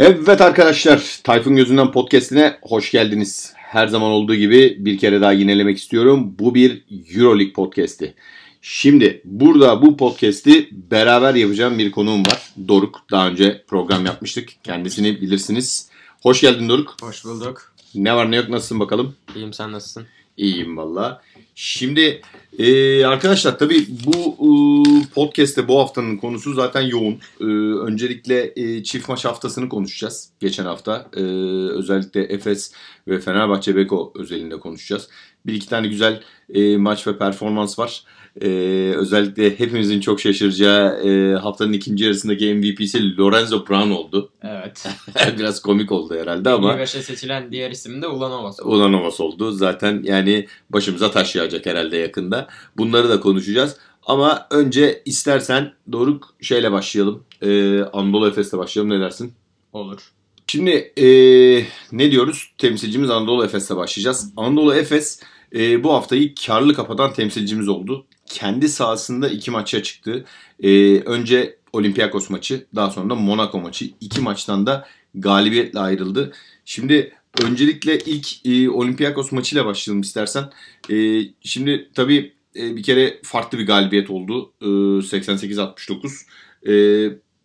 Evet 0.00 0.40
arkadaşlar, 0.40 1.18
Tayfun 1.24 1.56
Gözünden 1.56 1.92
Podcast'ine 1.92 2.58
hoş 2.62 2.90
geldiniz. 2.90 3.52
Her 3.56 3.86
zaman 3.86 4.10
olduğu 4.10 4.34
gibi 4.34 4.76
bir 4.78 4.98
kere 4.98 5.20
daha 5.20 5.32
yinelemek 5.32 5.78
istiyorum. 5.78 6.34
Bu 6.38 6.54
bir 6.54 6.84
Euroleague 7.14 7.52
podcast'i. 7.52 8.14
Şimdi 8.62 9.22
burada 9.24 9.82
bu 9.82 9.96
podcast'i 9.96 10.68
beraber 10.72 11.34
yapacağım 11.34 11.78
bir 11.78 11.90
konuğum 11.90 12.26
var. 12.26 12.52
Doruk. 12.68 13.00
Daha 13.10 13.28
önce 13.28 13.64
program 13.68 14.06
yapmıştık. 14.06 14.48
Kendisini 14.64 15.20
bilirsiniz. 15.20 15.90
Hoş 16.22 16.40
geldin 16.40 16.68
Doruk. 16.68 16.96
Hoş 17.02 17.24
bulduk. 17.24 17.72
Ne 17.94 18.16
var 18.16 18.30
ne 18.30 18.36
yok 18.36 18.48
nasılsın 18.48 18.80
bakalım? 18.80 19.14
İyiyim 19.34 19.52
sen 19.52 19.72
nasılsın? 19.72 20.06
İyiyim 20.36 20.76
valla. 20.76 21.22
Şimdi 21.54 22.20
e, 22.58 23.04
arkadaşlar 23.06 23.58
tabii 23.58 23.86
bu 24.06 24.36
e, 24.38 24.50
podcast'te 25.14 25.68
bu 25.68 25.78
haftanın 25.78 26.16
konusu 26.16 26.54
zaten 26.54 26.80
yoğun. 26.80 27.18
E, 27.40 27.44
öncelikle 27.86 28.52
e, 28.56 28.82
çift 28.82 29.08
maç 29.08 29.24
haftasını 29.24 29.68
konuşacağız 29.68 30.30
geçen 30.40 30.64
hafta. 30.64 31.08
E, 31.16 31.20
özellikle 31.70 32.22
Efes 32.22 32.72
ve 33.08 33.20
Fenerbahçe 33.20 33.76
Beko 33.76 34.12
özelinde 34.16 34.60
konuşacağız. 34.60 35.08
Bir 35.46 35.54
iki 35.54 35.68
tane 35.68 35.88
güzel 35.88 36.22
e, 36.54 36.76
maç 36.76 37.06
ve 37.06 37.18
performans 37.18 37.78
var. 37.78 38.04
Ee, 38.42 38.92
özellikle 38.96 39.58
hepimizin 39.58 40.00
çok 40.00 40.20
şaşıracağı 40.20 41.00
e, 41.08 41.34
haftanın 41.34 41.72
ikinci 41.72 42.04
yarısındaki 42.04 42.54
MVP'si 42.54 43.16
Lorenzo 43.18 43.66
Brown 43.66 43.90
oldu. 43.90 44.30
Evet. 44.42 44.86
Biraz 45.38 45.62
komik 45.62 45.92
oldu 45.92 46.14
herhalde 46.14 46.50
ama. 46.50 46.68
Universe'e 46.68 47.02
seçilen 47.02 47.52
diğer 47.52 47.70
isim 47.70 48.02
de 48.02 48.06
Ulanovas 48.06 48.60
oldu. 48.60 48.68
Ulanovas 48.68 49.20
oldu. 49.20 49.52
Zaten 49.52 50.00
yani 50.04 50.46
başımıza 50.70 51.10
taş 51.10 51.36
yağacak 51.36 51.66
herhalde 51.66 51.96
yakında. 51.96 52.48
Bunları 52.76 53.08
da 53.08 53.20
konuşacağız. 53.20 53.76
Ama 54.06 54.46
önce 54.50 55.02
istersen 55.04 55.72
Doruk 55.92 56.34
şeyle 56.40 56.72
başlayalım. 56.72 57.24
Ee, 57.42 57.82
Anadolu 57.82 58.28
Efes'le 58.28 58.52
başlayalım 58.52 58.90
ne 58.90 59.00
dersin? 59.00 59.32
Olur. 59.72 60.12
Şimdi 60.46 60.92
e, 60.96 61.06
ne 61.92 62.10
diyoruz? 62.10 62.52
Temsilcimiz 62.58 63.10
Anadolu 63.10 63.44
Efes'le 63.44 63.70
başlayacağız. 63.70 64.32
Anadolu 64.36 64.74
Efes 64.74 65.20
e, 65.54 65.84
bu 65.84 65.92
haftayı 65.92 66.34
karlı 66.46 66.74
kapatan 66.74 67.12
temsilcimiz 67.12 67.68
oldu. 67.68 68.06
Kendi 68.28 68.68
sahasında 68.68 69.28
iki 69.28 69.50
maça 69.50 69.82
çıktı. 69.82 70.24
E, 70.62 71.00
önce 71.00 71.58
Olympiakos 71.72 72.30
maçı, 72.30 72.66
daha 72.74 72.90
sonra 72.90 73.10
da 73.10 73.14
Monaco 73.14 73.60
maçı. 73.60 73.90
İki 74.00 74.20
maçtan 74.20 74.66
da 74.66 74.88
galibiyetle 75.14 75.78
ayrıldı. 75.78 76.32
Şimdi 76.64 77.12
öncelikle 77.42 77.98
ilk 77.98 78.46
e, 78.46 78.70
Olympiakos 78.70 79.32
maçıyla 79.32 79.66
başlayalım 79.66 80.00
istersen. 80.00 80.50
E, 80.90 81.20
şimdi 81.40 81.90
tabii 81.94 82.32
e, 82.56 82.76
bir 82.76 82.82
kere 82.82 83.20
farklı 83.22 83.58
bir 83.58 83.66
galibiyet 83.66 84.10
oldu. 84.10 84.52
E, 84.60 84.64
88-69. 84.64 86.26
E, 86.68 86.72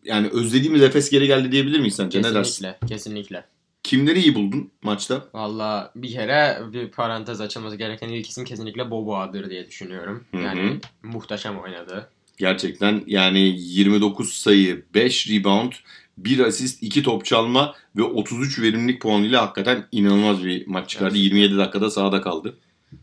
yani 0.05 0.27
özlediğimiz 0.27 0.81
Efes 0.81 1.09
geri 1.09 1.27
geldi 1.27 1.51
diyebilir 1.51 1.79
miyiz 1.79 1.95
sence? 1.95 2.21
Ne 2.21 2.33
dersin? 2.33 2.67
Kesinlikle. 2.87 3.45
Kimleri 3.83 4.19
iyi 4.19 4.35
buldun 4.35 4.71
maçta? 4.83 5.27
Valla 5.33 5.91
bir 5.95 6.11
kere 6.11 6.59
bir 6.73 6.91
parantez 6.91 7.41
açılması 7.41 7.75
gereken 7.75 8.09
ilk 8.09 8.29
isim 8.29 8.45
kesinlikle 8.45 8.91
Boboa'dır 8.91 9.49
diye 9.49 9.67
düşünüyorum. 9.67 10.23
Hı 10.31 10.37
hı. 10.37 10.41
Yani 10.41 10.79
muhteşem 11.03 11.59
oynadı. 11.59 12.09
Gerçekten 12.37 13.03
yani 13.07 13.39
29 13.39 14.33
sayı, 14.33 14.85
5 14.93 15.29
rebound, 15.29 15.71
1 16.17 16.39
asist, 16.39 16.83
2 16.83 17.03
top 17.03 17.25
çalma 17.25 17.75
ve 17.97 18.03
33 18.03 18.59
verimlilik 18.59 19.01
puanıyla 19.01 19.41
hakikaten 19.41 19.87
inanılmaz 19.91 20.43
bir 20.43 20.67
maç 20.67 20.89
çıkardı. 20.89 21.15
Evet. 21.15 21.23
27 21.23 21.57
dakikada 21.57 21.89
sahada 21.89 22.21
kaldı. 22.21 22.57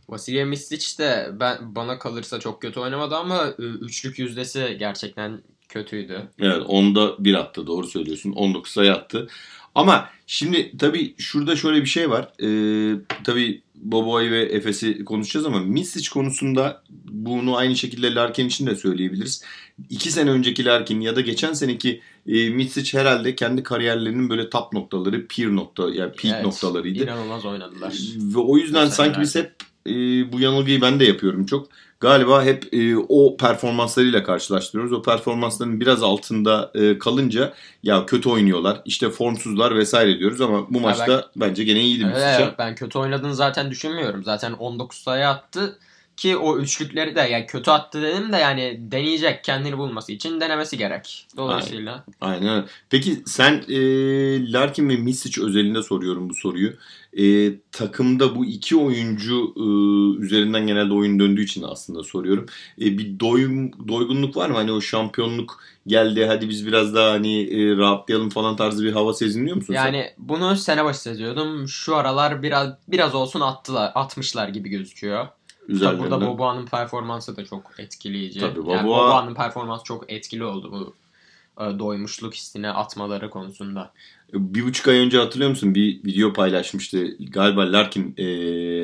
Vasilya 0.09 0.47
Misic 0.47 0.99
de 0.99 1.31
ben 1.41 1.75
bana 1.75 1.99
kalırsa 1.99 2.41
çok 2.41 2.63
kötü 2.63 2.81
oynamadı 2.81 3.17
ama 3.17 3.49
üçlük 3.59 4.19
yüzdesi 4.19 4.77
gerçekten 4.79 5.43
kötüydü. 5.69 6.23
Evet 6.39 6.63
onda 6.67 7.25
1 7.25 7.35
attı 7.35 7.67
doğru 7.67 7.87
söylüyorsun. 7.87 8.33
19 8.33 8.73
sayı 8.73 8.93
attı. 8.93 9.29
Ama 9.75 10.09
şimdi 10.27 10.79
tabii 10.79 11.15
şurada 11.19 11.57
şöyle 11.57 11.81
bir 11.81 11.87
şey 11.87 12.11
var. 12.11 12.33
Ee, 12.43 12.97
tabii 13.25 13.63
Boboy 13.75 14.31
ve 14.31 14.43
Efes'i 14.43 15.05
konuşacağız 15.05 15.47
ama 15.47 15.59
Misic 15.59 16.11
konusunda 16.11 16.83
bunu 17.09 17.57
aynı 17.57 17.77
şekilde 17.77 18.15
Larkin 18.15 18.47
için 18.47 18.67
de 18.67 18.77
söyleyebiliriz. 18.77 19.45
İki 19.91 20.11
sene 20.13 20.31
önceki 20.31 20.65
Larkin 20.65 21.01
ya 21.01 21.17
da 21.17 21.21
geçen 21.21 21.53
seneki 21.53 22.01
e, 22.27 22.51
Misic 22.51 22.99
herhalde 22.99 23.35
kendi 23.35 23.63
kariyerlerinin 23.63 24.31
böyle 24.31 24.51
top 24.51 24.73
noktaları, 24.73 25.27
peer 25.27 25.49
nokta 25.57 25.83
yani 25.83 26.13
peak 26.13 26.35
Evet, 26.35 26.45
noktalarıydı. 26.45 27.05
İnanılmaz 27.05 27.45
oynadılar. 27.45 27.95
Ve 28.17 28.39
o 28.39 28.57
yüzden 28.57 28.87
sanki 28.87 29.21
biz 29.21 29.35
hep 29.35 29.53
e, 29.87 29.93
bu 30.33 30.41
yanılgıyı 30.41 30.81
ben 30.81 31.01
de 31.01 31.05
yapıyorum 31.05 31.47
çok. 31.47 31.69
Galiba 32.01 32.45
hep 32.45 32.75
e, 32.75 32.97
o 32.97 33.37
performanslarıyla 33.37 34.25
karşılaştırıyoruz. 34.25 34.93
O 34.93 35.03
performansların 35.03 35.81
biraz 35.81 36.03
altında 36.03 36.71
e, 36.75 36.99
kalınca 36.99 37.53
ya 37.83 38.07
kötü 38.07 38.29
oynuyorlar, 38.29 38.83
işte 38.85 39.11
formsuzlar 39.11 39.77
vesaire 39.77 40.19
diyoruz 40.19 40.41
ama 40.41 40.71
bu 40.71 40.81
maçta 40.81 41.31
bence 41.37 41.65
gene 41.65 41.81
iyiydi 41.81 42.13
evet, 42.17 42.55
ben 42.59 42.75
kötü 42.75 42.99
oynadığını 42.99 43.35
zaten 43.35 43.71
düşünmüyorum. 43.71 44.25
Zaten 44.25 44.53
19 44.53 44.99
sayı 44.99 45.29
attı 45.29 45.79
ki 46.21 46.37
o 46.37 46.59
üçlükleri 46.59 47.17
de 47.17 47.21
yani 47.21 47.47
kötü 47.47 47.71
attı 47.71 48.03
dedim 48.03 48.33
de 48.33 48.37
yani 48.37 48.79
deneyecek 48.81 49.45
kendini 49.45 49.79
bulması 49.79 50.13
için 50.13 50.41
denemesi 50.41 50.79
gerek. 50.79 51.27
Dolayısıyla 51.37 52.05
Aynen. 52.21 52.67
Peki 52.91 53.23
sen 53.27 53.65
e, 53.69 54.53
Larkin 54.53 54.89
ve 54.89 54.97
Misic 54.97 55.43
özelinde 55.43 55.83
soruyorum 55.83 56.31
bu 56.31 56.35
soruyu. 56.35 56.73
E, 57.19 57.55
takımda 57.73 58.37
bu 58.37 58.45
iki 58.45 58.77
oyuncu 58.77 59.55
e, 59.57 59.65
üzerinden 60.23 60.67
genelde 60.67 60.95
oyun 60.95 61.21
döndüğü 61.21 61.45
için 61.45 61.63
aslında 61.63 62.05
soruyorum. 62.05 62.47
E, 62.81 62.99
bir 62.99 63.21
doyum, 63.21 63.89
doygunluk 63.89 64.37
var 64.37 64.51
mı? 64.51 64.57
Hani 64.57 64.73
o 64.73 64.81
şampiyonluk 64.81 65.61
geldi 65.87 66.27
hadi 66.27 66.49
biz 66.49 66.67
biraz 66.67 66.95
daha 66.95 67.11
hani 67.11 67.43
e, 67.43 67.77
rahatlayalım 67.77 68.31
falan 68.31 68.57
tarzı 68.57 68.85
bir 68.85 68.93
hava 68.93 69.15
sezinliyor 69.15 69.57
musun 69.57 69.75
sen? 69.75 69.85
yani 69.85 70.11
bunu 70.19 70.57
sene 70.57 70.85
başı 70.85 71.01
seziyordum. 71.01 71.69
Şu 71.69 71.97
aralar 71.97 72.43
biraz 72.43 72.69
biraz 72.89 73.15
olsun 73.15 73.41
attılar, 73.41 73.93
atmışlar 73.95 74.49
gibi 74.49 74.69
gözüküyor. 74.69 75.29
Tabii 75.71 75.77
Üzerlerinden. 75.77 76.11
burada 76.11 76.27
Boboa'nın 76.27 76.67
performansı 76.67 77.37
da 77.37 77.45
çok 77.45 77.73
etkileyici. 77.79 78.41
Tabii, 78.41 78.59
Yani 78.59 78.67
Boboa- 78.67 78.85
Boboa'nın 78.85 79.35
performansı 79.35 79.85
çok 79.85 80.13
etkili 80.13 80.45
oldu 80.45 80.73
bu 80.73 80.95
e, 81.65 81.79
doymuşluk 81.79 82.35
hissine 82.35 82.71
atmaları 82.71 83.31
konusunda. 83.31 83.93
Bir 84.35 84.65
buçuk 84.65 84.89
ay 84.89 84.99
önce 84.99 85.19
hatırlıyor 85.19 85.51
musun? 85.51 85.75
Bir 85.75 86.05
video 86.05 86.33
paylaşmıştı. 86.33 87.17
Galiba 87.31 87.73
Larkin 87.73 88.15
e, 88.19 88.25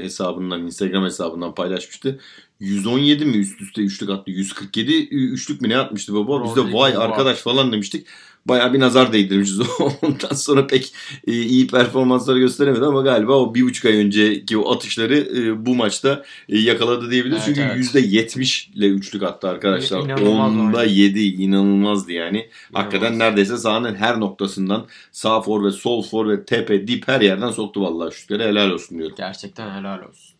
hesabından, 0.02 0.62
Instagram 0.62 1.04
hesabından 1.04 1.54
paylaşmıştı. 1.54 2.20
117 2.60 3.24
mi 3.24 3.36
üst 3.36 3.62
üste 3.62 3.82
üçlük 3.82 4.10
attı? 4.10 4.30
147 4.30 5.08
üçlük 5.08 5.60
mü 5.60 5.68
ne 5.68 5.76
atmıştı 5.78 6.14
baba? 6.14 6.44
Biz 6.44 6.56
de 6.56 6.72
vay 6.72 6.96
arkadaş 6.96 7.38
falan 7.38 7.72
demiştik. 7.72 8.06
Bayağı 8.48 8.72
bir 8.72 8.80
nazar 8.80 9.12
değdirmişiz. 9.12 9.60
Ondan 10.02 10.34
sonra 10.34 10.66
pek 10.66 10.92
e, 11.26 11.32
iyi 11.32 11.66
performanslar 11.66 12.36
gösteremedi 12.36 12.84
ama 12.84 13.02
galiba 13.02 13.32
o 13.32 13.54
bir 13.54 13.62
buçuk 13.62 13.84
ay 13.84 13.96
önceki 13.96 14.58
o 14.58 14.72
atışları 14.72 15.16
e, 15.16 15.66
bu 15.66 15.74
maçta 15.74 16.24
e, 16.48 16.58
yakaladı 16.58 17.10
diyebiliriz. 17.10 17.42
Evet, 17.46 17.46
Çünkü 17.46 17.60
evet. 17.60 17.76
yüzde 17.76 18.00
70 18.00 18.68
ile 18.68 18.86
üçlük 18.86 19.22
attı 19.22 19.48
arkadaşlar. 19.48 20.00
İnanılmaz 20.00 20.52
Onda 20.52 20.78
oynadı. 20.78 20.90
7 20.92 21.20
inanılmazdı 21.20 22.12
yani. 22.12 22.48
Hakikaten 22.72 23.06
İnanılmaz. 23.06 23.28
neredeyse 23.28 23.56
sahanın 23.56 23.94
her 23.94 24.20
noktasından 24.20 24.86
sağ 25.12 25.40
forvet, 25.40 25.74
sol 25.74 26.02
forvet, 26.02 26.46
tepe, 26.46 26.88
dip 26.88 27.08
her 27.08 27.20
yerden 27.20 27.50
soktu 27.50 27.82
vallahi 27.82 28.14
şutları. 28.14 28.42
Helal 28.42 28.70
olsun 28.70 28.98
diyorum. 28.98 29.16
Gerçekten 29.18 29.78
helal 29.78 29.98
olsun. 29.98 30.35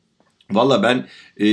Valla 0.50 0.82
ben 0.82 1.06
e, 1.40 1.44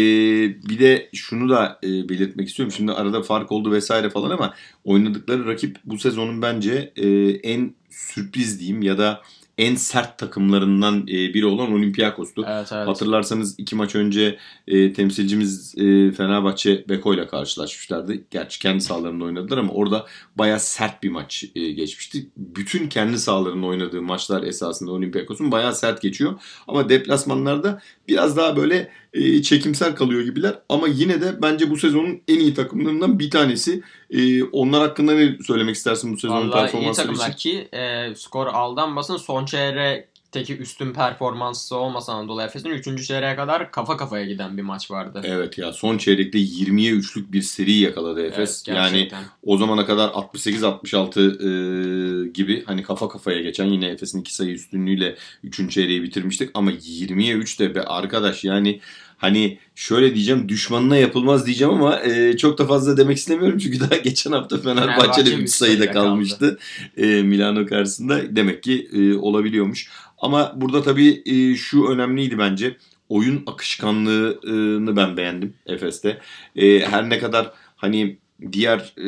bir 0.69 0.79
de 0.79 1.09
şunu 1.13 1.49
da 1.49 1.79
e, 1.83 2.09
belirtmek 2.09 2.49
istiyorum. 2.49 2.73
Şimdi 2.77 2.91
arada 2.91 3.23
fark 3.23 3.51
oldu 3.51 3.71
vesaire 3.71 4.09
falan 4.09 4.29
ama 4.29 4.53
oynadıkları 4.83 5.47
rakip 5.47 5.77
bu 5.85 5.97
sezonun 5.97 6.41
bence 6.41 6.93
e, 6.95 7.29
en 7.29 7.75
sürpriz 7.89 8.59
diyeyim 8.59 8.81
ya 8.81 8.97
da 8.97 9.21
en 9.57 9.75
sert 9.75 10.17
takımlarından 10.17 11.01
e, 11.01 11.33
biri 11.33 11.45
olan 11.45 11.71
Olympiakos'tu. 11.71 12.45
Evet 12.47 12.69
evet. 12.73 12.87
Hatırlarsanız 12.87 13.59
iki 13.59 13.75
maç 13.75 13.95
önce 13.95 14.37
e, 14.67 14.93
temsilcimiz 14.93 15.75
e, 15.77 16.11
Fenerbahçe 16.11 16.85
Beko 16.89 17.13
ile 17.13 17.27
karşılaşmışlardı. 17.27 18.13
Gerçi 18.31 18.59
kendi 18.59 18.81
sahalarında 18.81 19.23
oynadılar 19.23 19.57
ama 19.57 19.73
orada 19.73 20.05
baya 20.35 20.59
sert 20.59 21.03
bir 21.03 21.09
maç 21.09 21.45
e, 21.55 21.71
geçmişti. 21.71 22.29
Bütün 22.37 22.89
kendi 22.89 23.19
sahalarında 23.19 23.65
oynadığı 23.65 24.01
maçlar 24.01 24.43
esasında 24.43 24.91
Olympiakos'un 24.91 25.51
baya 25.51 25.71
sert 25.71 26.01
geçiyor. 26.01 26.33
Ama 26.67 26.89
deplasmanlarda 26.89 27.81
biraz 28.07 28.37
daha 28.37 28.55
böyle 28.55 28.89
e, 29.13 29.41
çekimsel 29.41 29.95
kalıyor 29.95 30.21
gibiler. 30.21 30.55
Ama 30.69 30.87
yine 30.87 31.21
de 31.21 31.41
bence 31.41 31.69
bu 31.69 31.77
sezonun 31.77 32.21
en 32.27 32.39
iyi 32.39 32.53
takımlarından 32.53 33.19
bir 33.19 33.29
tanesi. 33.29 33.83
E, 34.09 34.43
onlar 34.43 34.81
hakkında 34.81 35.13
ne 35.13 35.37
söylemek 35.47 35.75
istersin 35.75 36.13
bu 36.13 36.17
sezonun 36.17 36.51
Vallahi 36.51 36.59
iyi 36.59 36.71
performansları 36.71 37.07
için? 37.07 37.17
takımlar 37.17 37.37
ki 37.37 37.67
e, 37.73 38.15
skor 38.15 38.47
aldanmasın. 38.47 39.17
Son 39.17 39.45
çeyrekteki 40.33 40.61
üstün 40.61 40.93
performansı 40.93 41.75
olmasa 41.75 42.13
Anadolu 42.13 42.41
Efes'in 42.41 42.69
3. 42.69 43.07
çeyreğe 43.07 43.35
kadar 43.35 43.71
kafa 43.71 43.97
kafaya 43.97 44.25
giden 44.25 44.57
bir 44.57 44.61
maç 44.61 44.91
vardı. 44.91 45.21
Evet 45.23 45.57
ya 45.57 45.73
son 45.73 45.97
çeyrekte 45.97 46.39
20'ye 46.39 46.93
3'lük 46.93 47.31
bir 47.31 47.41
seri 47.41 47.73
yakaladı 47.73 48.25
Efes. 48.25 48.63
Evet, 48.67 48.77
yani 48.77 49.09
o 49.43 49.57
zamana 49.57 49.85
kadar 49.85 50.09
68-66 50.09 52.25
e, 52.25 52.29
gibi 52.29 52.63
hani 52.65 52.83
kafa 52.83 53.09
kafaya 53.09 53.41
geçen 53.41 53.65
yine 53.65 53.87
Efes'in 53.87 54.21
2 54.21 54.35
sayı 54.35 54.51
üstünlüğüyle 54.51 55.15
3. 55.43 55.71
çeyreği 55.71 56.03
bitirmiştik 56.03 56.49
ama 56.53 56.71
20'ye 56.71 57.33
3 57.33 57.59
de 57.59 57.75
be 57.75 57.83
arkadaş 57.83 58.43
yani 58.43 58.79
hani 59.17 59.59
şöyle 59.75 60.15
diyeceğim 60.15 60.49
düşmanına 60.49 60.97
yapılmaz 60.97 61.45
diyeceğim 61.45 61.73
ama 61.73 61.99
e, 61.99 62.37
çok 62.37 62.57
da 62.57 62.65
fazla 62.65 62.97
demek 62.97 63.17
istemiyorum 63.17 63.57
çünkü 63.57 63.79
daha 63.79 63.97
geçen 63.97 64.31
hafta 64.31 64.57
Fenerbahçe'de 64.57 64.95
Fenerbahçe 64.95 65.21
3 65.21 65.27
üç 65.27 65.49
sayıda 65.49 65.83
sayıda 65.83 65.91
kalmıştı 65.91 66.59
e, 66.97 67.05
Milano 67.05 67.65
karşısında 67.65 68.35
demek 68.35 68.63
ki 68.63 68.89
e, 68.93 69.13
olabiliyormuş. 69.13 69.89
Ama 70.23 70.53
burada 70.55 70.81
tabii 70.81 71.23
e, 71.25 71.55
şu 71.55 71.87
önemliydi 71.87 72.37
bence 72.37 72.77
oyun 73.09 73.43
akışkanlığını 73.47 74.95
ben 74.95 75.17
beğendim 75.17 75.53
Efes'te. 75.65 76.21
E, 76.55 76.79
her 76.79 77.09
ne 77.09 77.19
kadar 77.19 77.51
hani 77.75 78.17
diğer 78.51 78.93
e, 78.97 79.07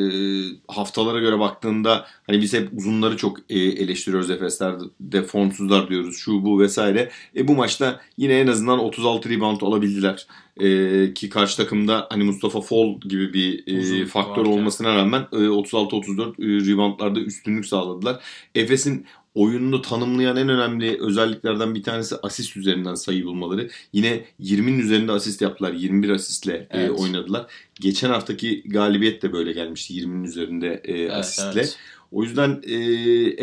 haftalara 0.68 1.20
göre 1.20 1.40
baktığında 1.40 2.06
hani 2.28 2.42
biz 2.42 2.54
hep 2.54 2.70
uzunları 2.78 3.18
çok 3.18 3.38
e, 3.50 3.60
eleştiriyoruz 3.60 4.30
Efes'lerde 4.30 5.24
formsuzlar 5.24 5.90
diyoruz 5.90 6.18
şu 6.18 6.46
bu 6.46 6.60
vesaire. 6.60 7.10
E, 7.36 7.48
bu 7.48 7.56
maçta 7.56 8.02
yine 8.18 8.34
en 8.40 8.48
azından 8.48 8.80
36 8.80 9.30
rebound 9.30 9.62
alabildiler. 9.62 10.28
E, 10.60 11.14
ki 11.14 11.30
karşı 11.30 11.58
takımda 11.58 12.08
hani 12.12 12.24
Mustafa 12.24 12.62
Fall 12.62 13.00
gibi 13.00 13.34
bir 13.34 13.64
e, 13.68 13.80
Uzun 13.80 14.06
faktör 14.06 14.42
varken. 14.42 14.52
olmasına 14.52 14.96
rağmen 14.96 15.28
e, 15.32 15.36
36-34 15.36 16.22
e, 16.22 16.72
reboundlarda 16.72 17.20
üstünlük 17.20 17.66
sağladılar. 17.66 18.24
Efes'in 18.56 19.06
oyununu 19.36 19.82
tanımlayan 19.82 20.38
en 20.38 20.50
önemli 20.50 20.98
özelliklerden 21.02 21.76
bir 21.76 21.84
tanesi 21.84 22.16
asist 22.24 22.58
üzerinden 22.58 22.96
sayı 22.96 23.26
bulmaları. 23.26 23.70
Yine 23.94 24.26
20'nin 24.42 24.80
üzerinde 24.80 25.12
asist 25.12 25.42
yaptılar. 25.42 25.74
21 25.74 26.10
asistle 26.10 26.54
e, 26.54 26.68
Evet. 26.72 26.92
oynadılar. 27.00 27.46
Geçen 27.82 28.10
haftaki 28.10 28.64
galibiyet 28.66 29.22
de 29.22 29.34
böyle 29.34 29.52
gelmişti 29.52 29.94
20'nin 29.94 30.24
üzerinde 30.24 30.82
e, 30.84 30.92
Evet, 30.94 31.12
asistle. 31.14 31.52
evet. 31.62 31.78
O 32.12 32.24
yüzden 32.24 32.62
e, 32.64 32.74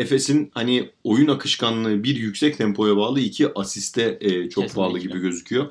Efes'in 0.01 0.51
hani 0.53 0.89
oyun 1.03 1.27
akışkanlığı 1.27 2.03
bir 2.03 2.15
yüksek 2.15 2.57
tempoya 2.57 2.97
bağlı 2.97 3.19
iki 3.19 3.53
asiste 3.55 4.17
e, 4.21 4.29
çok 4.49 4.63
Kesinlikle. 4.63 4.75
bağlı 4.75 4.99
gibi 4.99 5.19
gözüküyor. 5.19 5.67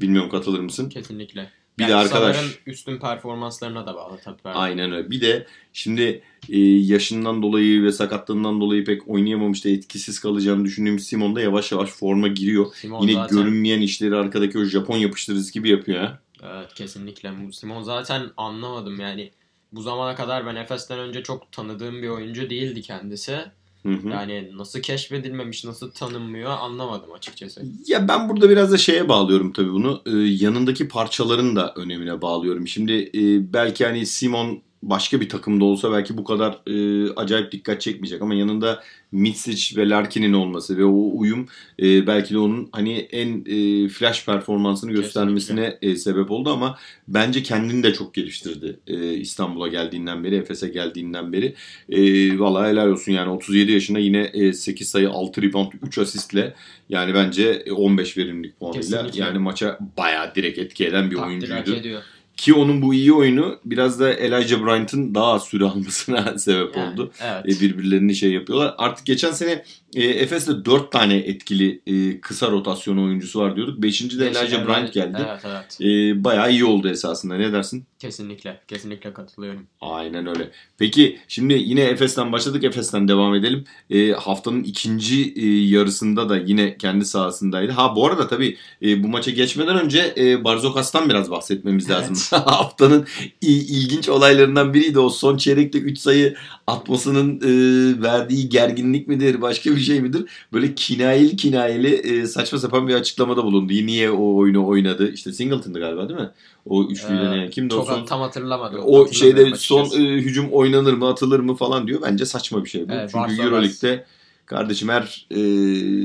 Bilmiyorum 0.00 0.30
katılır 0.30 0.60
mısın? 0.60 0.88
Kesinlikle. 0.88 1.50
Bir 1.78 1.82
Yani 1.82 1.90
de 1.90 1.94
arkadaş- 1.96 2.58
üstün 2.66 2.98
performanslarına 2.98 3.86
da 3.86 3.94
bağlı 3.94 4.18
tabii. 4.24 4.38
Aynen 4.44 4.92
öyle. 4.92 5.10
Bir 5.10 5.20
de 5.20 5.46
şimdi 5.72 6.22
e, 6.48 6.58
yaşından 6.60 7.42
dolayı 7.42 7.82
ve 7.82 7.92
sakatlığından 7.92 8.60
dolayı 8.60 8.84
pek 8.84 9.08
oynayamamış 9.08 9.64
da 9.64 9.68
etkisiz 9.68 10.20
kalacağını 10.20 10.64
düşündüğüm 10.64 10.98
Simon 10.98 11.36
da 11.36 11.40
yavaş 11.40 11.72
yavaş 11.72 11.90
forma 11.90 12.28
giriyor. 12.28 12.66
Simon 12.74 13.02
Yine 13.02 13.12
zaten, 13.12 13.36
görünmeyen 13.36 13.80
işleri 13.80 14.16
arkadaki 14.16 14.58
o 14.58 14.64
Japon 14.64 14.96
yapıştırıcısı 14.96 15.52
gibi 15.52 15.68
yapıyor 15.70 16.00
ha. 16.00 16.20
Evet 16.42 16.74
kesinlikle. 16.74 17.32
Simon 17.52 17.82
zaten 17.82 18.22
anlamadım 18.36 19.00
yani. 19.00 19.30
Bu 19.72 19.82
zamana 19.82 20.14
kadar 20.14 20.46
ben 20.46 20.56
Efes'ten 20.56 20.98
önce 20.98 21.22
çok 21.22 21.52
tanıdığım 21.52 22.02
bir 22.02 22.08
oyuncu 22.08 22.50
değildi 22.50 22.82
kendisi. 22.82 23.38
Hı 23.86 24.08
hı. 24.08 24.08
Yani 24.08 24.50
nasıl 24.54 24.80
keşfedilmemiş, 24.80 25.64
nasıl 25.64 25.90
tanınmıyor 25.90 26.50
anlamadım 26.50 27.12
açıkçası. 27.12 27.62
Ya 27.86 28.08
ben 28.08 28.28
burada 28.28 28.50
biraz 28.50 28.72
da 28.72 28.78
şeye 28.78 29.08
bağlıyorum 29.08 29.52
tabii 29.52 29.72
bunu. 29.72 30.02
Ee, 30.06 30.10
yanındaki 30.16 30.88
parçaların 30.88 31.56
da 31.56 31.72
önemine 31.76 32.22
bağlıyorum. 32.22 32.68
Şimdi 32.68 32.92
e, 32.92 33.52
belki 33.52 33.86
hani 33.86 34.06
Simon 34.06 34.62
başka 34.90 35.20
bir 35.20 35.28
takımda 35.28 35.64
olsa 35.64 35.92
belki 35.92 36.16
bu 36.16 36.24
kadar 36.24 36.60
e, 36.66 37.10
acayip 37.12 37.52
dikkat 37.52 37.80
çekmeyecek 37.80 38.22
ama 38.22 38.34
yanında 38.34 38.82
Mitsic 39.12 39.76
ve 39.76 39.88
Larkin'in 39.88 40.32
olması 40.32 40.78
ve 40.78 40.84
o 40.84 41.10
uyum 41.14 41.48
e, 41.82 42.06
belki 42.06 42.34
de 42.34 42.38
onun 42.38 42.68
hani 42.72 42.92
en 42.98 43.44
e, 43.46 43.88
flash 43.88 44.26
performansını 44.26 44.92
göstermesine 44.92 45.78
e, 45.82 45.96
sebep 45.96 46.30
oldu 46.30 46.50
ama 46.50 46.78
bence 47.08 47.42
kendini 47.42 47.82
de 47.82 47.94
çok 47.94 48.14
geliştirdi 48.14 48.80
e, 48.86 49.14
İstanbul'a 49.14 49.68
geldiğinden 49.68 50.24
beri, 50.24 50.36
Efes'e 50.36 50.68
geldiğinden 50.68 51.32
beri. 51.32 51.54
E, 51.88 52.38
vallahi 52.38 52.70
helal 52.70 52.88
olsun 52.88 53.12
yani 53.12 53.30
37 53.30 53.72
yaşında 53.72 53.98
yine 53.98 54.30
e, 54.34 54.52
8 54.52 54.88
sayı 54.88 55.10
6 55.10 55.42
rebound 55.42 55.72
3 55.82 55.98
asistle 55.98 56.54
yani 56.88 57.14
bence 57.14 57.62
e, 57.66 57.72
15 57.72 58.18
verimlilik 58.18 58.60
puanıyla 58.60 58.82
Kesinlikle. 58.82 59.20
yani 59.20 59.38
maça 59.38 59.78
bayağı 59.98 60.34
direkt 60.34 60.58
etki 60.58 60.86
eden 60.86 61.10
bir 61.10 61.16
Takdir 61.16 61.48
hak 61.50 61.58
oyuncuydu. 61.58 61.80
ediyor. 61.80 62.02
Ki 62.36 62.54
onun 62.54 62.82
bu 62.82 62.94
iyi 62.94 63.12
oyunu 63.12 63.58
biraz 63.64 64.00
da 64.00 64.12
Elijah 64.12 64.64
Bryant'ın 64.64 65.14
daha 65.14 65.32
az 65.32 65.44
süre 65.44 65.64
almasına 65.64 66.38
sebep 66.38 66.76
Yani, 66.76 66.92
oldu. 66.92 67.12
Evet. 67.22 67.56
E, 67.56 67.60
birbirlerini 67.60 68.14
şey 68.14 68.32
yapıyorlar. 68.32 68.74
Artık 68.78 69.06
geçen 69.06 69.32
sene 69.32 69.64
e, 69.96 70.04
Efes'te 70.04 70.64
4 70.64 70.92
tane 70.92 71.16
etkili 71.16 71.80
e, 71.86 72.20
kısa 72.20 72.50
rotasyon 72.50 72.96
oyuncusu 72.96 73.40
var 73.40 73.56
diyorduk. 73.56 73.82
5. 73.82 74.18
de 74.18 74.26
Elijah 74.26 74.66
Bryant 74.66 74.92
geldi. 74.92 75.26
Evet 75.28 75.42
evet. 75.44 75.78
E, 75.80 76.24
bayağı 76.24 76.50
iyi 76.52 76.64
oldu 76.64 76.88
esasında. 76.88 77.34
Ne 77.36 77.52
dersin? 77.52 77.84
Kesinlikle. 77.98 78.60
Kesinlikle 78.68 79.12
katılıyorum. 79.12 79.66
Aynen 79.80 80.26
öyle. 80.26 80.50
Peki 80.78 81.18
şimdi 81.28 81.54
yine 81.54 81.80
Efes'ten 81.80 82.32
başladık. 82.32 82.64
Efes'ten 82.64 83.08
devam 83.08 83.34
edelim. 83.34 83.64
E, 83.90 84.12
haftanın 84.12 84.62
ikinci 84.62 85.32
e, 85.36 85.46
yarısında 85.68 86.28
da 86.28 86.36
yine 86.36 86.78
kendi 86.78 87.04
sahasındaydı. 87.04 87.72
Ha 87.72 87.96
bu 87.96 88.06
arada 88.06 88.28
tabii 88.28 88.56
e, 88.82 89.02
bu 89.02 89.08
maça 89.08 89.30
geçmeden 89.30 89.80
önce 89.80 90.14
e, 90.16 90.44
Barzokas'tan 90.44 91.08
biraz 91.08 91.30
bahsetmemiz 91.30 91.90
Evet. 91.90 91.98
lazım. 92.10 92.16
haftanın 92.46 93.06
i- 93.42 93.46
ilginç 93.78 94.08
olaylarından 94.08 94.74
biriydi 94.74 94.98
o 94.98 95.08
son 95.08 95.36
çeyrekte 95.36 95.78
3 95.78 95.98
sayı 95.98 96.36
atmasının 96.66 97.40
e, 97.40 98.02
verdiği 98.02 98.48
gerginlik 98.48 99.08
midir 99.08 99.40
başka 99.40 99.70
bir 99.70 99.80
şey 99.80 100.00
midir? 100.00 100.24
Böyle 100.52 100.74
kinayeli 100.74 101.36
kinayeli 101.36 101.94
e, 101.94 102.26
saçma 102.26 102.58
sapan 102.58 102.88
bir 102.88 102.94
açıklamada 102.94 103.44
bulundu. 103.44 103.72
Niye 103.72 104.10
o 104.10 104.36
oyunu 104.36 104.66
oynadı? 104.66 105.12
İşte 105.12 105.32
Singleton'dı 105.32 105.78
galiba 105.78 106.08
değil 106.08 106.20
mi? 106.20 106.30
O 106.66 106.84
üçlüyle 106.84 107.44
Ee? 107.44 107.50
Kimdi 107.50 107.74
o 107.74 107.78
Çok 107.78 107.88
son? 107.88 108.06
tam 108.06 108.20
hatırlamadım. 108.20 108.80
O 108.84 109.12
şeyde 109.12 109.54
son 109.54 109.84
e, 109.84 110.12
hücum 110.16 110.48
oynanır 110.52 110.92
mı 110.92 111.08
atılır 111.08 111.40
mı 111.40 111.54
falan 111.54 111.86
diyor. 111.86 112.02
Bence 112.02 112.26
saçma 112.26 112.64
bir 112.64 112.68
şey 112.70 112.88
bu. 112.88 112.92
Evet, 112.92 113.10
Çünkü 113.12 113.42
Euroleague'de 113.42 114.04
kardeşim 114.46 114.88
her 114.88 115.26
e, 115.30 115.36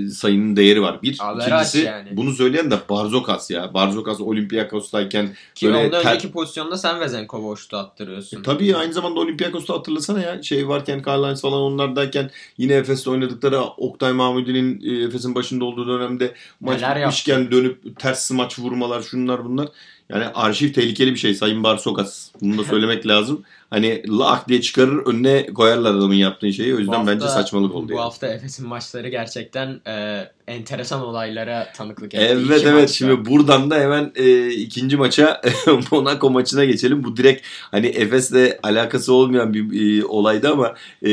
sayının 0.09 0.55
değeri 0.55 0.81
var. 0.81 1.01
Bir. 1.03 1.17
Averaj 1.19 1.47
İkincisi 1.47 1.79
yani. 1.79 2.09
bunu 2.17 2.31
söyleyen 2.33 2.71
de 2.71 2.75
Barzokas 2.89 3.51
ya. 3.51 3.73
Barzokas 3.73 4.21
Olympiakos'tayken 4.21 5.29
Ki 5.55 5.67
böyle 5.67 5.77
ondan 5.77 6.03
ter- 6.03 6.09
önceki 6.11 6.31
pozisyonda 6.31 6.77
sen 6.77 6.99
Vezenkov'a 6.99 7.49
uçtu 7.49 7.77
attırıyorsun. 7.77 8.39
E, 8.39 8.43
tabii 8.43 8.75
aynı 8.75 8.93
zamanda 8.93 9.19
Olympiakos'ta 9.19 9.73
hatırlasana 9.73 10.21
ya. 10.21 10.43
Şey 10.43 10.67
varken 10.67 11.01
Carlines 11.07 11.41
falan 11.41 11.61
onlardayken 11.61 12.29
yine 12.57 12.73
Efes'te 12.73 13.09
oynadıkları 13.09 13.61
Oktay 13.61 14.13
Mahmudi'nin 14.13 14.81
e, 14.85 15.03
Efes'in 15.03 15.35
başında 15.35 15.65
olduğu 15.65 15.87
dönemde 15.87 16.33
maç 16.59 16.81
bitmişken 16.81 17.51
dönüp 17.51 17.99
ters 17.99 18.19
smaç 18.19 18.59
vurmalar 18.59 19.01
şunlar 19.01 19.45
bunlar. 19.45 19.67
Yani 20.09 20.25
arşiv 20.27 20.73
tehlikeli 20.73 21.11
bir 21.13 21.19
şey 21.19 21.33
Sayın 21.33 21.63
Barsokas. 21.63 22.29
Bunu 22.41 22.57
da 22.57 22.63
söylemek 22.69 23.07
lazım. 23.07 23.43
Hani 23.71 24.03
lak 24.07 24.47
diye 24.47 24.61
çıkarır 24.61 25.05
önüne 25.05 25.45
koyarlar 25.45 25.91
adamın 25.95 26.13
yaptığı 26.13 26.53
şeyi. 26.53 26.75
O 26.75 26.79
yüzden 26.79 26.93
hafta- 26.93 27.11
bence 27.11 27.27
saçmalık 27.27 27.75
oldu. 27.75 27.87
Bu 27.89 27.91
yani. 27.93 28.01
hafta 28.01 28.27
Efes'in 28.27 28.67
maçları 28.67 29.09
gerçekten 29.09 29.81
e, 29.87 30.25
enteresan 30.47 31.01
olaylara 31.01 31.71
tanıklık 31.75 32.13
etti. 32.13 32.25
Evet 32.29 32.45
İki 32.45 32.53
evet 32.53 32.73
maçta. 32.73 32.87
şimdi 32.87 33.25
buradan 33.25 33.71
da 33.71 33.75
hemen 33.75 34.11
e, 34.15 34.49
ikinci 34.49 34.97
maça 34.97 35.41
Monaco 35.91 36.29
maçına 36.29 36.65
geçelim. 36.65 37.03
Bu 37.03 37.17
direkt 37.17 37.45
hani 37.71 37.87
Efes'le 37.87 38.57
alakası 38.63 39.13
olmayan 39.13 39.53
bir 39.53 39.99
e, 40.01 40.05
olaydı 40.05 40.49
ama 40.51 40.75
e, 41.05 41.11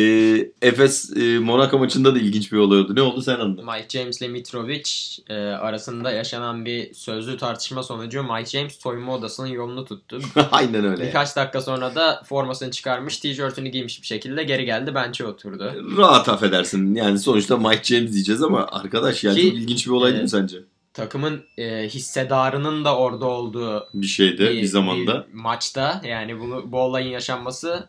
Efes 0.63 1.17
e, 1.17 1.39
Monaco 1.39 1.79
maçında 1.79 2.15
da 2.15 2.19
ilginç 2.19 2.53
bir 2.53 2.57
olay 2.59 2.79
oldu. 2.81 2.95
Ne 2.97 3.03
oldu 3.03 3.23
sen 3.23 3.39
anlat. 3.41 3.65
Mike 3.65 3.99
James 3.99 4.21
ile 4.21 4.29
Mitrovic 4.29 4.91
e, 5.29 5.35
arasında 5.35 6.11
yaşanan 6.11 6.65
bir 6.65 6.95
sözlü 6.95 7.37
tartışma 7.39 7.83
sonucu 7.83 8.23
Mike 8.23 8.59
James 8.59 8.79
soyunma 8.81 9.15
odasının 9.15 9.47
yolunu 9.49 9.85
tuttu. 9.85 10.21
Aynen 10.53 10.85
öyle. 10.85 11.07
Birkaç 11.07 11.37
dakika 11.37 11.61
sonra 11.61 11.95
da 11.95 12.23
formasını 12.49 12.71
çıkarmış, 12.71 13.19
tişörtünü 13.19 13.69
giymiş 13.69 14.03
bir 14.03 14.07
şekilde 14.07 14.43
geri 14.45 14.65
geldi, 14.65 14.95
bench'e 14.95 15.27
oturdu. 15.27 15.73
Rahat 15.97 16.29
affedersin. 16.29 16.95
Yani 16.95 17.19
sonuçta 17.19 17.57
Mike 17.57 17.83
James 17.83 18.13
diyeceğiz 18.13 18.43
ama 18.43 18.67
arkadaş 18.67 19.25
yani 19.25 19.41
Ki, 19.41 19.51
çok 19.51 19.59
ilginç 19.59 19.87
bir 19.87 19.93
olay 19.93 20.11
değil 20.11 20.23
mi 20.23 20.27
e, 20.27 20.29
sence? 20.29 20.57
Takımın 20.95 21.43
e, 21.59 21.89
hissedarının 21.89 22.85
da 22.85 22.97
orada 22.97 23.27
olduğu 23.27 23.89
Bir 23.95 24.07
şeyde 24.07 24.51
bir, 24.51 24.65
zamanda. 24.65 25.27
bir 25.29 25.35
maçta 25.35 26.03
yani 26.05 26.41
bunu 26.41 26.73
bu 26.73 26.79
olayın 26.81 27.09
yaşanması 27.09 27.89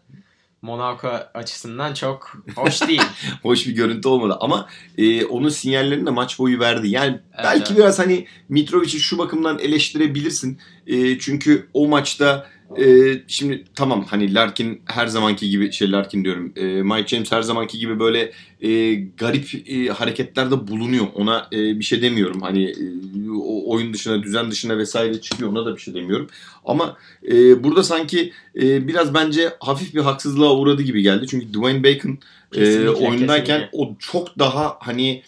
Monaco 0.62 1.08
açısından 1.34 1.94
çok 1.94 2.44
hoş 2.56 2.88
değil. 2.88 3.02
Hoş 3.42 3.68
bir 3.68 3.72
görüntü 3.72 4.08
olmadı 4.08 4.38
ama 4.40 4.68
e, 4.98 5.26
onun 5.26 5.50
sinyallerini 5.50 6.06
de 6.06 6.10
maç 6.10 6.40
boyu 6.40 6.60
verdi. 6.60 6.90
Yani 6.90 7.20
Evet, 7.34 7.44
belki 7.44 7.74
evet. 7.74 7.78
biraz 7.78 8.00
hani 8.00 8.28
Mitrovic'i 8.50 9.00
şu 9.00 9.18
bakımdan 9.18 9.60
eleştirebilirsin. 9.60 10.60
E, 10.88 11.20
çünkü 11.20 11.68
o 11.74 11.88
maçta 11.88 12.46
e, 12.78 13.14
şimdi 13.28 13.64
tamam 13.76 14.06
hani 14.10 14.34
Larkin 14.34 14.82
her 14.86 15.08
zamanki 15.08 15.50
gibi 15.50 15.72
şey 15.72 15.92
Larkin 15.92 16.24
diyorum. 16.24 16.54
E, 16.56 16.64
Mike 16.66 17.08
James 17.08 17.32
her 17.32 17.42
zamanki 17.42 17.80
gibi 17.80 18.00
böyle 18.00 18.32
e, 18.62 18.94
garip 18.96 19.70
e, 19.70 19.88
hareketlerde 19.88 20.68
bulunuyor. 20.68 21.08
Ona 21.16 21.48
e, 21.54 21.80
bir 21.80 21.84
şey 21.84 22.02
demiyorum. 22.02 22.42
Hani 22.42 22.66
e, 22.66 22.84
o 23.32 23.74
oyun 23.74 23.94
dışına, 23.94 24.24
düzen 24.24 24.52
dışına 24.52 24.78
vesaire 24.78 25.22
çıkıyor. 25.22 25.52
Ona 25.52 25.66
da 25.66 25.76
bir 25.76 25.82
şey 25.82 25.94
demiyorum. 25.94 26.28
Ama 26.66 26.98
e, 27.32 27.64
burada 27.64 27.84
sanki 27.84 28.34
e, 28.56 28.88
biraz 28.88 29.14
bence 29.14 29.54
hafif 29.60 29.96
bir 29.96 30.02
haksızlığa 30.02 30.56
uğradı 30.56 30.82
gibi 30.82 31.02
geldi. 31.02 31.28
Çünkü 31.30 31.54
Dwayne 31.54 31.84
Bacon 31.84 32.18
e, 32.54 32.56
Kesinlikle, 32.56 32.90
oyundayken 32.90 33.60
kesinlikle. 33.60 33.78
o 33.78 33.96
çok 34.00 34.40
daha 34.40 34.78
hani 34.80 35.24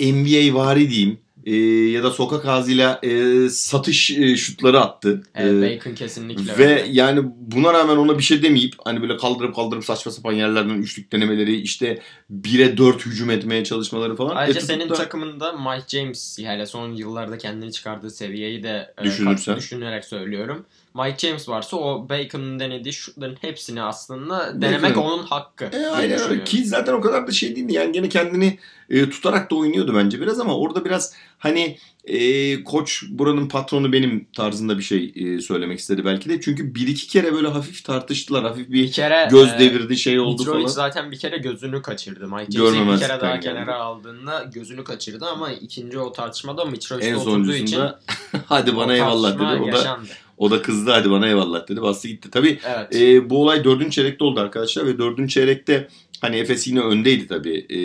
NBA 0.00 0.54
vari 0.54 0.90
diyeyim. 0.90 1.18
E, 1.46 1.56
ya 1.90 2.02
da 2.02 2.10
sokak 2.10 2.46
ağzıyla 2.46 3.00
e, 3.02 3.48
satış 3.48 4.10
e, 4.10 4.36
şutları 4.36 4.80
attı. 4.80 5.22
Evet, 5.34 5.72
E, 5.72 5.78
Bacon 5.80 5.94
kesinlikle 5.94 6.58
ve 6.58 6.66
öyle. 6.82 6.86
yani 6.90 7.20
buna 7.40 7.72
rağmen 7.72 7.96
ona 7.96 8.18
bir 8.18 8.22
şey 8.22 8.42
demeyip 8.42 8.74
hani 8.84 9.02
böyle 9.02 9.16
kaldırıp 9.16 9.54
kaldırıp 9.54 9.84
saçma 9.84 10.12
sapan 10.12 10.32
yerlerden 10.32 10.74
üçlük 10.74 11.12
denemeleri 11.12 11.56
işte 11.60 11.98
1'e 12.42 12.76
4 12.76 13.06
hücum 13.06 13.30
etmeye 13.30 13.64
çalışmaları 13.64 14.16
falan. 14.16 14.36
Ayrıca 14.36 14.60
E, 14.60 14.62
senin 14.62 14.88
da- 14.90 14.94
takımında 14.94 15.52
Mike 15.52 15.98
James 15.98 16.38
hele 16.38 16.66
son 16.66 16.92
yıllarda 16.92 17.38
kendini 17.38 17.72
çıkardığı 17.72 18.10
seviyeyi 18.10 18.62
de 18.62 18.94
e, 18.98 19.04
düşünerek 19.56 20.04
söylüyorum. 20.04 20.66
Mike 20.94 21.28
James 21.28 21.48
varsa 21.48 21.76
o 21.76 22.08
Bacon'ın 22.08 22.60
denediği 22.60 22.92
şutların 22.92 23.36
hepsini 23.40 23.82
aslında 23.82 24.62
denemek 24.62 24.96
Bacon'ın- 24.96 25.12
onun 25.12 25.22
hakkı. 25.22 25.64
E, 25.64 25.86
aynen 25.86 26.20
öyle. 26.30 26.44
Ki 26.44 26.64
zaten 26.64 26.92
o 26.92 27.00
kadar 27.00 27.26
da 27.26 27.32
şey 27.32 27.56
değildi. 27.56 27.72
Yani 27.72 27.92
gene 27.92 28.08
kendini 28.08 28.58
e, 28.90 29.10
tutarak 29.10 29.50
da 29.50 29.54
oynuyordu 29.54 29.94
bence 29.94 30.20
biraz 30.20 30.40
ama 30.40 30.56
orada 30.58 30.84
biraz 30.84 31.14
hani 31.38 31.78
e, 32.04 32.64
koç 32.64 33.02
buranın 33.08 33.48
patronu 33.48 33.92
benim 33.92 34.26
tarzında 34.36 34.78
bir 34.78 34.82
şey 34.82 35.12
e, 35.16 35.40
söylemek 35.40 35.78
istedi 35.78 36.04
belki 36.04 36.28
de. 36.28 36.40
Çünkü 36.40 36.74
bir 36.74 36.88
iki 36.88 37.08
kere 37.08 37.32
böyle 37.32 37.48
hafif 37.48 37.84
tartıştılar. 37.84 38.42
Hafif 38.44 38.68
bir 38.68 38.72
bir 38.72 38.92
kere 38.92 39.28
göz 39.30 39.48
e, 39.48 39.58
devirdi 39.58 39.96
şey 39.96 40.20
oldu 40.20 40.42
Mitrovic 40.42 40.62
falan. 40.62 40.66
zaten 40.66 41.10
bir 41.10 41.18
kere 41.18 41.38
gözünü 41.38 41.82
kaçırdı. 41.82 42.28
Mike 42.28 42.52
James'i 42.52 43.02
bir 43.02 43.08
kere 43.08 43.20
daha 43.20 43.40
kenara 43.40 43.74
aldığında 43.74 44.50
gözünü 44.54 44.84
kaçırdı 44.84 45.26
ama 45.26 45.52
ikinci 45.52 45.98
o 45.98 46.12
tartışmada 46.12 46.64
Mitrovic 46.64 47.06
En 47.06 47.14
oturduğu 47.14 47.54
için 47.54 47.80
hadi 48.46 48.76
bana 48.76 48.94
eyvallah 48.94 49.34
dedi. 49.34 49.62
O 49.62 49.66
da, 49.66 49.76
yaşandı. 49.76 50.08
O 50.40 50.50
da 50.50 50.62
kızdı 50.62 50.90
hadi 50.90 51.10
bana 51.10 51.28
eyvallah 51.28 51.68
dedi. 51.68 51.82
Bastı 51.82 52.08
gitti. 52.08 52.30
Tabii 52.30 52.58
Evet. 52.76 52.96
E, 52.96 53.30
bu 53.30 53.42
olay 53.42 53.64
dördüncü 53.64 53.90
çeyrekte 53.90 54.24
oldu 54.24 54.40
arkadaşlar 54.40 54.86
ve 54.86 54.98
dördüncü 54.98 55.34
çeyrekte 55.34 55.88
hani 56.20 56.36
Efes 56.36 56.68
yine 56.68 56.80
öndeydi 56.80 57.26
tabii 57.26 57.66
e, 57.68 57.76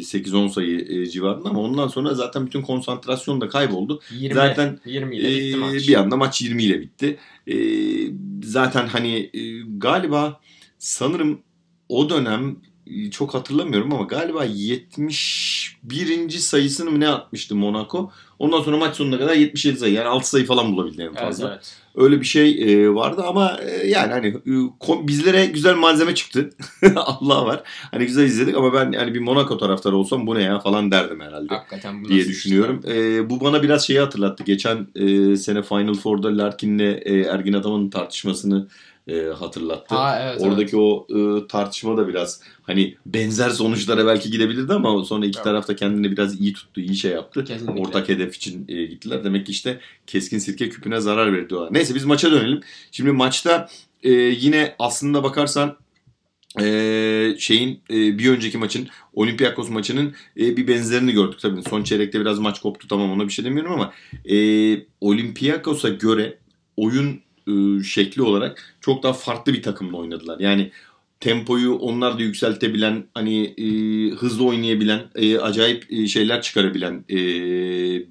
8-10 0.00 0.48
sayı 0.50 0.80
e, 0.88 1.06
civarında 1.06 1.48
ama 1.48 1.60
ondan 1.60 1.88
sonra 1.88 2.14
zaten 2.14 2.46
bütün 2.46 2.62
konsantrasyon 2.62 3.40
da 3.40 3.48
kayboldu. 3.48 4.00
20, 4.10 4.34
zaten, 4.34 4.78
20 4.86 5.16
ile 5.16 5.28
bitti 5.28 5.52
E, 5.52 5.56
maç. 5.56 5.88
bir 5.88 5.94
anda 5.94 6.16
maç 6.16 6.42
20 6.42 6.62
ile 6.62 6.80
bitti. 6.80 7.18
E, 7.46 7.56
zaten 8.42 8.86
hani 8.86 9.30
e, 9.34 9.40
galiba 9.78 10.40
sanırım 10.78 11.40
o 11.88 12.10
dönem 12.10 12.50
e, 12.50 12.56
çok 13.10 13.34
hatırlamıyorum 13.34 13.92
ama 13.92 14.04
galiba 14.04 14.44
71. 14.44 16.30
sayısını 16.30 16.90
mı 16.90 17.00
ne 17.00 17.08
atmıştı 17.08 17.56
Monaco. 17.56 18.10
Ondan 18.38 18.60
sonra 18.62 18.76
maç 18.76 18.96
sonuna 18.96 19.18
kadar 19.18 19.34
77 19.34 19.78
sayı 19.78 19.92
yani 19.94 20.08
6 20.08 20.28
sayı 20.28 20.46
falan 20.46 20.72
bulabildi 20.72 21.02
en 21.02 21.06
Evet, 21.06 21.18
fazla. 21.20 21.48
evet. 21.52 21.76
Öyle 21.96 22.20
bir 22.20 22.26
şey 22.26 22.62
e, 22.84 22.94
vardı 22.94 23.22
ama 23.26 23.58
e, 23.60 23.86
yani 23.88 24.12
hani 24.12 24.26
e, 24.26 25.08
bizlere 25.08 25.46
güzel 25.46 25.74
malzeme 25.74 26.14
çıktı. 26.14 26.50
Allah 26.96 27.46
var. 27.46 27.62
Hani 27.90 28.06
güzel 28.06 28.24
izledik 28.24 28.56
ama 28.56 28.72
ben 28.72 28.92
yani 28.92 29.14
bir 29.14 29.20
Monaco 29.20 29.58
taraftarı 29.58 29.96
olsam 29.96 30.26
bu 30.26 30.34
ne 30.34 30.42
ya 30.42 30.60
falan 30.60 30.90
derdim 30.90 31.20
herhalde 31.20 31.54
Hakikaten 31.54 32.04
bu 32.04 32.08
diye 32.08 32.18
nasıl 32.18 32.30
düşünüyorum. 32.30 32.80
E, 32.88 33.30
bu 33.30 33.40
bana 33.40 33.62
biraz 33.62 33.86
şeyi 33.86 34.00
hatırlattı. 34.00 34.44
Geçen 34.44 34.88
e, 34.94 35.36
sene 35.36 35.62
Final 35.62 35.94
Four'da 35.94 36.38
Larkin'le 36.38 36.98
e, 37.04 37.20
Ergin 37.20 37.52
Ataman'ın 37.52 37.90
tartışmasını 37.90 38.68
e, 39.08 39.20
hatırlattı. 39.20 39.94
Ha 39.94 40.18
evet. 40.22 40.40
Oradaki 40.42 40.76
o 40.76 41.06
e, 41.10 41.46
tartışma 41.46 41.96
da 41.96 42.08
biraz 42.08 42.40
hani 42.62 42.96
benzer 43.06 43.50
sonuçlara 43.50 44.06
belki 44.06 44.30
gidebilirdi 44.30 44.72
ama 44.72 45.04
sonra 45.04 45.26
iki 45.26 45.38
Evet. 45.38 45.44
taraf 45.44 45.68
da 45.68 45.76
kendini 45.76 46.12
biraz 46.12 46.40
iyi 46.40 46.52
tuttu, 46.52 46.80
iyi 46.80 46.96
şey 46.96 47.12
yaptı. 47.12 47.44
Kesinlikle. 47.44 47.80
Ortak 47.80 48.08
hedef 48.08 48.36
için 48.36 48.64
e, 48.68 48.84
gittiler. 48.84 49.24
Demek 49.24 49.46
ki 49.46 49.52
işte 49.52 49.80
keskin 50.06 50.38
sirke 50.38 50.68
küpüne 50.68 51.00
zarar 51.00 51.32
verdi 51.32 51.50
diyorlar. 51.50 51.74
Neyse 51.74 51.94
biz 51.94 52.04
maça 52.04 52.32
dönelim. 52.32 52.60
Şimdi 52.92 53.12
maçta 53.12 53.68
e, 54.02 54.10
yine 54.12 54.74
aslında 54.78 55.22
bakarsan 55.22 55.76
e, 56.60 57.36
şeyin 57.38 57.80
e, 57.90 58.18
bir 58.18 58.30
önceki 58.30 58.58
maçın 58.58 58.88
Olympiakos 59.14 59.70
maçının 59.70 60.14
e, 60.40 60.56
bir 60.56 60.68
benzerini 60.68 61.12
gördük 61.12 61.38
tabii. 61.40 61.62
Son 61.62 61.82
çeyrekte 61.82 62.20
biraz 62.20 62.38
maç 62.38 62.60
koptu 62.60 62.88
tamam 62.88 63.10
ona 63.12 63.24
bir 63.24 63.32
şey 63.32 63.44
demiyorum 63.44 63.72
ama 63.72 63.92
e, 64.24 64.36
Olympiakos'a 65.00 65.88
göre 65.88 66.38
oyun 66.76 67.20
şekli 67.84 68.22
olarak 68.22 68.76
çok 68.80 69.02
daha 69.02 69.12
farklı 69.12 69.52
bir 69.52 69.62
takımla 69.62 69.96
oynadılar. 69.96 70.38
Yani 70.40 70.72
tempoyu 71.20 71.74
onlar 71.74 72.18
da 72.18 72.22
yükseltebilen, 72.22 73.04
hani 73.14 73.44
e, 73.44 73.66
hızlı 74.10 74.44
oynayabilen, 74.44 75.00
e, 75.14 75.38
acayip 75.38 75.92
e, 75.92 76.06
şeyler 76.06 76.42
çıkarabilen 76.42 77.04
e, 77.10 77.16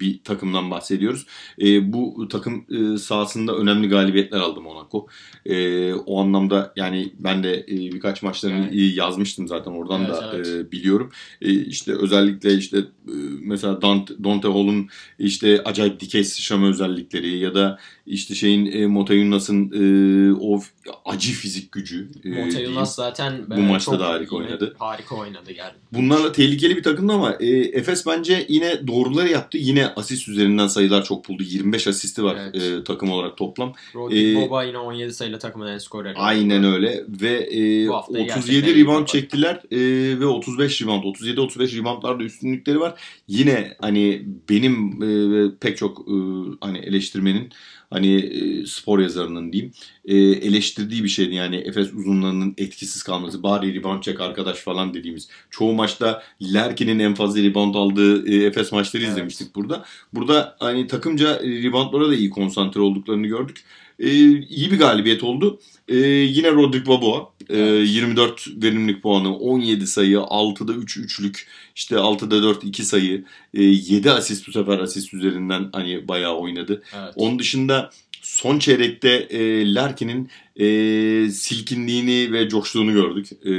bir 0.00 0.20
takımdan 0.24 0.70
bahsediyoruz. 0.70 1.26
E, 1.62 1.92
bu 1.92 2.28
takım 2.28 2.64
e, 2.70 2.98
sahasında 2.98 3.56
önemli 3.56 3.88
galibiyetler 3.88 4.38
aldı 4.38 4.60
Monaco. 4.60 5.06
E, 5.46 5.94
o 5.94 6.20
anlamda 6.20 6.72
yani 6.76 7.12
ben 7.18 7.42
de 7.42 7.54
e, 7.68 7.76
birkaç 7.76 8.22
maçlarını 8.22 8.70
Evet. 8.72 8.96
yazmıştım 8.96 9.48
zaten 9.48 9.70
oradan 9.70 10.00
Evet, 10.04 10.10
da 10.16 10.32
evet. 10.34 10.46
e, 10.48 10.72
biliyorum. 10.72 11.10
E, 11.42 11.52
işte 11.52 11.92
özellikle 11.92 12.54
işte 12.54 12.78
e, 12.78 13.14
mesela 13.40 13.82
Dante, 13.82 14.14
Dante 14.24 14.48
Hall'un 14.48 14.88
işte 15.18 15.62
acayip 15.64 16.00
dikey 16.00 16.24
sıçrama 16.24 16.68
özellikleri 16.68 17.38
ya 17.38 17.54
da 17.54 17.78
işte 18.06 18.34
şeyin 18.34 18.66
e, 18.72 18.86
Motayunas'ın 18.86 19.70
e, 19.72 20.34
o 20.40 20.62
acı 21.04 21.32
fizik 21.32 21.72
gücü. 21.72 22.08
e. 22.24 22.28
Monteyunas 22.28 22.95
zaten 22.96 23.50
Bu 23.50 23.54
e, 23.54 23.62
maçta 23.62 24.00
da 24.00 24.08
harika 24.08 24.36
oynadı. 24.36 24.74
Harika 24.78 25.14
oynadı 25.16 25.52
yani. 25.52 25.72
Bunlarla 25.92 26.32
tehlikeli 26.32 26.76
bir 26.76 26.82
takımdı 26.82 27.12
ama 27.12 27.36
e, 27.40 27.46
Efes 27.48 28.06
bence 28.06 28.46
yine 28.48 28.86
doğruları 28.86 29.28
yaptı. 29.28 29.58
Yine 29.58 29.86
asist 29.86 30.28
üzerinden 30.28 30.66
sayılar 30.66 31.04
çok 31.04 31.28
buldu. 31.28 31.42
25 31.42 31.86
asisti 31.86 32.24
var 32.24 32.36
Evet. 32.40 32.62
e, 32.62 32.84
takım 32.84 33.10
olarak 33.10 33.36
toplam. 33.36 33.72
Rodrik 33.94 34.36
Ee, 34.36 34.40
Boba 34.40 34.64
yine 34.64 34.78
17 34.78 35.12
sayıyla 35.12 35.38
takımın 35.38 35.66
en 35.66 35.78
skoreri. 35.78 36.16
Aynen 36.16 36.64
öyle 36.64 37.04
ve 37.08 37.48
e, 37.52 37.88
Bu 37.88 37.94
haftayı 37.94 38.24
37 38.24 38.50
gerçekten 38.52 38.74
iyi 38.74 38.84
rebound 38.84 39.06
çektiler 39.06 39.54
e, 39.70 39.78
ve 40.20 40.26
35 40.26 40.82
rebound 40.82 41.04
37-35 41.04 41.78
reboundlarda 41.78 42.24
üstünlükleri 42.24 42.80
var. 42.80 42.94
Yine 43.28 43.76
hani 43.80 44.22
benim 44.50 45.02
e, 45.02 45.50
pek 45.60 45.76
çok 45.76 45.98
e, 45.98 46.14
hani 46.60 46.78
eleştirmenin 46.78 47.50
hani 47.90 48.16
e, 48.16 48.66
spor 48.66 48.98
yazarının 48.98 49.52
diyeyim 49.52 49.72
e, 50.04 50.16
eleştirdiği 50.16 51.04
bir 51.04 51.08
şeydi 51.08 51.34
yani 51.34 51.56
Efes 51.56 51.92
uzunlarının 51.92 52.54
etkisiz 52.58 53.02
kalması 53.02 53.42
bari 53.42 53.74
rebound 53.74 54.02
çek 54.02 54.20
arkadaş 54.20 54.58
falan 54.58 54.94
dediğimiz 54.94 55.28
çoğu 55.50 55.72
maçta 55.72 56.22
Lerkin'in 56.54 56.98
en 56.98 57.14
fazla 57.14 57.42
rebound 57.42 57.74
aldığı 57.74 58.28
e, 58.28 58.46
Efes 58.46 58.72
maçları 58.72 59.02
Evet. 59.02 59.12
izlemiştik 59.12 59.54
burada. 59.54 59.84
Burada 60.12 60.56
hani 60.58 60.86
takımca 60.86 61.40
reboundlara 61.40 62.08
da 62.08 62.14
iyi 62.14 62.30
konsantre 62.30 62.80
olduklarını 62.80 63.26
gördük. 63.26 63.64
E, 63.98 64.10
iyi 64.40 64.70
bir 64.70 64.78
galibiyet 64.78 65.24
oldu. 65.24 65.60
E, 65.88 65.96
yine 66.06 66.52
Rodrik 66.52 66.86
Baboa 66.86 67.35
Evet. 67.50 67.88
24 67.88 68.48
verimlilik 68.62 69.02
puanı, 69.02 69.36
17 69.36 69.86
sayı, 69.86 70.16
6'da 70.16 70.72
3 70.72 70.96
üçlük, 70.96 71.46
işte 71.74 71.94
6'da 71.94 72.42
4 72.42 72.64
2 72.64 72.84
sayı, 72.84 73.24
e, 73.54 73.62
7 73.62 74.10
asist 74.10 74.48
bu 74.48 74.52
sefer 74.52 74.78
asist 74.78 75.14
üzerinden 75.14 75.68
hani 75.72 76.08
bayağı 76.08 76.36
oynadı. 76.36 76.82
Evet. 76.96 77.12
Onun 77.16 77.38
dışında 77.38 77.90
son 78.26 78.58
çeyrekte 78.58 79.08
e, 79.08 79.74
Larkin'in 79.74 80.30
e, 80.56 81.30
silkinliğini 81.30 82.32
ve 82.32 82.48
coştuğunu 82.48 82.92
gördük. 82.92 83.28
E, 83.46 83.52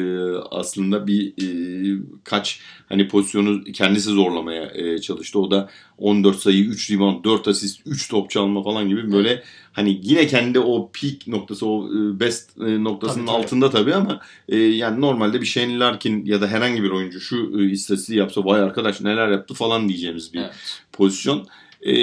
aslında 0.52 1.08
bir 1.08 1.28
e, 1.28 1.48
kaç 2.24 2.60
hani 2.90 3.08
pozisyonu 3.08 3.64
kendisi 3.64 4.10
zorlamaya 4.10 4.72
e, 4.76 5.02
çalıştı. 5.02 5.40
O 5.40 5.52
da 5.52 5.70
14 5.98 6.40
sayı, 6.40 6.64
3 6.66 6.92
rebound, 6.92 7.26
4 7.26 7.48
asist, 7.48 7.82
3 7.86 8.10
top 8.10 8.30
çalma 8.30 8.64
falan 8.64 8.90
gibi 8.90 9.12
böyle 9.12 9.44
hani 9.72 10.00
yine 10.04 10.28
kendi 10.28 10.60
o 10.60 10.92
peak 11.02 11.28
noktası, 11.28 11.66
o 11.68 11.88
e, 11.90 12.20
best 12.20 12.50
e, 12.62 12.84
noktasının 12.84 13.26
Tabii, 13.26 13.36
tabii. 13.36 13.44
altında 13.46 13.70
tabii 13.70 13.94
ama 13.94 14.22
e, 14.50 14.58
yani 14.58 15.02
normalde 15.02 15.42
bir 15.42 15.46
Shane 15.46 15.80
Larkin 15.80 16.26
ya 16.26 16.42
da 16.42 16.48
herhangi 16.48 16.84
bir 16.84 16.90
oyuncu 16.90 17.20
şu 17.20 17.52
e, 17.60 17.70
istatistiği 17.72 18.20
yapsa 18.20 18.46
vay 18.46 18.62
arkadaş 18.62 19.02
neler 19.02 19.28
yaptı 19.30 19.54
falan 19.54 19.90
diyeceğimiz 19.90 20.34
bir 20.34 20.40
Evet. 20.40 20.54
pozisyon. 20.94 21.48
E, 21.82 21.94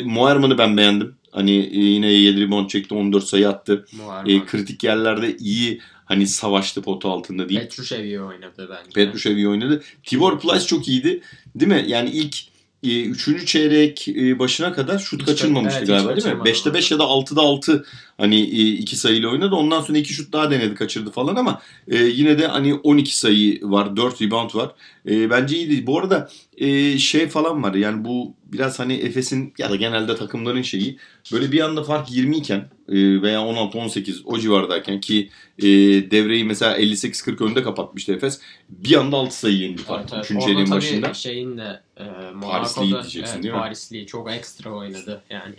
Moerman'ı 0.00 0.58
ben 0.58 0.76
beğendim. 0.76 1.14
Hani 1.34 1.50
e, 1.50 1.78
yine 1.78 2.12
7 2.12 2.40
rebound 2.40 2.68
çekti 2.68 2.94
14 2.94 3.24
sayı 3.24 3.48
attı. 3.48 3.86
E, 4.26 4.44
kritik 4.44 4.84
yerlerde 4.84 5.36
iyi 5.36 5.80
hani 6.04 6.26
savaştı 6.26 6.82
potu 6.82 7.10
altında 7.10 7.48
değil. 7.48 7.60
Petrushev 7.60 8.04
iyi 8.04 8.20
oynadı 8.20 8.68
bence. 8.70 8.90
Petrushev 8.94 9.36
iyi 9.36 9.48
oynadı. 9.48 9.82
Tibor 10.02 10.40
Plyce 10.40 10.66
çok 10.66 10.88
iyiydi. 10.88 11.20
Değil 11.54 11.72
mi? 11.72 11.84
Yani 11.88 12.10
ilk 12.10 12.36
e, 12.82 13.02
üçüncü 13.04 13.46
çeyrek 13.46 14.08
e, 14.08 14.38
başına 14.38 14.72
kadar 14.72 14.98
şut 14.98 15.20
Hiç 15.20 15.26
kaçırmamıştı 15.26 15.78
evet, 15.78 15.88
galiba 15.88 16.08
değil 16.08 16.16
mi? 16.16 16.22
kaçırmadı. 16.22 16.48
5'te 16.48 16.74
5 16.74 16.90
ya 16.90 16.98
da 16.98 17.02
6'da 17.02 17.40
6 17.40 17.84
hani 18.18 18.40
e, 18.40 18.68
iki 18.68 18.96
sayıyla 18.96 19.28
oynadı. 19.28 19.54
Ondan 19.54 19.80
sonra 19.80 19.98
iki 19.98 20.14
şut 20.14 20.32
daha 20.32 20.50
denedi 20.50 20.74
kaçırdı 20.74 21.10
falan 21.10 21.36
ama 21.36 21.62
e, 21.88 21.96
yine 21.96 22.38
de 22.38 22.46
hani 22.46 22.74
12 22.74 23.18
sayı 23.18 23.60
var, 23.62 23.96
4 23.96 24.22
rebound 24.22 24.54
var. 24.54 24.70
E, 25.08 25.30
bence 25.30 25.56
iyiydi. 25.56 25.86
Bu 25.86 25.98
arada 25.98 26.30
e, 26.56 26.98
şey 26.98 27.28
falan 27.28 27.62
var 27.62 27.74
yani 27.74 28.04
bu 28.04 28.34
biraz 28.52 28.78
hani 28.78 28.94
Efes'in 28.94 29.54
ya 29.58 29.70
da 29.70 29.76
genelde 29.76 30.16
takımların 30.16 30.62
şeyi 30.62 30.98
böyle 31.32 31.52
bir 31.52 31.60
anda 31.60 31.84
fark 31.84 32.12
20 32.12 32.36
iken 32.36 32.58
e, 32.88 33.22
veya 33.22 33.38
16-18 33.40 34.22
o 34.24 34.38
civardayken 34.38 35.00
ki 35.00 35.30
e, 35.58 35.64
devreyi 36.10 36.44
mesela 36.44 36.78
58-40 36.78 37.44
önde 37.44 37.62
kapatmıştı 37.62 38.12
Efes. 38.12 38.40
Bir 38.68 38.94
anda 38.96 39.16
6 39.16 39.38
sayı 39.38 39.56
yendi 39.56 39.82
fark. 39.82 40.00
Evet, 40.00 40.10
evet. 40.14 40.24
Üçüncü 40.24 40.38
Orada 40.38 40.46
çeyreğin 40.46 40.66
tabii 40.66 40.76
başında. 40.76 41.14
şeyin 41.14 41.58
de 41.58 41.80
e, 41.96 42.04
Parisli 42.42 42.80
Monaco'da 42.80 43.02
diyeceksin, 43.02 43.34
evet, 43.34 43.42
değil 43.42 43.54
mi? 43.54 43.60
Parisli 43.60 44.06
çok 44.06 44.32
ekstra 44.32 44.70
oynadı 44.70 45.22
yani. 45.30 45.54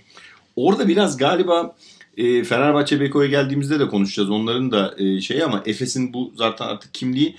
Orada 0.56 0.88
biraz 0.88 1.18
galiba 1.18 1.75
e, 2.18 2.44
Fenerbahçe 2.44 3.00
Beko'ya 3.00 3.30
geldiğimizde 3.30 3.80
de 3.80 3.88
konuşacağız. 3.88 4.30
Onların 4.30 4.72
da 4.72 4.96
e, 4.98 5.22
şey 5.22 5.44
ama 5.44 5.63
Efes'in 5.65 6.13
bu 6.13 6.34
zaten 6.36 6.65
artık 6.65 6.94
kimliği 6.94 7.36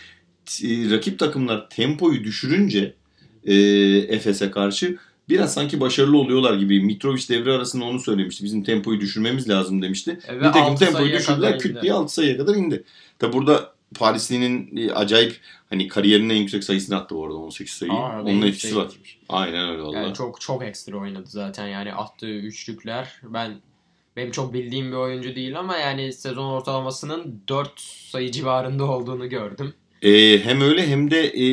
e, 0.65 0.91
rakip 0.91 1.19
takımlar 1.19 1.71
tempoyu 1.71 2.25
düşürünce 2.25 2.95
e, 3.45 3.55
Efes'e 4.09 4.50
karşı 4.50 4.97
biraz 5.28 5.54
sanki 5.54 5.80
başarılı 5.80 6.18
oluyorlar 6.18 6.54
gibi. 6.54 6.80
Mitrovic 6.80 7.28
devre 7.28 7.52
arasında 7.52 7.85
onu 7.85 8.00
söylemişti. 8.00 8.45
Bizim 8.45 8.62
tempoyu 8.64 9.00
düşürmemiz 9.00 9.49
lazım 9.49 9.83
demişti. 9.83 10.18
E, 10.28 10.37
Nitekim 10.38 10.62
altı 10.62 10.85
tempoyu 10.85 11.12
düşürdüler. 11.12 11.59
Küt 11.59 11.83
diye 11.83 11.92
6 11.92 12.14
sayıya 12.14 12.37
kadar 12.37 12.54
indi. 12.54 12.85
Tabi 13.18 13.33
burada 13.33 13.73
Parisli'nin 13.95 14.88
acayip 14.88 15.40
hani 15.71 15.88
kariyerinin 15.88 16.30
en 16.35 16.37
yüksek 16.38 16.64
sayısını 16.64 16.97
attı 16.97 17.14
bu 17.14 17.25
arada 17.26 17.37
18 17.37 17.75
sayı. 17.75 17.92
Aa, 17.92 18.23
Onun 18.23 18.42
etkisi 18.42 18.68
şey- 18.68 18.76
var. 18.76 18.88
Aynen 19.28 19.68
öyle 19.68 19.83
valla. 19.83 19.97
Yani 19.99 20.14
çok 20.14 20.40
çok 20.40 20.62
ekstra 20.64 20.97
oynadı 20.97 21.26
zaten 21.26 21.66
yani 21.66 21.92
attığı 21.95 22.30
üçlükler. 22.30 23.21
Ben 23.23 23.54
benim 24.16 24.30
çok 24.30 24.54
bildiğim 24.54 24.92
bir 24.92 24.97
oyuncu 24.97 25.35
değil 25.37 25.59
ama 25.59 25.76
yani 25.76 26.12
sezon 26.12 26.50
ortalamasının 26.50 27.42
4 27.49 27.80
sayı 27.80 28.30
civarında 28.30 28.85
olduğunu 28.85 29.28
gördüm. 29.28 29.75
Ee, 30.03 30.38
hem 30.45 30.61
öyle 30.61 30.87
hem 30.87 31.11
de 31.11 31.26
e, 31.26 31.47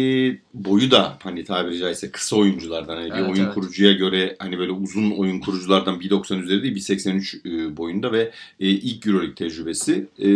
boyu 0.53 0.91
da 0.91 1.17
hani 1.23 1.43
tabiri 1.43 1.79
caizse 1.79 2.11
kısa 2.11 2.35
oyunculardan 2.35 2.95
hani 2.95 3.11
bir 3.11 3.15
Evet, 3.15 3.29
oyun 3.29 3.43
evet. 3.43 3.53
kurucuya 3.53 3.93
göre 3.93 4.35
hani 4.39 4.59
böyle 4.59 4.71
uzun 4.71 5.11
oyun 5.11 5.39
kuruculardan 5.39 5.99
1.90 5.99 6.43
üzeri 6.43 6.63
değil 6.63 6.75
1.83 6.75 7.67
e, 7.67 7.77
boyunda 7.77 8.11
ve 8.11 8.31
e, 8.59 8.67
ilk 8.69 9.07
Euroleague 9.07 9.35
tecrübesi. 9.35 10.07
E, 10.19 10.29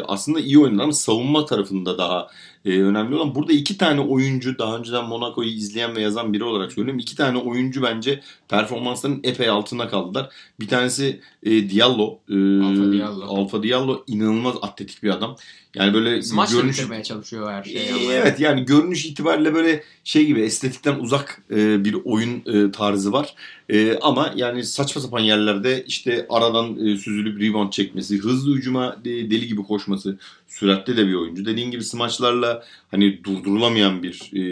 aslında 0.00 0.40
iyi 0.40 0.58
oynadı 0.58 0.82
ama 0.82 0.92
savunma 0.92 1.44
tarafında 1.44 1.98
daha 1.98 2.28
e, 2.64 2.82
önemli 2.82 3.14
olan 3.14 3.34
burada 3.34 3.52
iki 3.52 3.78
tane 3.78 4.00
oyuncu 4.00 4.58
daha 4.58 4.78
önceden 4.78 5.04
Monaco'yu 5.04 5.48
izleyen 5.48 5.96
ve 5.96 6.00
yazan 6.00 6.32
biri 6.32 6.44
olarak 6.44 6.72
söylüyorum. 6.72 6.98
iki 6.98 7.16
tane 7.16 7.38
oyuncu 7.38 7.82
bence 7.82 8.20
performanslarının 8.48 9.20
epey 9.24 9.48
altında 9.48 9.88
kaldılar. 9.88 10.28
Bir 10.60 10.68
tanesi 10.68 11.20
e, 11.42 11.70
Diallo. 11.70 12.18
E, 12.28 12.34
Alfa 12.64 12.92
Diallo. 12.92 13.24
Alfa 13.24 13.62
Diallo 13.62 14.04
inanılmaz 14.06 14.54
atletik 14.62 15.02
bir 15.02 15.10
adam. 15.10 15.36
Yani 15.74 15.94
böyle 15.94 16.22
Smaçla 16.22 16.56
görünüş 16.56 16.78
bitirmeye 16.78 17.02
çalışıyor 17.02 17.52
her 17.52 17.64
şeyi. 17.64 17.76
ee. 17.76 18.12
Evet 18.12 18.40
yani 18.40 18.64
görünüş 18.64 19.06
itibariyle 19.06 19.54
böyle 19.54 19.84
şey 20.04 20.26
gibi 20.26 20.40
estetikten 20.40 20.98
uzak 20.98 21.42
e, 21.50 21.84
bir 21.84 21.96
oyun 22.04 22.42
e, 22.46 22.70
tarzı 22.70 23.12
var. 23.12 23.34
E, 23.68 23.98
ama 23.98 24.32
yani 24.36 24.64
saçma 24.64 25.02
sapan 25.02 25.20
yerlerde 25.20 25.84
işte 25.86 26.26
aradan 26.28 26.86
e, 26.86 26.96
süzülüp 26.96 27.40
rebound 27.40 27.72
çekmesi, 27.72 28.18
hızlı 28.18 28.56
hücuma 28.56 28.96
e, 29.04 29.04
deli 29.04 29.46
gibi 29.46 29.62
koşması, 29.62 30.18
süratli 30.48 30.96
de 30.96 31.06
bir 31.06 31.14
oyuncu. 31.14 31.44
Dediğin 31.44 31.70
gibi 31.70 31.84
smaçlarla 31.84 32.64
hani 32.90 33.24
durdurulamayan 33.24 34.02
bir 34.02 34.30
e, 34.32 34.42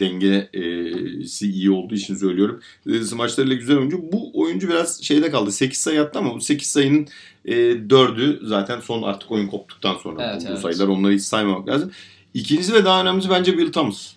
dengesi 0.00 1.50
iyi 1.50 1.70
olduğu 1.70 1.94
için 1.94 2.14
söylüyorum. 2.14 2.60
E, 2.86 3.00
smaçlarıyla 3.00 3.56
güzel 3.56 3.76
oyuncu. 3.76 4.12
Bu 4.12 4.30
oyuncu 4.34 4.68
biraz 4.68 5.02
şeyde 5.02 5.30
kaldı. 5.30 5.52
8 5.52 5.78
sayı 5.78 6.02
attı 6.02 6.18
ama 6.18 6.34
bu 6.34 6.40
8 6.40 6.68
sayının 6.68 7.06
e, 7.44 7.54
4'ü 7.54 8.46
zaten 8.46 8.80
son 8.80 9.02
artık 9.02 9.30
oyun 9.30 9.46
koptuktan 9.46 9.96
sonra 10.02 10.30
Evet, 10.32 10.42
bu, 10.46 10.50
evet. 10.50 10.60
sayılar. 10.60 10.88
Onları 10.88 11.12
hiç 11.12 11.22
saymamak 11.22 11.68
lazım. 11.68 11.90
İkincisi 12.34 12.74
ve 12.74 12.84
daha 12.84 13.02
önemlisi 13.02 13.30
bence 13.30 13.50
Will 13.50 13.72
Thomas. 13.72 14.15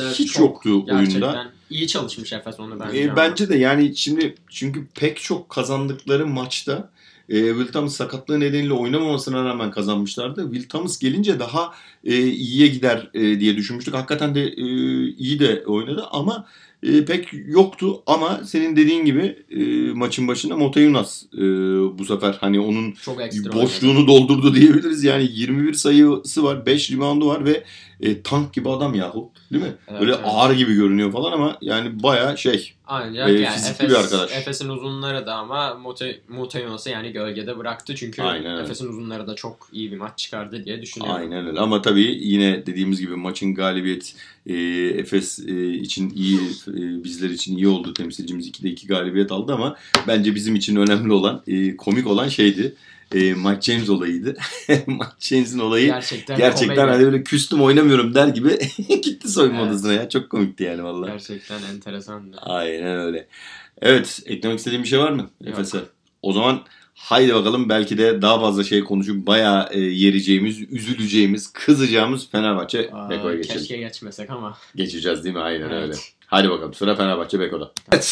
Evet, 0.00 0.18
hiç 0.18 0.38
yoktu 0.38 0.84
oyunda. 0.90 1.52
İyi 1.70 1.88
çalışmış 1.88 2.32
Efes 2.32 2.60
onu 2.60 2.80
bence. 2.80 3.00
E, 3.00 3.16
bence 3.16 3.48
de 3.48 3.56
yani 3.56 3.96
şimdi 3.96 4.34
çünkü 4.48 4.86
pek 4.94 5.20
çok 5.20 5.48
kazandıkları 5.48 6.26
maçta 6.26 6.90
e, 7.28 7.48
Will 7.48 7.72
Thomas 7.72 7.96
sakatlığı 7.96 8.40
nedeniyle 8.40 8.72
oynamamasına 8.72 9.44
rağmen 9.44 9.70
kazanmışlardı. 9.70 10.42
Will 10.52 10.68
Thomas 10.68 10.98
gelince 10.98 11.38
daha 11.38 11.72
e, 12.04 12.26
iyiye 12.26 12.68
gider 12.68 13.10
e, 13.14 13.40
diye 13.40 13.56
düşünmüştük. 13.56 13.94
Hakikaten 13.94 14.34
de 14.34 14.42
e, 14.42 14.66
iyi 15.08 15.38
de 15.38 15.64
oynadı 15.66 16.04
ama 16.10 16.46
e, 16.82 17.04
pek 17.04 17.28
yoktu. 17.46 18.02
Ama 18.06 18.40
senin 18.44 18.76
dediğin 18.76 19.04
gibi 19.04 19.36
e, 19.50 19.92
maçın 19.92 20.28
başında 20.28 20.56
Motayunas 20.56 21.22
e, 21.34 21.38
bu 21.98 22.04
sefer 22.04 22.36
hani 22.40 22.60
onun 22.60 22.90
ekstra 22.90 23.50
oynadı. 23.50 23.62
boşluğunu 23.62 24.06
doldurdu 24.06 24.54
diyebiliriz. 24.54 25.04
Yani 25.04 25.28
21 25.32 25.74
sayısı 25.74 26.44
var, 26.44 26.66
5 26.66 26.90
reboundu 26.90 27.28
var 27.28 27.44
ve 27.44 27.64
e, 28.00 28.22
tank 28.22 28.52
gibi 28.52 28.70
adam 28.70 28.94
yahu. 28.94 29.30
Değil 29.52 29.64
mi? 29.64 29.74
Evet, 29.88 30.00
Böyle 30.00 30.12
evet. 30.12 30.24
ağır 30.24 30.54
gibi 30.54 30.74
görünüyor 30.74 31.12
falan 31.12 31.32
ama 31.32 31.58
yani 31.60 32.02
baya 32.02 32.36
şey. 32.36 32.72
Ancak 32.86 33.28
e, 33.28 33.32
yani 33.32 33.54
fizikli 33.54 33.84
Efes, 33.84 33.90
bir 33.90 33.94
arkadaş. 33.94 34.32
Efes'in 34.32 34.68
uzunları 34.68 35.26
da 35.26 35.34
ama 35.34 35.80
Moteyons'u 36.28 36.90
yani 36.90 37.12
gölgede 37.12 37.58
bıraktı. 37.58 37.94
Çünkü 37.94 38.22
Aynen. 38.22 38.56
Efes'in 38.56 38.88
uzunları 38.88 39.26
da 39.26 39.34
çok 39.34 39.68
iyi 39.72 39.92
bir 39.92 39.96
maç 39.96 40.18
çıkardı 40.18 40.64
diye 40.64 40.82
düşünüyorum. 40.82 41.20
Aynen 41.20 41.46
öyle. 41.46 41.60
Ama 41.60 41.82
tabii 41.82 42.18
yine 42.20 42.66
dediğimiz 42.66 43.00
gibi 43.00 43.16
maçın 43.16 43.54
galibiyet 43.54 44.14
e, 44.46 44.54
Efes 44.98 45.38
e, 45.48 45.72
için 45.72 46.12
iyi, 46.14 46.38
e, 46.68 47.04
bizler 47.04 47.30
için 47.30 47.56
iyi 47.56 47.68
oldu. 47.68 47.94
Temsilcimiz 47.94 48.48
2'de 48.48 48.68
2 48.68 48.86
galibiyet 48.86 49.32
aldı 49.32 49.54
ama 49.54 49.76
bence 50.08 50.34
bizim 50.34 50.54
için 50.54 50.76
önemli 50.76 51.12
olan, 51.12 51.42
e, 51.46 51.76
komik 51.76 52.06
olan 52.06 52.28
şeydi. 52.28 52.74
E, 53.14 53.34
Mike 53.34 53.60
James 53.60 53.88
olayıydı. 53.90 54.36
Mike 54.86 55.04
James'in 55.20 55.58
olayı 55.58 55.86
Gerçekten, 55.86 56.36
gerçekten 56.36 56.88
hani 56.88 57.04
böyle 57.04 57.22
küstüm 57.22 57.62
oynamıyorum 57.62 58.14
der 58.14 58.28
gibi 58.28 58.58
gitti 59.02 59.28
soyunma 59.28 59.60
Evet. 59.60 59.70
odasına 59.70 59.92
ya. 59.92 60.08
Çok 60.08 60.30
komikti 60.30 60.64
yani 60.64 60.84
vallahi. 60.84 61.10
Gerçekten 61.10 61.62
enteresandı. 61.74 62.36
Aynen 62.40 62.98
öyle. 63.00 63.26
Evet, 63.82 64.22
eklemek 64.26 64.58
istediğin 64.58 64.82
bir 64.82 64.88
şey 64.88 64.98
var 64.98 65.10
mı. 65.12 65.30
Efes'e? 65.46 65.78
O 66.22 66.32
zaman 66.32 66.60
haydi 66.94 67.34
bakalım 67.34 67.68
belki 67.68 67.98
de 67.98 68.22
daha 68.22 68.40
fazla 68.40 68.64
şey 68.64 68.84
konuşup 68.84 69.26
bayağı 69.26 69.68
e, 69.72 69.80
yereceğimiz, 69.80 70.60
üzüleceğimiz, 70.60 71.52
kızacağımız 71.52 72.30
Fenerbahçe 72.30 72.90
Aa, 72.92 73.10
Beko'ya 73.10 73.36
geçelim. 73.36 73.58
keşke 73.60 73.76
geçmesek 73.76 74.30
ama. 74.30 74.58
Geçeceğiz 74.76 75.24
değil 75.24 75.34
mi? 75.34 75.40
Aynen 75.40 75.70
Evet. 75.70 75.82
öyle. 75.82 75.94
Hadi 76.34 76.50
bakalım 76.50 76.74
sıra 76.74 76.96
Fenerbahçe 76.96 77.40
Beko'da. 77.40 77.72
Evet, 77.92 78.04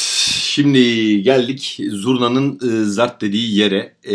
şimdi 0.43 1.23
geldik 1.23 1.81
Zurna'nın 1.91 2.55
e, 2.55 2.85
zart 2.85 3.21
dediği 3.21 3.59
yere 3.59 3.95
e, 4.05 4.15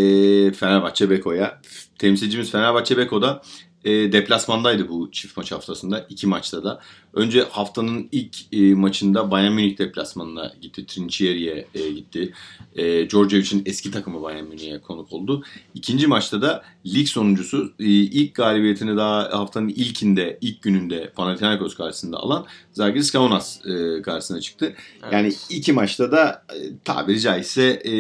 Fenerbahçe 0.52 1.10
Beko'ya. 1.10 1.62
Temsilcimiz 2.00 2.52
Fenerbahçe 2.52 2.98
Beko'da 2.98 3.42
e, 3.86 4.12
deplasmandaydı 4.12 4.90
bu 4.90 5.12
çift 5.12 5.38
maç 5.38 5.52
haftasında. 5.52 6.06
iki 6.10 6.28
maçta 6.28 6.64
da. 6.64 6.82
Önce 7.14 7.44
haftanın 7.50 8.10
ilk 8.12 8.54
e, 8.54 8.74
maçında 8.74 9.32
Bayern 9.32 9.52
Münih 9.52 9.78
deplasmanına 9.78 10.54
gitti. 10.62 10.86
Trinchieri'ye 10.86 11.68
e, 11.76 11.90
gitti. 11.90 12.34
E, 12.76 13.10
Djordjevic'in 13.10 13.64
eski 13.66 13.92
takımı 13.92 14.22
Bayern 14.24 14.46
Münih'e 14.46 14.82
konuk 14.82 15.14
oldu. 15.14 15.44
İkinci 15.74 16.08
maçta 16.08 16.42
da 16.42 16.64
lig 16.86 17.08
sonuncusu 17.08 17.74
e, 17.80 17.86
ilk 17.86 18.36
galibiyetini 18.36 18.98
daha 18.98 19.40
haftanın 19.40 19.70
ilkinde, 19.70 20.38
ilk 20.42 20.62
gününde 20.62 21.12
Panathinaikos 21.16 21.76
karşısında 21.76 22.18
alan 22.18 22.46
Zalgiris 22.74 23.12
Kaunas 23.12 23.66
e, 23.66 24.02
karşısına 24.02 24.42
çıktı. 24.42 24.76
Evet. 25.04 25.14
Yani 25.14 25.34
iki 25.50 25.74
maçta 25.74 26.12
da 26.12 26.46
e, 26.56 26.60
tabiri 26.84 27.20
caizse 27.20 27.64
e, 27.64 27.92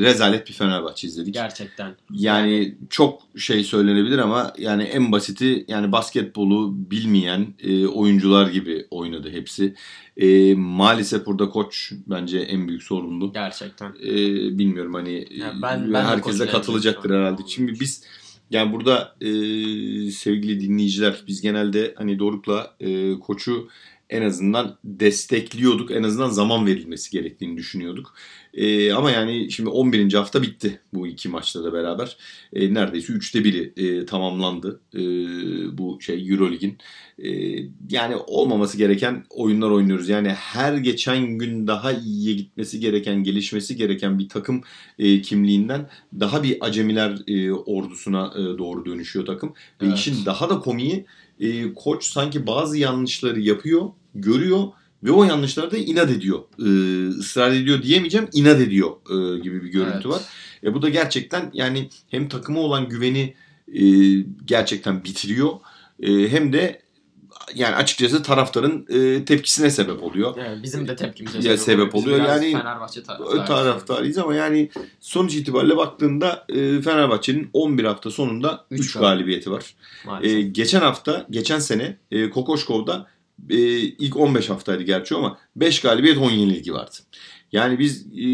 rezalet 0.00 0.48
bir 0.48 0.52
Fenerbahçe 0.52 1.08
izledik. 1.08 1.34
Gerçekten. 1.34 1.96
Yani 2.10 2.74
çok 2.90 3.22
şey 3.36 3.64
söylenebilir 3.64 4.18
ama 4.18 4.52
yani 4.58 4.82
en 4.82 5.12
basiti 5.32 5.64
yani 5.68 5.92
basketbolu 5.92 6.74
bilmeyen 6.90 7.54
e, 7.62 7.86
oyuncular 7.86 8.46
gibi 8.50 8.86
oynadı 8.90 9.30
hepsi. 9.30 9.74
E, 10.16 10.54
maalesef 10.54 11.26
burada 11.26 11.48
koç 11.48 11.92
bence 12.06 12.38
en 12.38 12.68
büyük 12.68 12.82
sorumlu. 12.82 13.32
Gerçekten. 13.32 13.88
E, 14.02 14.12
bilmiyorum 14.58 14.94
hani 14.94 15.26
Ya 15.30 15.52
ben- 15.62 15.84
ben 15.84 15.92
de 15.92 16.02
herkes 16.02 16.24
koçun 16.24 16.40
de 16.40 16.44
en 16.44 16.50
katılacaktır 16.50 17.10
herhalde. 17.10 17.42
Şimdi 17.46 17.80
biz 17.80 18.04
yani 18.50 18.72
burada 18.72 19.16
e, 19.20 19.30
sevgili 20.10 20.60
dinleyiciler 20.60 21.22
biz 21.26 21.40
genelde 21.40 21.94
hani 21.98 22.18
Doruk'la 22.18 22.76
e, 22.80 23.18
koçu 23.18 23.68
en 24.12 24.22
azından 24.22 24.78
destekliyorduk. 24.84 25.90
En 25.90 26.02
azından 26.02 26.28
zaman 26.28 26.66
verilmesi 26.66 27.10
gerektiğini 27.10 27.56
düşünüyorduk. 27.56 28.14
E, 28.54 28.92
ama 28.92 29.10
yani 29.10 29.50
şimdi 29.50 29.70
11. 29.70 30.12
hafta 30.12 30.42
bitti 30.42 30.80
bu 30.94 31.06
iki 31.06 31.28
maçla 31.28 31.64
da 31.64 31.72
beraber. 31.72 32.16
E, 32.52 32.74
neredeyse 32.74 33.12
üçte 33.12 33.44
biri 33.44 33.72
e, 33.76 34.06
tamamlandı 34.06 34.80
e, 34.94 34.98
bu 35.78 35.98
şey 36.00 36.28
Eurolig'in. 36.30 36.78
E, 37.18 37.28
yani 37.90 38.16
olmaması 38.16 38.78
gereken 38.78 39.24
oyunlar 39.30 39.70
oynuyoruz. 39.70 40.08
Yani 40.08 40.28
her 40.28 40.74
geçen 40.76 41.38
gün 41.38 41.66
daha 41.66 41.92
iyiye 41.92 42.34
gitmesi 42.34 42.80
gereken, 42.80 43.24
gelişmesi 43.24 43.76
gereken 43.76 44.18
bir 44.18 44.28
takım 44.28 44.62
e, 44.98 45.22
kimliğinden 45.22 45.90
daha 46.20 46.42
bir 46.42 46.56
acemiler 46.60 47.18
e, 47.26 47.52
ordusuna 47.52 48.32
e, 48.36 48.58
doğru 48.58 48.84
dönüşüyor 48.86 49.26
takım. 49.26 49.54
Ve 49.82 49.86
Evet. 49.86 49.98
işin 49.98 50.26
daha 50.26 50.50
da 50.50 50.58
komiği 50.60 51.04
e, 51.40 51.74
koç 51.74 52.04
sanki 52.04 52.46
bazı 52.46 52.78
yanlışları 52.78 53.40
yapıyor, 53.40 53.90
görüyor 54.14 54.62
ve 55.04 55.10
o 55.10 55.24
yanlışları 55.24 55.70
da 55.70 55.76
inat 55.76 56.10
ediyor. 56.10 56.38
E, 56.58 56.68
ısrar 57.08 57.50
ediyor 57.52 57.82
diyemeyeceğim, 57.82 58.28
inat 58.32 58.60
ediyor 58.60 58.90
e, 59.10 59.38
gibi 59.38 59.62
bir 59.64 59.68
görüntü 59.68 59.92
Evet. 59.94 60.06
var. 60.06 60.22
E, 60.64 60.74
bu 60.74 60.82
da 60.82 60.88
gerçekten 60.88 61.50
yani 61.54 61.88
hem 62.08 62.28
takıma 62.28 62.60
olan 62.60 62.88
güveni 62.88 63.34
e, 63.74 63.82
gerçekten 64.44 65.04
bitiriyor 65.04 65.50
e, 66.02 66.28
hem 66.28 66.52
de 66.52 66.82
yani 67.54 67.74
açıkçası 67.76 68.22
taraftarın 68.22 68.86
e, 68.88 69.24
tepkisine 69.24 69.70
sebep 69.70 70.02
oluyor. 70.02 70.36
Yani 70.36 70.62
bizim 70.62 70.88
de 70.88 70.96
tepkimize 70.96 71.56
sebep 71.56 71.94
Biz 71.94 72.02
oluyor. 72.02 72.18
biraz 72.20 72.42
Yani 72.42 72.52
Fenerbahçe 72.52 73.02
taraftarıyız. 73.02 73.46
taraftarıyız 73.46 74.18
ama 74.18 74.34
yani 74.34 74.70
sonuç 75.00 75.34
itibariyle 75.34 75.76
baktığında 75.76 76.46
e, 76.48 76.80
Fenerbahçe'nin 76.80 77.50
11 77.52 77.84
hafta 77.84 78.10
sonunda 78.10 78.66
Üç 78.70 78.80
3 78.80 78.92
galibiyet. 78.92 79.10
galibiyeti 79.18 79.50
var. 79.50 79.74
Maalesef. 80.06 80.36
E, 80.36 80.42
geçen 80.42 80.80
hafta, 80.80 81.26
geçen 81.30 81.58
sene 81.58 81.96
e, 82.10 82.30
Kokoşkov'da 82.30 83.06
e, 83.50 83.56
ilk 83.78 84.16
15 84.16 84.50
haftaydı 84.50 84.82
gerçi 84.82 85.14
ama 85.14 85.38
5 85.56 85.80
galibiyet 85.80 86.18
10 86.18 86.30
yenilgi 86.30 86.74
vardı. 86.74 86.96
Yani 87.52 87.78
biz 87.78 88.06
e, 88.06 88.26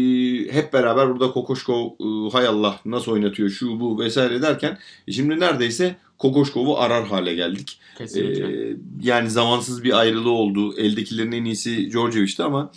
hep 0.53 0.73
beraber 0.73 1.09
burada 1.09 1.31
Kokoşkov 1.31 1.85
e, 1.85 2.31
hay 2.31 2.47
Allah 2.47 2.79
nasıl 2.85 3.11
oynatıyor 3.11 3.49
şu 3.49 3.79
bu 3.79 3.99
vesaire 3.99 4.41
derken 4.41 4.77
e, 5.07 5.11
şimdi 5.11 5.39
neredeyse 5.39 5.95
Kokoşkov'u 6.19 6.77
arar 6.77 7.07
hale 7.07 7.35
geldik. 7.35 7.79
Kesinlikle. 7.97 8.69
Ee, 8.69 8.75
yani 9.01 9.29
zamansız 9.29 9.83
bir 9.83 9.99
ayrılığı 9.99 10.31
oldu. 10.31 10.77
Eldekilerin 10.77 11.31
en 11.31 11.45
iyisi 11.45 11.91
Djordjevic'ti 11.91 12.43
ama 12.43 12.71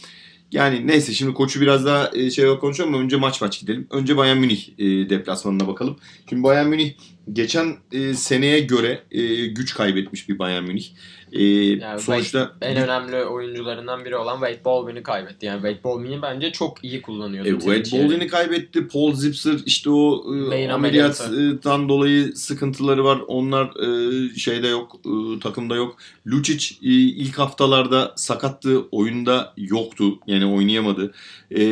Yani 0.52 0.86
neyse 0.86 1.12
şimdi 1.12 1.34
koçu 1.34 1.60
biraz 1.60 1.86
daha 1.86 2.10
e, 2.14 2.30
şey 2.30 2.58
konuşalım 2.58 2.94
ama 2.94 3.02
önce 3.02 3.16
maç 3.16 3.40
maç 3.40 3.60
gidelim. 3.60 3.86
Önce 3.90 4.16
Bayern 4.16 4.38
Münih 4.38 4.68
e, 4.78 5.10
deplasmanına 5.10 5.68
bakalım. 5.68 5.96
Şimdi 6.28 6.42
Bayern 6.42 6.66
Münih 6.66 6.92
geçen 7.32 7.76
e, 7.92 8.14
seneye 8.14 8.60
göre 8.60 9.02
e, 9.10 9.46
güç 9.46 9.74
kaybetmiş 9.74 10.28
bir 10.28 10.38
Bayern 10.38 10.64
Münih. 10.64 10.86
E, 11.32 11.42
Yani 11.44 12.00
sonuçta 12.00 12.52
En 12.60 12.76
önemli 12.76 13.24
oyuncularından 13.24 14.04
biri 14.04 14.16
olan 14.16 14.34
Wade 14.34 14.64
Baldwin'i 14.64 15.02
kaybetti. 15.02 15.46
Yani 15.46 15.62
Wade 15.62 15.84
Baldwin'i 15.84 16.22
bence 16.22 16.52
çok 16.52 16.84
iyi 16.84 17.02
kullanıyordu. 17.02 17.48
E, 17.48 17.52
Wade. 17.52 18.02
Baldwin'i 18.02 18.26
kaybetti. 18.26 18.88
Paul 18.88 19.14
Zipser 19.14 19.56
işte 19.66 19.90
o 19.90 20.24
e, 20.52 20.68
ameliyattan 20.72 21.88
dolayı 21.88 22.36
sıkıntıları 22.36 23.04
var. 23.04 23.18
Onlar 23.26 23.66
e, 23.66 24.38
şeyde 24.38 24.68
yok, 24.68 25.00
e, 25.06 25.38
takımda 25.40 25.76
yok. 25.76 25.96
Lucic 26.26 26.74
e, 26.82 26.88
ilk 26.92 27.38
haftalarda 27.38 28.12
sakattı, 28.16 28.80
oyunda 28.90 29.54
yoktu. 29.56 30.18
Yani 30.26 30.46
oynayamadı. 30.46 31.12
E, 31.50 31.62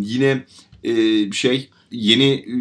yine 0.00 0.44
e, 0.84 1.32
şey 1.32 1.70
yeni 1.96 2.32
e, 2.32 2.54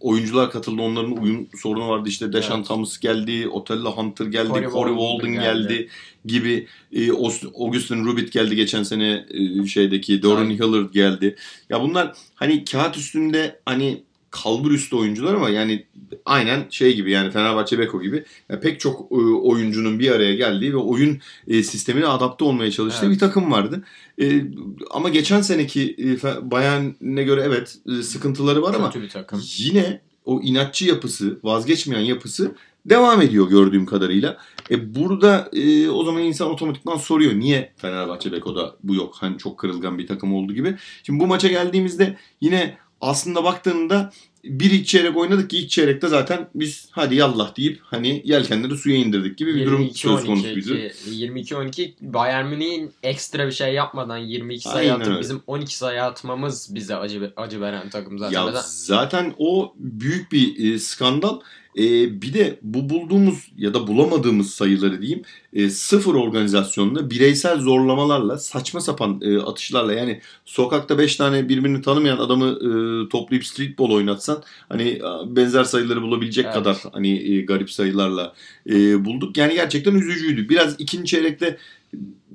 oyuncular 0.00 0.50
katıldı. 0.50 0.82
Onların 0.82 1.16
uyum 1.16 1.48
sorunu 1.56 1.88
vardı. 1.88 2.08
İşte 2.08 2.32
Deshaun 2.32 2.58
Evet. 2.58 2.68
Thomas 2.68 2.98
geldi, 2.98 3.48
Otella 3.48 3.90
Hunter 3.90 4.26
geldi, 4.26 4.48
Corey 4.48 4.68
Corey, 4.70 4.94
Walden 4.94 5.32
geldi. 5.32 5.68
geldi 5.68 5.88
gibi. 6.24 6.66
E, 6.92 7.10
Augustin 7.58 8.04
Rubit 8.04 8.32
geldi 8.32 8.56
geçen 8.56 8.82
sene 8.82 9.26
e, 9.62 9.66
şeydeki. 9.66 10.22
Doran 10.22 10.46
Evet. 10.50 10.60
Hillard 10.60 10.92
geldi. 10.92 11.36
Ya 11.70 11.82
bunlar 11.82 12.12
hani 12.34 12.64
kağıt 12.64 12.96
üstünde 12.96 13.60
hani 13.66 14.02
kalbur 14.32 14.70
üstü 14.70 14.96
oyuncular 14.96 15.34
ama 15.34 15.50
yani 15.50 15.86
aynen 16.24 16.66
şey 16.70 16.94
gibi 16.96 17.10
yani 17.10 17.30
Fenerbahçe 17.30 17.78
Beko 17.78 18.02
gibi 18.02 18.24
ya 18.48 18.60
pek 18.60 18.80
çok 18.80 19.12
e, 19.12 19.14
oyuncunun 19.24 19.98
bir 19.98 20.10
araya 20.10 20.34
geldiği 20.34 20.72
ve 20.72 20.76
oyun 20.76 21.18
e, 21.48 21.62
sistemine 21.62 22.06
adapte 22.06 22.44
olmaya 22.44 22.70
çalıştığı 22.70 23.06
Evet. 23.06 23.14
bir 23.14 23.20
takım 23.20 23.52
vardı. 23.52 23.84
E, 24.22 24.44
ama 24.90 25.08
geçen 25.08 25.40
seneki 25.40 25.96
Bayern'e 26.42 27.22
göre 27.22 27.42
evet 27.46 27.78
sıkıntıları 28.04 28.62
var 28.62 28.74
ama 28.74 28.90
Kötü 28.90 29.04
bir 29.04 29.08
takım. 29.10 29.42
yine 29.58 30.00
o 30.24 30.40
inatçı 30.42 30.84
yapısı, 30.84 31.38
vazgeçmeyen 31.42 32.04
yapısı 32.04 32.54
devam 32.86 33.22
ediyor 33.22 33.48
gördüğüm 33.48 33.86
kadarıyla. 33.86 34.36
E 34.70 34.94
burada 34.94 35.50
e, 35.52 35.88
o 35.88 36.04
zaman 36.04 36.22
insan 36.22 36.50
otomatikman 36.50 36.96
soruyor 36.96 37.34
niye 37.34 37.72
Fenerbahçe 37.76 38.32
Beko'da 38.32 38.76
bu 38.82 38.94
yok? 38.94 39.14
Hani 39.20 39.38
çok 39.38 39.58
kırılgan 39.58 39.98
bir 39.98 40.06
takım 40.06 40.34
olduğu 40.34 40.52
gibi. 40.54 40.74
Şimdi 41.02 41.20
bu 41.20 41.26
maça 41.26 41.48
geldiğimizde 41.48 42.16
yine 42.40 42.76
aslında 43.02 43.44
baktığında 43.44 44.12
bir 44.44 44.70
ilk 44.70 44.86
çeyrek 44.86 45.16
oynadık 45.16 45.50
ki 45.50 45.58
ilk 45.58 45.70
çeyrekte 45.70 46.08
zaten 46.08 46.48
biz 46.54 46.88
hadi 46.90 47.14
yallah 47.14 47.56
deyip 47.56 47.80
hani 47.82 48.22
yelkenleri 48.24 48.76
suya 48.76 48.96
indirdik 48.96 49.38
gibi 49.38 49.54
bir 49.54 49.66
durum 49.66 49.90
söz 49.90 50.24
konusuydu. 50.24 50.74
22-12 50.74 51.92
Bayern 52.00 52.46
Münih'in 52.46 52.92
ekstra 53.02 53.46
bir 53.46 53.52
şey 53.52 53.74
yapmadan 53.74 54.18
22 54.18 54.68
sayı 54.68 54.94
atıp 54.94 55.20
bizim 55.20 55.42
12 55.46 55.76
sayı 55.76 56.02
atmamız 56.02 56.74
bize 56.74 56.96
acı 56.96 57.32
acı 57.36 57.60
veren 57.60 57.90
takım 57.90 58.18
zaten. 58.18 58.40
Ya 58.40 58.46
Neden- 58.46 58.62
zaten 58.66 59.34
o 59.38 59.74
büyük 59.76 60.32
bir 60.32 60.74
e, 60.74 60.78
skandal. 60.78 61.40
E, 61.78 61.82
bir 62.22 62.34
de 62.34 62.58
bu 62.62 62.90
bulduğumuz 62.90 63.52
ya 63.56 63.74
da 63.74 63.86
bulamadığımız 63.86 64.50
sayıları 64.50 65.02
diyeyim 65.02 65.22
e, 65.52 65.70
sıfır 65.70 66.14
organizasyonda 66.14 67.10
bireysel 67.10 67.58
zorlamalarla 67.58 68.38
saçma 68.38 68.80
sapan 68.80 69.20
e, 69.22 69.38
atışlarla 69.38 69.92
yani 69.92 70.20
sokakta 70.44 70.98
5 70.98 71.16
tane 71.16 71.48
birbirini 71.48 71.82
tanımayan 71.82 72.18
adamı 72.18 72.46
e, 72.46 73.08
toplayıp 73.08 73.44
streetball 73.46 73.90
oynatsan 73.90 74.31
hani 74.68 75.00
a, 75.04 75.36
benzer 75.36 75.64
sayıları 75.64 76.02
bulabilecek 76.02 76.44
Evet. 76.44 76.54
kadar 76.54 76.76
hani 76.92 77.34
e, 77.34 77.42
garip 77.42 77.70
sayılarla 77.70 78.34
e, 78.70 79.04
bulduk. 79.04 79.36
Yani 79.36 79.54
gerçekten 79.54 79.94
üzücüydü. 79.94 80.48
Biraz 80.48 80.80
ikinci 80.80 81.06
çeyrekte 81.06 81.56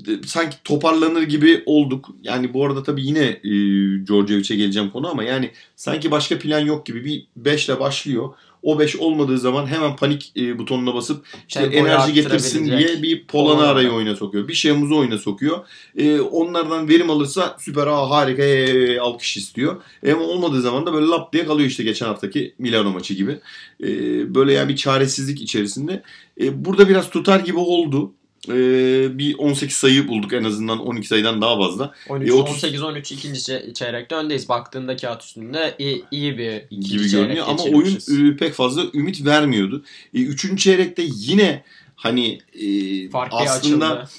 e, 0.07 0.12
sanki 0.25 0.57
toparlanır 0.63 1.21
gibi 1.23 1.63
olduk. 1.65 2.10
Yani 2.23 2.53
bu 2.53 2.65
arada 2.65 2.83
tabii 2.83 3.05
yine 3.05 3.23
e, 3.25 3.51
Djordjevic'e 4.07 4.55
geleceğim 4.55 4.89
konu 4.89 5.07
ama 5.10 5.23
yani 5.23 5.51
sanki 5.75 6.12
başka 6.12 6.39
plan 6.39 6.60
yok 6.60 6.86
gibi 6.86 7.05
bir 7.05 7.27
5 7.36 7.69
ile 7.69 7.79
başlıyor. 7.79 8.29
O 8.63 8.80
5 8.80 8.96
olmadığı 8.96 9.38
zaman 9.38 9.67
hemen 9.67 9.96
panik 9.96 10.32
e, 10.38 10.60
butonuna 10.60 10.93
basıp 10.93 11.26
işte 11.48 11.60
Tempoyu 11.60 11.82
enerji 11.82 12.13
getirsin 12.13 12.65
diye 12.65 13.04
bir 13.04 13.28
Polonara'yı 13.28 13.88
Polonara. 13.88 13.93
oyuna 13.93 14.15
sokuyor. 14.15 14.48
Bir 14.48 14.54
Şemuz'u 14.54 14.98
oyuna 14.98 15.17
sokuyor. 15.17 15.65
E, 15.98 16.20
onlardan 16.20 16.89
verim 16.89 17.10
alırsa 17.10 17.58
süper 17.60 17.88
aa, 17.88 18.10
harika 18.10 18.43
ee, 18.43 19.00
alkış 19.00 19.38
istiyor. 19.38 19.82
E, 20.04 20.13
ama 20.13 20.24
olmadığı 20.24 20.62
zaman 20.62 20.86
da 20.86 20.93
böyle 20.93 21.06
lap 21.06 21.34
diye 21.34 21.46
kalıyor 21.46 21.70
işte 21.70 21.84
geçen 21.84 22.06
haftaki 22.06 22.54
Milano 22.60 22.91
maçı 22.91 23.13
gibi. 23.13 23.39
E, 23.84 23.88
böyle 24.36 24.54
yani 24.54 24.70
bir 24.70 24.76
çaresizlik 24.76 25.41
içerisinde. 25.41 26.04
E, 26.41 26.65
burada 26.65 26.89
biraz 26.89 27.10
tutar 27.10 27.39
gibi 27.39 27.58
oldu. 27.58 28.13
E, 28.49 29.17
bir 29.17 29.36
18 29.38 29.77
sayı 29.77 30.07
bulduk 30.07 30.33
en 30.33 30.43
azından 30.43 30.79
12 30.79 31.07
sayıdan 31.07 31.41
daha 31.41 31.57
fazla. 31.57 31.93
13, 32.10 32.29
E, 32.29 32.33
30 32.33 32.63
18-13 32.63 33.13
ikinci 33.13 33.39
çe- 33.39 33.73
çeyrekte 33.73 34.15
öndeyiz. 34.15 34.49
Baktığında 34.49 34.95
kağıt 34.95 35.23
üstünde 35.23 35.75
iyi, 35.79 36.03
iyi 36.12 36.38
bir 36.38 36.62
ikinci 36.69 36.89
gibi 36.89 37.10
çeyrek 37.10 37.25
görünüyor 37.25 37.45
ama 37.49 37.63
oyun 37.63 38.31
e, 38.33 38.38
pek 38.38 38.53
fazla 38.53 38.83
ümit 38.93 39.25
vermiyordu. 39.25 39.83
E, 40.13 40.19
üçüncü 40.19 40.57
çeyrekte 40.57 41.03
yine 41.15 41.63
hani 41.95 42.39
e, 42.53 42.67
aslında 43.45 43.89
açıldı. 43.89 44.10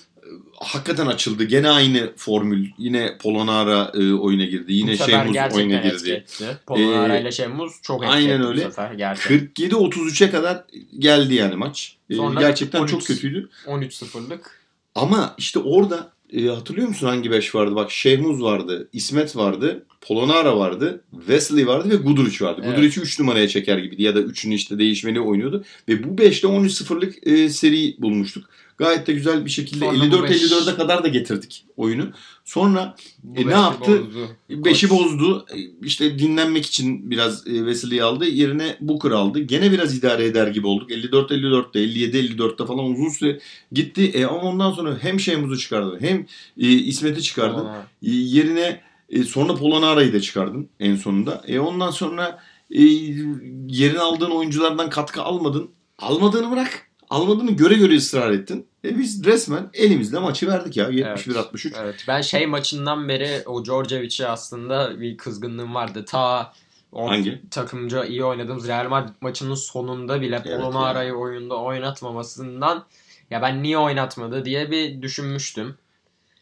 Hakikaten 0.60 1.06
açıldı. 1.06 1.44
Gene 1.44 1.68
aynı 1.70 2.12
formül. 2.16 2.68
Yine 2.78 3.18
Polonara 3.22 3.92
e, 3.94 4.12
oyuna 4.12 4.44
girdi. 4.44 4.72
Yine 4.72 4.96
Şemuz 4.96 5.36
oyuna 5.54 5.76
girdi. 5.76 6.24
Polonara 6.66 7.16
Ee, 7.16 7.20
ile 7.22 7.32
Şemuz 7.32 7.72
çok 7.82 8.02
etki 8.02 8.14
aynen 8.14 8.42
öyle. 8.46 8.60
bu 8.60 8.70
sefer 8.70 8.92
gerçekten. 8.92 9.68
47-33'e 9.68 10.30
kadar 10.30 10.64
geldi 10.98 11.34
yani 11.34 11.54
maç. 11.56 11.96
E, 12.10 12.14
Sonra 12.14 12.40
gerçekten 12.40 12.80
13. 12.80 12.90
çok 12.90 13.06
kötüydü. 13.06 13.48
13-0'lık. 13.66 14.58
Ama 14.94 15.34
işte 15.38 15.58
orada 15.58 16.12
e, 16.32 16.46
hatırlıyor 16.46 16.88
musun 16.88 17.06
hangi 17.06 17.30
beş 17.30 17.54
vardı? 17.54 17.74
Bak 17.76 17.90
Şehmuz 17.90 18.42
vardı, 18.42 18.88
İsmet 18.92 19.36
vardı, 19.36 19.84
Polonara 20.00 20.58
vardı, 20.58 21.04
Wesley 21.10 21.66
vardı 21.66 21.90
ve 21.90 21.96
Guduric 21.96 22.44
vardı. 22.44 22.60
Evet. 22.64 22.76
Guduric'i 22.76 23.00
3 23.00 23.20
numaraya 23.20 23.48
çeker 23.48 23.78
gibiydi 23.78 24.02
ya 24.02 24.14
da 24.14 24.20
3'ünü 24.20 24.54
işte 24.54 24.78
değişmeni 24.78 25.20
oynuyordu. 25.20 25.64
Ve 25.88 26.04
bu 26.04 26.22
5'te 26.22 26.48
13-0'lık 26.48 27.26
e, 27.26 27.48
seri 27.48 27.94
bulmuştuk. 27.98 28.44
Gayet 28.78 29.06
de 29.06 29.12
güzel 29.12 29.44
bir 29.44 29.50
şekilde 29.50 29.84
Sonra 29.84 30.12
bu 30.12 30.22
beş- 30.22 30.42
54-54'e 30.42 30.76
kadar 30.76 31.04
da 31.04 31.08
getirdik 31.08 31.64
oyunu. 31.76 32.04
Sonra 32.44 32.94
Bu 33.22 33.40
E, 33.40 33.42
ne 33.42 33.46
beşi 33.46 33.56
yaptı? 33.58 33.90
bozdu. 34.06 34.28
5'i 34.50 34.88
Koç. 34.88 34.98
bozdu. 34.98 35.46
E, 35.54 35.58
İşte 35.86 36.18
dinlenmek 36.18 36.66
için 36.66 37.10
biraz 37.10 37.46
e, 37.46 37.50
Wesley'i 37.56 38.02
aldı. 38.02 38.24
Yerine 38.26 38.76
Booker 38.80 39.10
aldı. 39.10 39.38
Gene 39.40 39.72
biraz 39.72 39.98
idare 39.98 40.24
eder 40.24 40.46
gibi 40.46 40.66
olduk. 40.66 40.90
54-54'te, 40.90 41.78
57-54'te 41.78 42.66
falan 42.66 42.84
uzun 42.84 43.08
süre 43.08 43.38
gitti. 43.72 44.10
E, 44.14 44.24
ama 44.24 44.40
ondan 44.40 44.72
sonra 44.72 44.98
hem 45.00 45.20
Şemuz'u 45.20 45.58
çıkardı 45.58 45.96
hem 46.00 46.26
e, 46.60 46.68
İsmet'i 46.68 47.22
çıkardı. 47.22 47.66
E, 48.02 48.10
yerine 48.10 48.80
e, 49.08 49.22
sonra 49.22 49.54
Polonara'yı 49.54 50.12
da 50.12 50.20
çıkardın 50.20 50.68
en 50.80 50.96
sonunda. 50.96 51.42
E, 51.46 51.58
ondan 51.58 51.90
sonra 51.90 52.38
e, 52.70 52.82
yerine 53.68 53.98
aldığın 53.98 54.30
oyunculardan 54.30 54.90
katkı 54.90 55.22
almadın. 55.22 55.70
Almadığını 55.98 56.50
bırak. 56.50 56.88
Almadığını 57.10 57.50
göre 57.50 57.74
göre 57.74 57.96
ısrar 57.96 58.30
ettin. 58.30 58.66
E, 58.88 58.98
biz 58.98 59.24
resmen 59.24 59.70
elimizde 59.74 60.18
maçı 60.18 60.46
verdik 60.46 60.76
ya. 60.76 60.88
71-63. 60.90 61.72
Evet 61.82 62.04
ben 62.08 62.20
şey 62.20 62.46
maçından 62.46 63.08
beri 63.08 63.42
o 63.46 63.64
Djordjevic'e 63.64 64.26
aslında 64.28 65.00
bir 65.00 65.16
kızgınlığım 65.16 65.74
vardı. 65.74 66.04
Ta 66.04 66.52
o 66.92 67.08
Hangi? 67.10 67.42
takımca 67.50 68.04
iyi 68.04 68.24
oynadığımız 68.24 68.68
Real 68.68 68.88
Madrid 68.88 69.14
maçının 69.20 69.54
sonunda 69.54 70.20
bile 70.20 70.42
Evet 70.46 70.60
Polonara'yı 70.60 71.12
oyunda 71.14 71.54
oynatmamasından 71.56 72.84
ya 73.30 73.42
ben 73.42 73.62
niye 73.62 73.78
oynatmadı 73.78 74.44
diye 74.44 74.70
bir 74.70 75.02
düşünmüştüm. 75.02 75.74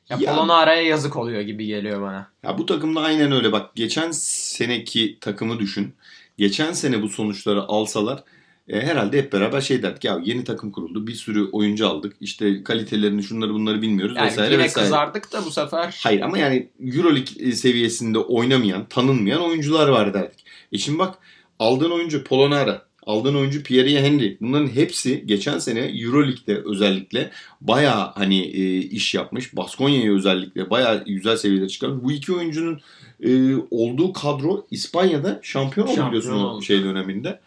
Ya, 0.08 0.16
Ya- 0.20 0.34
Polonara'ya 0.34 0.82
yazık 0.82 1.16
oluyor 1.16 1.40
gibi 1.40 1.66
geliyor 1.66 2.02
bana. 2.02 2.28
Ya 2.42 2.58
bu 2.58 2.66
takımda 2.66 3.00
aynen 3.00 3.32
öyle. 3.32 3.52
Bak 3.52 3.74
geçen 3.74 4.10
seneki 4.10 5.18
takımı 5.20 5.58
düşün. 5.58 5.94
Geçen 6.38 6.72
sene 6.72 7.02
bu 7.02 7.08
sonuçları 7.08 7.62
alsalar 7.62 8.22
e, 8.68 8.80
herhalde 8.80 9.18
hep 9.18 9.32
beraber 9.32 9.60
şey 9.60 9.82
derdik. 9.82 10.04
Ya 10.04 10.20
yeni 10.24 10.44
takım 10.44 10.70
kuruldu. 10.72 11.06
Bir 11.06 11.14
sürü 11.14 11.44
oyuncu 11.52 11.88
aldık. 11.88 12.16
İşte 12.20 12.62
kalitelerini 12.64 13.22
şunları 13.22 13.54
bunları 13.54 13.82
bilmiyoruz 13.82 14.16
Yani 14.16 14.26
vesaire 14.26 14.52
yine 14.54 14.64
vesaire. 14.64 14.84
kızardık 14.84 15.32
da 15.32 15.44
bu 15.44 15.50
sefer 15.50 16.00
Hayır 16.02 16.20
ama 16.20 16.38
yani 16.38 16.68
Euroleague 16.80 17.48
e, 17.48 17.52
seviyesinde 17.52 18.18
oynamayan, 18.18 18.86
tanınmayan 18.88 19.42
oyuncular 19.42 19.88
var 19.88 20.14
derdik. 20.14 20.44
E 20.72 20.78
şimdi 20.78 20.98
bak 20.98 21.18
aldığın 21.58 21.90
oyuncu 21.90 22.24
Polonara, 22.24 22.82
aldığın 23.06 23.34
oyuncu 23.34 23.62
Pierre 23.62 24.02
Henry. 24.02 24.36
Bunların 24.40 24.68
hepsi 24.68 25.26
geçen 25.26 25.58
sene 25.58 25.80
Euroleague'de 25.80 26.62
özellikle 26.64 27.30
bayağı 27.60 28.12
hani 28.14 28.40
e, 28.42 28.78
iş 28.78 29.14
yapmış. 29.14 29.56
Baskonya'ya 29.56 30.14
özellikle 30.14 30.70
bayağı 30.70 31.04
güzel 31.04 31.36
seviyelere 31.36 31.68
çıkarmış. 31.68 32.04
Bu 32.04 32.12
iki 32.12 32.32
oyuncunun 32.32 32.80
e, 33.24 33.54
olduğu 33.70 34.12
kadro 34.12 34.66
İspanya'da 34.70 35.40
şampiyon 35.42 35.86
oldu 35.86 35.96
Şampiyon 35.96 36.24
biliyorsun 36.24 36.44
o 36.44 36.48
oldu. 36.48 36.62
şey 36.62 36.84
döneminde. 36.84 37.40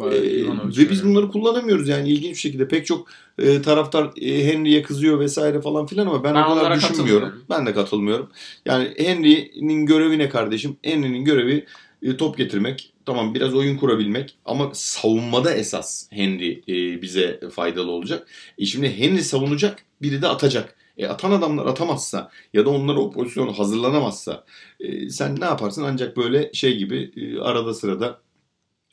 Ee, 0.00 0.46
ve 0.78 0.90
biz 0.90 1.04
bunları 1.04 1.28
kullanamıyoruz 1.28 1.88
yani 1.88 2.08
ilginç 2.08 2.34
bir 2.34 2.40
şekilde. 2.40 2.68
Pek 2.68 2.86
çok 2.86 3.08
e, 3.38 3.62
taraftar 3.62 4.10
e, 4.20 4.52
Henry'e 4.52 4.82
kızıyor 4.82 5.20
vesaire 5.20 5.60
falan 5.60 5.86
filan 5.86 6.06
ama 6.06 6.24
ben, 6.24 6.34
Ben 6.34 6.42
o 6.42 6.48
kadar 6.48 6.60
onlara 6.60 6.76
düşünmüyorum. 6.76 7.44
Ben 7.50 7.66
de 7.66 7.74
katılmıyorum. 7.74 8.30
Yani 8.66 8.94
Henry'nin 8.96 9.86
görevi 9.86 10.18
ne 10.18 10.28
kardeşim? 10.28 10.76
Henry'nin 10.82 11.24
görevi 11.24 11.66
e, 12.02 12.16
top 12.16 12.38
getirmek. 12.38 12.92
Tamam 13.06 13.34
biraz 13.34 13.54
oyun 13.54 13.76
kurabilmek 13.76 14.36
ama 14.44 14.70
savunmada 14.74 15.54
esas 15.54 16.12
Henry 16.12 16.62
e, 16.68 17.02
bize 17.02 17.40
faydalı 17.52 17.90
olacak. 17.90 18.28
E 18.58 18.64
şimdi 18.64 18.98
Henry 18.98 19.22
savunacak, 19.22 19.84
biri 20.02 20.22
de 20.22 20.28
atacak. 20.28 20.76
E, 20.98 21.06
atan 21.06 21.30
adamlar 21.30 21.66
atamazsa 21.66 22.30
ya 22.52 22.66
da 22.66 22.70
onlar 22.70 22.94
o 22.94 23.10
pozisyonu 23.10 23.58
hazırlanamazsa 23.58 24.44
e, 24.80 25.10
sen 25.10 25.40
ne 25.40 25.44
yaparsın 25.44 25.82
ancak 25.82 26.16
böyle 26.16 26.50
şey 26.52 26.76
gibi 26.76 27.12
e, 27.16 27.40
arada 27.40 27.74
sırada 27.74 28.20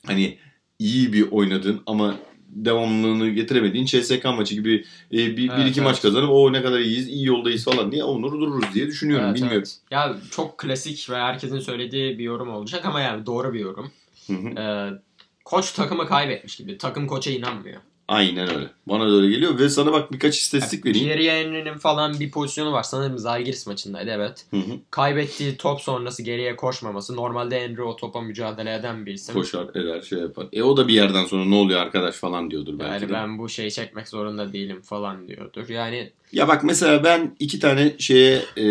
hani 0.05 0.37
iyi 0.81 1.13
bir 1.13 1.31
oynadığın 1.31 1.81
ama 1.85 2.15
devamlılığını 2.49 3.29
getiremediğin 3.29 3.85
CSK 3.85 4.25
maçı 4.25 4.55
gibi 4.55 4.85
e, 5.11 5.17
bir, 5.17 5.37
bir 5.37 5.49
Evet, 5.49 5.69
iki 5.69 5.79
evet. 5.79 5.89
maç 5.89 6.01
kazanıp 6.01 6.29
o 6.29 6.53
ne 6.53 6.61
kadar 6.61 6.79
iyiyiz, 6.79 7.07
iyi 7.07 7.25
yoldayız 7.25 7.65
falan 7.65 7.91
diye 7.91 8.03
onları 8.03 8.31
dururuz 8.31 8.73
diye 8.73 8.87
düşünüyorum. 8.87 9.25
Evet, 9.25 9.35
Bilmiyorum. 9.35 9.57
evet. 9.57 9.77
Ya 9.91 10.17
çok 10.31 10.57
klasik 10.57 11.09
ve 11.09 11.15
herkesin 11.15 11.59
söylediği 11.59 12.19
bir 12.19 12.23
yorum 12.23 12.49
olacak 12.49 12.85
ama 12.85 13.01
yani 13.01 13.25
doğru 13.25 13.53
bir 13.53 13.59
yorum. 13.59 13.91
Hı 14.27 14.33
hı. 14.33 14.47
Ee, 14.59 14.99
koç 15.45 15.71
takımı 15.71 16.05
kaybetmiş 16.07 16.55
gibi. 16.55 16.77
Takım 16.77 17.07
koça 17.07 17.31
inanmıyor. 17.31 17.81
Aynen 18.11 18.55
öyle. 18.55 18.67
Bana 18.87 19.07
da 19.07 19.15
öyle 19.15 19.29
geliyor 19.29 19.59
ve 19.59 19.69
sana 19.69 19.91
bak 19.91 20.11
birkaç 20.13 20.37
istatistik 20.39 20.85
vereyim. 20.85 21.07
Thierry 21.07 21.29
Henry'nin 21.29 21.77
falan 21.77 22.19
bir 22.19 22.31
pozisyonu 22.31 22.71
var. 22.71 22.83
Sanırım 22.83 23.17
Zalgiris 23.17 23.67
maçındaydı 23.67 24.09
evet. 24.11 24.45
Hı 24.51 24.57
hı. 24.57 24.79
Kaybettiği 24.91 25.57
top 25.57 25.81
sonrası 25.81 26.23
geriye 26.23 26.55
koşmaması. 26.55 27.15
Normalde 27.15 27.61
Henry 27.61 27.81
o 27.81 27.95
topa 27.95 28.21
mücadele 28.21 28.75
eden 28.75 29.05
bir 29.05 29.13
isim. 29.13 29.35
Koşar, 29.35 29.67
eder, 29.75 30.01
şey 30.01 30.19
yapar. 30.19 30.47
E 30.53 30.63
o 30.63 30.77
da 30.77 30.87
bir 30.87 30.93
yerden 30.93 31.25
sonra 31.25 31.45
ne 31.45 31.55
oluyor 31.55 31.79
arkadaş 31.79 32.15
falan 32.15 32.51
diyordur 32.51 32.79
belki 32.79 32.91
Yani 32.93 33.09
de. 33.09 33.13
ben 33.13 33.37
bu 33.37 33.49
şeyi 33.49 33.71
çekmek 33.71 34.07
zorunda 34.07 34.53
değilim 34.53 34.81
falan 34.81 35.27
diyordur. 35.27 35.69
Yani 35.69 36.11
Ya 36.31 36.47
bak 36.47 36.63
mesela 36.63 37.03
ben 37.03 37.35
iki 37.39 37.59
tane 37.59 37.95
şeye 37.99 38.35
e, 38.57 38.65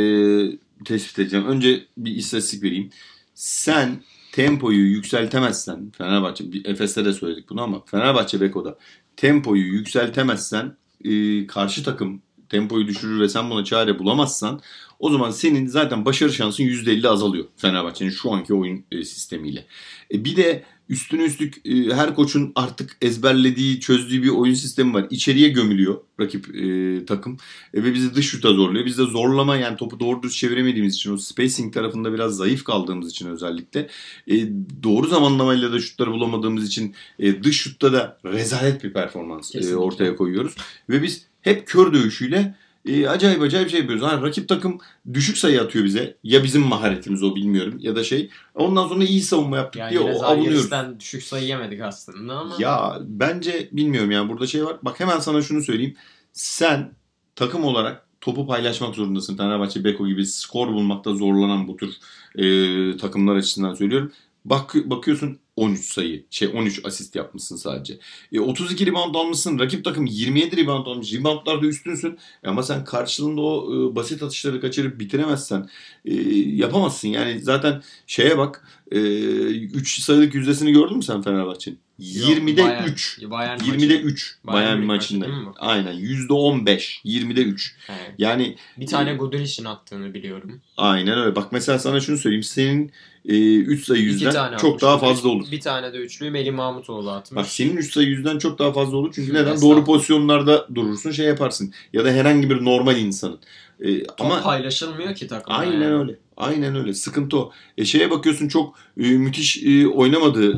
tespit 0.85 1.19
edeceğim. 1.19 1.47
Önce 1.47 1.85
bir 1.97 2.17
istatistik 2.17 2.63
vereyim. 2.63 2.91
Sen 3.35 4.03
tempoyu 4.33 4.79
yükseltemezsen 4.87 5.93
Fenerbahçe, 5.99 6.45
Efes'te 6.65 7.05
de 7.05 7.13
söyledik 7.13 7.51
bunu 7.51 7.63
ama 7.63 7.85
Fenerbahçe 7.87 8.41
Beko'da 8.41 8.79
tempoyu 9.21 9.63
yükseltemezsen 9.63 10.77
e, 11.05 11.47
karşı 11.47 11.85
takım 11.85 12.23
tempoyu 12.49 12.87
düşürür 12.87 13.21
ve 13.21 13.29
sen 13.29 13.51
buna 13.51 13.65
çare 13.65 13.99
bulamazsan 13.99 14.61
o 14.99 15.11
zaman 15.11 15.31
senin 15.31 15.67
zaten 15.67 16.05
başarı 16.05 16.33
şansın 16.33 16.65
%50 16.65 17.09
azalıyor 17.09 17.45
Fenerbahçe'nin 17.57 18.11
şu 18.11 18.33
anki 18.33 18.55
oyun 18.55 18.85
e, 18.93 19.05
sistemiyle. 19.05 19.67
E, 20.15 20.25
bir 20.25 20.37
de 20.37 20.65
üstüne 20.91 21.23
üstlük 21.23 21.67
e, 21.67 21.95
her 21.95 22.15
koçun 22.15 22.53
artık 22.55 22.97
ezberlediği, 23.03 23.81
çözdüğü 23.81 24.23
bir 24.23 24.29
oyun 24.29 24.55
sistemi 24.55 24.95
var. 24.95 25.07
İçeriye 25.11 25.49
gömülüyor 25.49 26.01
rakip 26.21 26.57
e, 26.57 27.05
takım 27.05 27.37
e, 27.75 27.85
ve 27.85 27.95
bizi 27.95 28.15
dış 28.15 28.27
şuta 28.27 28.53
zorluyor. 28.53 28.87
Biz 28.87 28.99
de 28.99 29.03
zorlama 29.03 29.57
yani 29.57 29.77
topu 29.77 30.01
doğru 30.01 30.23
düz 30.23 30.37
çeviremediğimiz 30.37 30.95
için 30.95 31.13
o 31.13 31.17
spacing 31.17 31.75
tarafında 31.75 32.13
biraz 32.13 32.37
zayıf 32.37 32.65
kaldığımız 32.65 33.11
için 33.11 33.29
özellikle 33.29 33.89
e, 34.31 34.35
doğru 34.83 35.07
zamanlamayla 35.07 35.73
da 35.73 35.81
şutları 35.81 36.11
bulamadığımız 36.11 36.67
için 36.67 36.95
e, 37.19 37.45
dış 37.45 37.61
şutta 37.61 37.93
da 37.93 38.19
rezalet 38.25 38.85
bir 38.85 38.93
performans 38.93 39.55
e, 39.55 39.77
ortaya 39.77 40.17
koyuyoruz. 40.17 40.55
Ve 40.89 41.03
biz 41.03 41.27
hep 41.41 41.67
kör 41.67 41.93
dövüşüyle 41.93 42.55
e, 42.87 43.09
acayip 43.09 43.43
acayip 43.43 43.71
şey 43.71 43.81
yapıyoruz. 43.81 44.05
Ha, 44.05 44.23
rakip 44.23 44.49
takım 44.49 44.79
düşük 45.13 45.39
sayı 45.39 45.63
atıyor 45.63 45.85
bize. 45.85 46.17
Ya 46.25 46.45
bizim 46.45 46.63
maharetimiz 46.63 47.23
o 47.23 47.35
bilmiyorum 47.37 47.77
ya 47.81 47.97
da 47.97 48.05
şey. 48.05 48.31
Ondan 48.55 48.89
sonra 48.89 49.05
iyi 49.05 49.23
savunma 49.23 49.57
yaptık 49.57 49.81
yani 49.81 49.91
diye 49.91 50.01
o 50.01 50.05
avunuyoruz. 50.05 50.21
Zalgiris'ten 50.21 51.01
düşük 51.01 51.23
sayı 51.23 51.47
yemedik 51.47 51.81
aslında 51.81 52.35
ama. 52.35 52.55
Ya 52.59 52.99
bence 53.01 53.69
bilmiyorum 53.73 54.11
yani 54.11 54.29
burada 54.29 54.47
şey 54.47 54.65
var. 54.65 54.77
Bak 54.83 55.01
hemen 55.01 55.19
sana 55.19 55.43
şunu 55.43 55.63
söyleyeyim. 55.63 55.97
Sen 56.33 56.93
takım 57.37 57.65
olarak 57.65 58.07
topu 58.21 58.47
paylaşmak 58.47 58.95
zorundasın. 58.95 59.37
Fenerbahçe, 59.37 59.85
Beko 59.85 60.07
gibi 60.07 60.27
skor 60.27 60.69
bulmakta 60.69 61.15
zorlanan 61.15 61.69
bu 61.69 61.77
tür 61.77 61.97
e, 62.37 62.97
takımlar 62.97 63.37
açısından 63.37 63.75
söylüyorum. 63.75 64.13
Bak 64.45 64.75
bakıyorsun 64.85 65.39
13 65.61 65.85
sayı, 65.85 66.25
şey 66.31 66.49
13 66.55 66.85
asist 66.85 67.17
yapmışsın 67.17 67.57
sadece. 67.57 67.99
E, 68.33 68.41
32 68.41 68.87
rebound 68.87 69.15
almışsın. 69.15 69.59
Rakip 69.59 69.85
takım 69.85 70.07
27 70.07 70.57
rebound 70.57 70.87
almış. 70.87 71.15
Reboundlarda 71.15 71.67
üstünsün. 71.67 72.19
E, 72.43 72.49
ama 72.49 72.63
sen 72.63 72.85
karşılığında 72.85 73.41
o 73.41 73.75
e, 73.75 73.97
basit 73.97 74.23
atışları 74.23 74.61
kaçırıp 74.61 75.01
bitiremezsen 75.01 75.69
e, 76.05 76.15
yapamazsın. 76.35 77.09
Yani 77.09 77.41
zaten 77.41 77.83
şeye 78.07 78.39
bak 78.39 78.65
3 78.91 80.01
sayılık 80.01 80.35
yüzdesini 80.35 80.73
gördün 80.73 80.97
mü 80.97 81.03
sen 81.03 81.23
Fenerbahçe'nin? 81.23 81.79
Yok, 81.99 82.29
20'de 82.29 82.63
Bayern- 82.63 82.89
3. 82.93 83.19
Bayern 83.31 83.59
20'de 83.59 83.95
maçı. 83.95 84.07
3 84.07 84.37
Bayern 84.45 84.79
maçında. 84.79 85.29
maçı? 85.29 85.59
Aynen 85.61 85.93
%15 85.93 87.01
20'de 87.05 87.43
3. 87.43 87.75
Evet. 87.89 88.15
Yani 88.19 88.57
Bir 88.77 88.87
tane 88.87 89.15
Guduric'in 89.15 89.65
attığını 89.65 90.15
biliyorum. 90.15 90.61
aynen 90.77 91.19
öyle. 91.19 91.37
Bak 91.37 91.53
mesela 91.53 91.79
sana 91.79 92.01
şunu 92.01 92.19
söyleyeyim. 92.19 92.43
Senin 92.43 92.93
3 93.25 93.85
sayı 93.85 94.03
İki 94.03 94.13
yüzden 94.13 94.57
çok 94.57 94.81
daha 94.81 94.99
fazla 94.99 95.29
olur. 95.29 95.47
Bir 95.53 95.61
tane 95.61 95.93
de 95.93 95.97
üçlüyü 95.97 96.31
Melih 96.31 96.53
Mahmutoğlu 96.53 97.11
atmış. 97.11 97.37
Bak 97.37 97.47
senin 97.47 97.77
3 97.77 97.93
sayı 97.93 98.09
yüzden 98.09 98.39
çok 98.39 98.59
daha 98.59 98.73
fazla 98.73 98.97
olur. 98.97 99.13
Çünkü 99.15 99.31
neden? 99.35 99.41
Estağfurullah. 99.55 99.77
Doğru 99.77 99.85
pozisyonlarda 99.85 100.69
durursun 100.75 101.11
şey 101.11 101.27
yaparsın. 101.27 101.73
Ya 101.93 102.05
da 102.05 102.11
herhangi 102.11 102.51
bir 102.51 102.65
normal 102.65 102.97
insanın. 102.97 103.39
E, 103.81 104.03
Top 104.03 104.21
ama 104.21 104.43
paylaşılmıyor 104.43 105.15
ki 105.15 105.27
takımda. 105.27 105.59
Aynen 105.59 105.81
yani. 105.81 105.95
öyle. 105.95 106.17
Aynen 106.37 106.77
öyle. 106.77 106.95
Sıkıntı 106.95 107.39
o. 107.39 107.53
E 107.79 107.85
şeye 107.85 108.11
bakıyorsun 108.11 108.49
çok 108.49 108.75
e, 109.01 109.03
müthiş 109.03 109.63
e, 109.65 109.89
oynamadı 109.89 110.51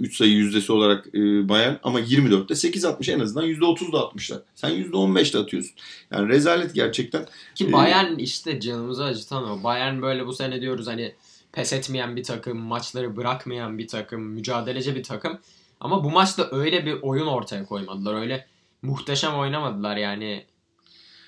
3 0.00 0.16
sayı 0.16 0.32
yüzdesi 0.32 0.72
olarak 0.72 1.06
e, 1.14 1.48
Bayern 1.48 1.74
ama 1.82 2.00
24'te 2.00 2.54
8 2.54 2.84
atmış 2.84 3.08
en 3.08 3.20
azından 3.20 3.46
%30 3.46 3.92
da 3.92 4.06
atmışlar. 4.06 4.38
Sen 4.54 4.70
%15 4.70 5.34
de 5.34 5.38
atıyorsun. 5.38 5.72
Yani 6.12 6.28
rezalet 6.28 6.74
gerçekten. 6.74 7.26
Ki 7.54 7.66
Ee, 7.66 7.72
Bayern 7.72 8.18
işte 8.18 8.60
canımızı 8.60 9.04
acıtan 9.04 9.50
o. 9.50 9.62
Bayern 9.62 10.02
böyle 10.02 10.26
bu 10.26 10.32
sene 10.32 10.60
diyoruz 10.60 10.86
hani 10.86 11.14
pes 11.52 11.72
etmeyen 11.72 12.16
bir 12.16 12.22
takım, 12.22 12.58
maçları 12.58 13.16
bırakmayan 13.16 13.78
bir 13.78 13.88
takım, 13.88 14.22
mücadeleci 14.22 14.94
bir 14.94 15.02
takım. 15.02 15.38
Ama 15.80 16.04
bu 16.04 16.10
maçta 16.10 16.48
öyle 16.50 16.86
bir 16.86 16.92
oyun 17.02 17.26
ortaya 17.26 17.64
koymadılar. 17.64 18.14
Öyle 18.20 18.46
muhteşem 18.82 19.34
oynamadılar 19.34 19.96
yani. 19.96 20.44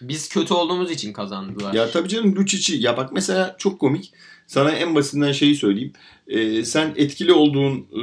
Biz 0.08 0.28
kötü 0.28 0.54
olduğumuz 0.54 0.90
için 0.90 1.12
kazandılar. 1.12 1.74
Ya 1.74 1.90
tabii 1.90 2.08
canım 2.08 2.36
Lucic'i 2.36 2.82
ya 2.82 2.96
bak 2.96 3.12
mesela 3.12 3.54
çok 3.58 3.80
komik. 3.80 4.12
Sana 4.46 4.70
en 4.70 4.94
basitinden 4.94 5.32
şeyi 5.32 5.54
söyleyeyim. 5.54 5.92
E, 6.28 6.64
sen 6.64 6.92
etkili 6.96 7.32
olduğun 7.32 7.78
e, 7.78 8.02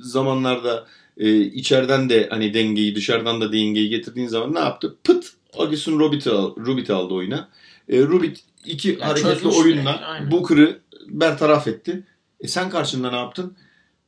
zamanlarda 0.00 0.86
e, 1.18 1.40
içeriden 1.40 2.08
de 2.08 2.26
hani 2.30 2.54
dengeyi 2.54 2.94
dışarıdan 2.94 3.40
da 3.40 3.52
dengeyi 3.52 3.88
getirdiğin 3.88 4.28
zaman 4.28 4.54
ne 4.54 4.58
yaptı? 4.58 4.96
Pıt 5.04 5.32
Agis'in 5.58 5.98
Rubit'i 5.98 6.30
al, 6.30 6.56
Rubit 6.56 6.90
aldı 6.90 7.14
oyuna. 7.14 7.48
E, 7.88 8.02
Rubit 8.02 8.44
iki 8.64 8.98
Ya 9.00 9.08
hareketli 9.08 9.48
oyunla 9.48 9.96
aynen. 9.96 10.30
Booker'ı 10.30 10.80
bertaraf 11.08 11.68
etti. 11.68 12.02
E 12.40 12.48
sen 12.48 12.70
karşında 12.70 13.10
ne 13.10 13.16
yaptın? 13.16 13.56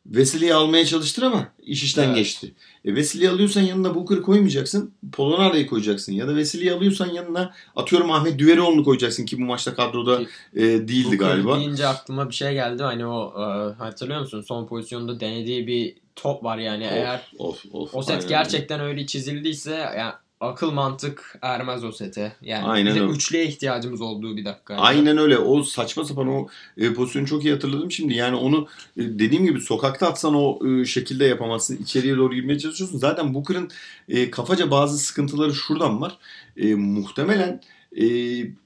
Vesile'yi 0.09 0.55
almaya 0.55 0.87
çalıştın 0.87 1.23
ama 1.23 1.49
iş 1.63 1.83
işten 1.83 2.05
Evet. 2.05 2.17
geçti. 2.17 2.55
E 2.85 2.95
Vesile'yi 2.95 3.31
alıyorsan 3.31 3.61
yanına 3.61 3.95
Booker 3.95 4.23
koymayacaksın. 4.23 4.93
Polonara'yı 5.13 5.67
koyacaksın. 5.67 6.13
Ya 6.13 6.29
da 6.29 6.37
Vesile'yi 6.37 6.73
alıyorsan 6.73 7.07
yanına 7.07 7.55
atıyorum 7.77 8.11
Ahmet 8.11 8.39
Düveroğlu'nu 8.39 8.85
koyacaksın 8.85 9.25
ki 9.25 9.39
bu 9.39 9.43
maçta 9.45 9.75
kadroda 9.75 10.21
e, 10.55 10.63
değildi 10.63 11.05
Booker 11.05 11.19
galiba. 11.29 11.59
deyince 11.59 11.87
aklıma 11.87 12.31
bir 12.31 12.35
şey 12.35 12.53
geldi. 12.53 12.83
Hani 12.83 13.07
o 13.07 13.33
e, 13.37 13.75
hatırlıyor 13.83 14.21
musun? 14.21 14.41
Son 14.41 14.67
pozisyonda 14.67 15.21
denediği 15.21 15.67
bir 15.67 15.95
top 16.17 16.45
var 16.45 16.59
yani. 16.59 16.85
Eğer 16.85 17.33
Of, 17.39 17.65
of, 17.73 17.95
o 17.95 18.03
set 18.03 18.29
gerçekten 18.29 18.81
öyle 18.81 19.07
çizildiyse 19.07 19.75
yani 19.99 20.13
akıl 20.41 20.71
mantık 20.71 21.39
ermez 21.43 21.85
o 21.85 21.93
sete. 21.93 22.33
Yani 22.43 22.67
Aynen 22.67 22.95
bize 22.95 23.01
öyle. 23.01 23.13
üçlüye 23.13 23.47
ihtiyacımız 23.47 24.01
olduğu 24.01 24.37
bir 24.37 24.45
dakika. 24.45 24.75
Aynen 24.75 25.19
öyle. 25.19 25.39
O 25.39 25.63
saçma 25.63 26.05
sapan 26.05 26.29
o 26.29 26.47
e, 26.77 26.95
pozisyonu 26.95 27.27
çok 27.27 27.45
iyi 27.45 27.53
hatırladım 27.53 27.91
şimdi. 27.91 28.15
Yani 28.15 28.37
onu 28.37 28.69
e, 28.97 29.03
dediğim 29.03 29.45
gibi 29.45 29.61
sokakta 29.61 30.09
atsan 30.09 30.35
o 30.35 30.59
e, 30.69 30.85
şekilde 30.85 31.25
yapamazsın. 31.25 31.77
İçeriye 31.77 32.17
doğru 32.17 32.35
girmeye 32.35 32.59
çalışıyorsun. 32.59 32.99
Zaten 32.99 33.35
Booker'ın 33.35 33.71
e, 34.09 34.31
kafaca 34.31 34.71
bazı 34.71 34.99
sıkıntıları 34.99 35.55
şuradan 35.55 36.01
var. 36.01 36.19
E, 36.57 36.75
muhtemelen 36.75 37.61
e, 37.97 38.05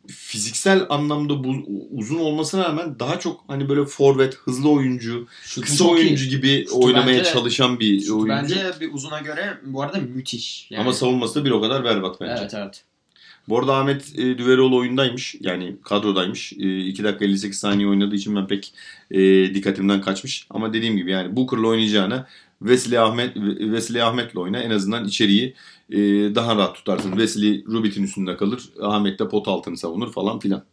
fiziksel 0.07 0.87
anlamda 0.89 1.45
bu, 1.45 1.55
uzun 1.91 2.19
olmasına 2.19 2.65
rağmen 2.65 2.99
daha 2.99 3.19
çok 3.21 3.45
hani 3.49 3.69
böyle 3.69 3.85
forvet, 3.85 4.35
hızlı 4.35 4.71
oyuncu, 4.71 5.27
Şutu 5.43 5.61
kısa 5.61 5.77
çok 5.77 5.99
iyi. 5.99 6.07
oyuncu 6.07 6.25
gibi 6.25 6.65
Şutu 6.65 6.85
oynamaya 6.85 7.19
bence- 7.19 7.33
çalışan 7.33 7.81
bir 7.81 8.01
Şutu 8.01 8.15
oyuncu. 8.15 8.29
Bence 8.29 8.81
bir 8.81 8.93
uzuna 8.93 9.21
göre 9.21 9.59
bu 9.65 9.83
arada 9.83 9.99
müthiş. 9.99 10.67
Yani, 10.71 10.81
Ama 10.83 10.93
savunması 10.93 11.41
da 11.41 11.45
bir 11.45 11.51
o 11.51 11.61
kadar 11.61 11.85
berbat 11.85 12.21
bence. 12.21 12.35
Evet 12.41 12.55
evet. 12.55 12.85
Bu 13.49 13.59
arada 13.59 13.77
Ahmet 13.77 14.19
e, 14.19 14.39
Düveroğlu 14.39 14.77
oyundaymış. 14.77 15.35
Yani 15.41 15.77
kadrodaymış. 15.85 16.53
E, 16.53 16.79
2 16.87 17.05
dakika 17.05 17.25
58 17.25 17.59
saniye 17.59 17.89
oynadığı 17.89 18.15
için 18.15 18.37
ben 18.37 18.47
pek 18.47 18.75
e, 19.11 19.21
dikkatimden 19.55 20.01
kaçmış. 20.01 20.47
Ama 20.51 20.73
dediğim 20.73 20.97
gibi 20.97 21.11
yani 21.11 21.37
Booker'la 21.37 21.67
oynayacağına 21.67 22.27
Wesley 22.63 22.99
Ahmet 22.99 23.35
Wesley 23.59 24.03
Ahmet'le 24.03 24.37
oyna. 24.37 24.59
En 24.59 24.71
azından 24.71 25.05
içeriği 25.05 25.55
e, 25.91 25.99
daha 26.35 26.57
rahat 26.57 26.75
tutarsın. 26.75 27.11
Wesley 27.11 27.65
Rubit'in 27.65 28.03
üstünde 28.03 28.37
kalır. 28.37 28.63
Ahmet 28.81 29.19
de 29.19 29.29
pot 29.29 29.49
altını 29.49 29.77
savunur 29.77 30.13
falan 30.13 30.39
filan. 30.39 30.65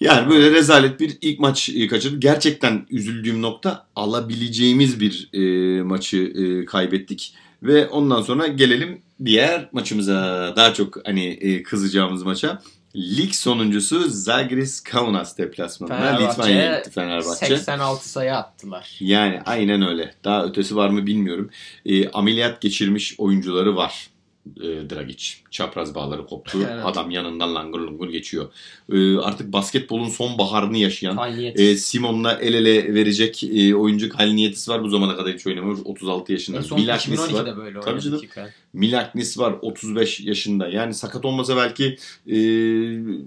Yani 0.00 0.30
böyle 0.30 0.50
rezalet 0.50 1.00
bir 1.00 1.18
ilk 1.20 1.40
maç 1.40 1.68
e, 1.68 1.88
kaçırdık. 1.88 2.22
Gerçekten 2.22 2.86
üzüldüğüm 2.90 3.42
nokta 3.42 3.86
alabileceğimiz 3.96 5.00
bir 5.00 5.28
e, 5.32 5.82
maçı 5.82 6.16
e, 6.16 6.64
kaybettik. 6.64 7.34
Ve 7.62 7.86
ondan 7.88 8.22
sonra 8.22 8.46
gelelim 8.46 9.02
diğer 9.24 9.68
maçımıza. 9.72 10.52
Daha 10.56 10.74
çok 10.74 11.06
hani 11.06 11.26
e, 11.26 11.62
kızacağımız 11.62 12.22
maça. 12.22 12.62
Lig 12.96 13.32
sonuncusu 13.34 14.08
Zagris 14.08 14.80
Kaunas 14.82 15.38
deplasmanına 15.38 16.16
Litvanya'ya 16.18 16.78
gitti 16.78 16.90
Fenerbahçe. 16.90 17.46
86 17.46 18.08
sayı 18.08 18.34
attılar. 18.34 18.96
Yani 19.00 19.40
aynen 19.46 19.82
öyle. 19.82 20.14
Daha 20.24 20.44
ötesi 20.44 20.76
var 20.76 20.88
mı 20.88 21.06
bilmiyorum. 21.06 21.50
E, 21.86 22.08
ameliyat 22.08 22.60
geçirmiş 22.60 23.14
oyuncuları 23.18 23.76
var. 23.76 24.08
e, 24.56 24.90
Dragic. 24.90 25.34
Çapraz 25.50 25.94
bağları 25.94 26.26
koptu. 26.26 26.58
Evet. 26.72 26.84
Adam 26.84 27.10
yanından 27.10 27.54
langur 27.54 27.80
lungur 27.80 28.08
geçiyor. 28.08 28.50
E, 28.92 29.16
artık 29.18 29.52
basketbolun 29.52 30.08
son 30.08 30.38
baharını 30.38 30.78
yaşayan 30.78 31.18
e, 31.54 31.76
Simon'la 31.76 32.32
el 32.32 32.54
ele 32.54 32.94
verecek 32.94 33.44
e, 33.44 33.74
oyuncu 33.74 34.08
Kalniyetis 34.08 34.68
var. 34.68 34.82
Bu 34.82 34.88
zamana 34.88 35.16
kadar 35.16 35.34
hiç 35.34 35.46
oynamamış. 35.46 35.80
36 35.84 36.32
yaşında. 36.32 36.56
en 36.56 36.62
son 36.62 36.80
Milaknis 36.80 37.20
var. 37.20 37.28
2012'de 37.28 37.56
böyle 37.56 37.80
Tabii 37.80 37.90
oynadı. 37.90 38.04
canım. 38.04 38.50
Milaknis 38.76 39.38
var 39.38 39.54
35 39.62 40.20
yaşında. 40.20 40.68
Yani 40.68 40.94
sakat 40.94 41.24
olmasa 41.24 41.56
belki 41.56 41.84
e, 42.26 42.36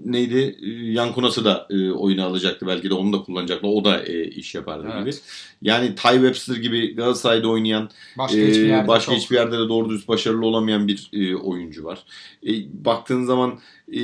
neydi? 0.04 0.56
E, 0.62 0.68
Yankunas'ı 0.92 1.44
da 1.44 1.66
e, 1.70 1.90
oyuna 1.90 2.24
alacaktı. 2.24 2.66
Belki 2.66 2.90
de 2.90 2.94
onu 2.94 3.12
da 3.12 3.22
kullanacaktı. 3.22 3.66
O 3.66 3.84
da 3.84 4.02
e, 4.02 4.24
iş 4.24 4.54
yapardı 4.54 4.88
Evet. 4.92 5.02
gibi. 5.02 5.24
Yani 5.62 5.94
Ty 5.94 6.12
Webster 6.12 6.56
gibi 6.56 6.94
Galatasaray'da 6.94 7.48
oynayan 7.48 7.90
Başka 8.18 8.38
ee, 8.38 8.48
hiçbir 8.48 8.66
yerde 8.66 8.88
başka 8.88 9.12
çok. 9.12 9.20
hiçbir 9.20 9.36
yerde 9.36 9.58
de 9.58 9.68
doğru 9.68 9.90
düz 9.90 10.08
başarılı 10.08 10.46
olamayan 10.46 10.88
bir 10.88 11.10
e, 11.12 11.36
oyuncu 11.36 11.84
var. 11.84 11.98
E, 12.46 12.50
baktığın 12.84 13.24
zaman 13.24 13.58
e, 13.92 14.00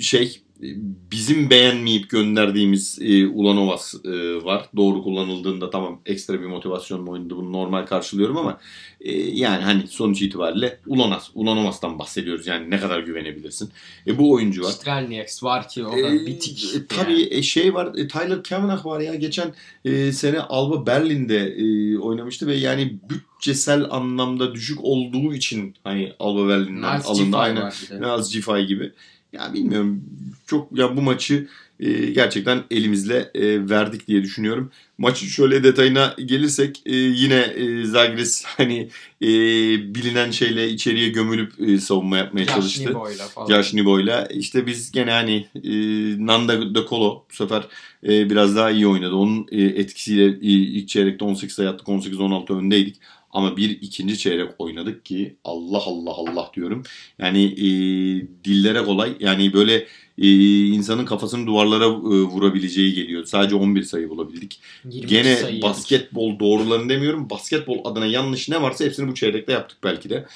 şey 0.00 0.24
e, 0.24 0.49
bizim 1.12 1.50
beğenmeyip 1.50 2.10
gönderdiğimiz 2.10 2.98
e, 3.02 3.26
Ulanovas 3.26 3.94
e, 4.04 4.44
var. 4.44 4.68
Doğru 4.76 5.02
kullanıldığında 5.02 5.70
tamam 5.70 6.00
ekstra 6.06 6.40
bir 6.40 6.46
motivasyonla 6.46 7.10
oynadı 7.10 7.36
bunu 7.36 7.52
normal 7.52 7.86
karşılıyorum 7.86 8.36
ama 8.36 8.58
e, 9.00 9.12
yani 9.12 9.64
hani 9.64 9.86
sonuç 9.86 10.22
itibariyle 10.22 10.78
Ulanovas, 10.86 11.30
Ulanovas'tan 11.34 11.98
bahsediyoruz 11.98 12.46
yani 12.46 12.70
ne 12.70 12.80
kadar 12.80 13.00
güvenebilirsin. 13.00 13.70
E, 14.06 14.18
bu 14.18 14.32
oyuncu 14.32 14.62
var. 14.64 14.70
Strelnieks 14.70 15.42
var 15.42 15.68
ki 15.68 15.84
o 15.86 15.92
da 15.92 15.98
Ee, 16.14 16.26
bitik. 16.26 16.74
e, 16.76 16.86
tabii 16.86 17.28
e, 17.30 17.42
şey 17.42 17.74
var 17.74 17.86
e, 17.96 18.08
Tyler 18.08 18.42
Kavanagh 18.42 18.86
var 18.86 19.00
ya 19.00 19.14
geçen 19.14 19.54
e, 19.84 20.12
sene 20.12 20.40
Alba 20.40 20.86
Berlin'de 20.86 21.38
e, 21.38 21.98
oynamıştı 21.98 22.46
ve 22.46 22.54
yani 22.56 22.96
bütçesel 23.10 23.86
anlamda 23.90 24.54
düşük 24.54 24.78
olduğu 24.82 25.34
için 25.34 25.74
hani 25.84 26.12
Alba 26.18 26.48
Berlin'den 26.48 27.00
alındı. 27.00 27.36
G5 27.36 27.36
Aynen. 27.36 27.72
Naz 28.00 28.32
Cifay 28.32 28.66
gibi. 28.66 28.92
Ya 29.32 29.54
bilmiyorum 29.54 30.04
çok 30.46 30.78
ya 30.78 30.96
bu 30.96 31.02
maçı 31.02 31.48
e, 31.80 32.10
gerçekten 32.10 32.64
elimizle 32.70 33.30
e, 33.34 33.70
verdik 33.70 34.08
diye 34.08 34.22
düşünüyorum. 34.22 34.70
Maçın 34.98 35.26
şöyle 35.26 35.64
detayına 35.64 36.14
gelirsek 36.24 36.82
e, 36.86 36.96
yine 36.96 37.38
e, 37.38 37.84
Zagres 37.84 38.44
hani 38.56 38.88
e, 39.22 39.28
bilinen 39.94 40.30
şeyle 40.30 40.68
içeriye 40.68 41.08
gömülüp 41.08 41.52
e, 41.60 41.78
savunma 41.78 42.16
yapmaya 42.16 42.46
çalıştı. 42.46 42.82
Yaşlı 42.82 42.94
boyla 42.94 43.26
falan. 43.28 43.46
Josh 43.46 43.74
Nibo'yla. 43.74 44.26
İşte 44.26 44.66
biz 44.66 44.92
gene 44.92 45.10
hani 45.10 45.46
e, 45.54 45.70
Nanda 46.26 46.74
De 46.74 46.80
Colo 46.88 47.24
bu 47.30 47.34
sefer 47.34 47.62
e, 48.04 48.30
biraz 48.30 48.56
daha 48.56 48.70
iyi 48.70 48.86
oynadı. 48.86 49.14
Onun 49.14 49.46
e, 49.52 49.62
etkisiyle 49.62 50.26
e, 50.26 50.50
ilk 50.50 50.88
çeyrekte 50.88 51.24
18 51.24 51.54
sayı 51.54 51.68
attık 51.68 51.86
18-16 51.86 52.58
öndeydik. 52.58 52.96
Ama 53.32 53.56
bir 53.56 53.70
ikinci 53.70 54.18
çeyrek 54.18 54.50
oynadık 54.58 55.04
ki 55.04 55.36
Allah 55.44 55.82
Allah 55.86 56.10
Allah 56.10 56.50
diyorum. 56.54 56.82
Yani 57.18 57.44
e, 57.44 57.66
dillere 58.44 58.84
kolay. 58.84 59.12
Yani 59.20 59.52
böyle 59.52 59.86
e, 60.18 60.66
insanın 60.66 61.04
kafasını 61.04 61.46
duvarlara 61.46 61.84
e, 61.84 61.88
vurabileceği 62.22 62.94
geliyor. 62.94 63.24
Sadece 63.24 63.54
11 63.54 63.82
sayı 63.82 64.10
bulabildik. 64.10 64.60
22 64.84 65.06
Gene 65.06 65.36
sayı 65.36 65.54
yedik. 65.54 65.62
basketbol 65.62 66.38
doğrularını 66.38 66.88
demiyorum. 66.88 67.30
Basketbol 67.30 67.84
adına 67.84 68.06
yanlış 68.06 68.48
ne 68.48 68.62
varsa 68.62 68.84
hepsini 68.84 69.08
bu 69.08 69.14
çeyrekte 69.14 69.52
yaptık 69.52 69.78
belki 69.84 70.10
de. 70.10 70.26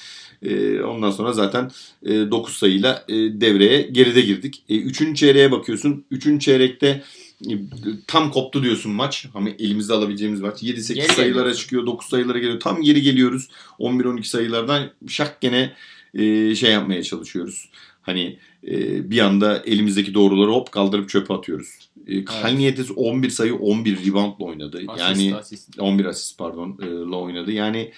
Ee, 0.43 0.81
ondan 0.81 1.11
sonra 1.11 1.33
zaten 1.33 1.71
e, 2.07 2.11
9 2.11 2.57
sayıyla 2.57 3.05
e, 3.09 3.15
devreye 3.15 3.83
geride 3.83 4.21
girdik. 4.21 4.63
E, 4.69 4.77
üçüncü 4.77 5.15
çeyreğe 5.15 5.53
bakıyorsun. 5.53 6.05
Üçüncü 6.11 6.45
çeyrekte 6.45 6.87
e, 6.87 7.03
tam 8.07 8.31
koptu 8.31 8.63
diyorsun 8.63 8.93
maç. 8.93 9.27
Ama 9.35 9.51
elimizde 9.51 9.93
alabileceğimiz 9.93 10.41
maç. 10.41 10.63
7-8 10.63 10.95
Geri 10.95 11.13
sayılara 11.13 11.39
geliyorsun. 11.39 11.61
çıkıyor. 11.61 11.87
9 11.87 12.09
sayılara 12.09 12.39
geliyor. 12.39 12.61
Tam 12.61 12.83
geri 12.83 13.03
geliyoruz. 13.03 13.49
11-12 13.79 14.25
sayılardan 14.25 14.91
şak 15.09 15.41
gene 15.41 15.73
e, 16.15 16.55
şey 16.55 16.73
yapmaya 16.73 17.03
çalışıyoruz. 17.03 17.69
Hani 18.03 18.39
e, 18.67 19.11
bir 19.11 19.19
anda 19.19 19.63
elimizdeki 19.67 20.15
doğruları 20.15 20.51
hop 20.51 20.73
kaldırıp 20.73 21.09
çöpe 21.09 21.35
atıyoruz. 21.35 21.69
E, 22.07 22.25
Kalniyetis 22.25 22.91
11 22.97 23.31
sayı 23.31 23.55
11 23.55 24.07
reboundla 24.07 24.45
oynadı. 24.45 24.83
Asist, 24.89 25.01
yani 25.01 25.37
asist. 25.37 25.81
11 25.81 26.05
asist 26.05 26.39
pardon 26.39 26.79
e, 26.83 26.87
la 26.87 27.17
oynadı. 27.17 27.53
Yani 27.53 27.93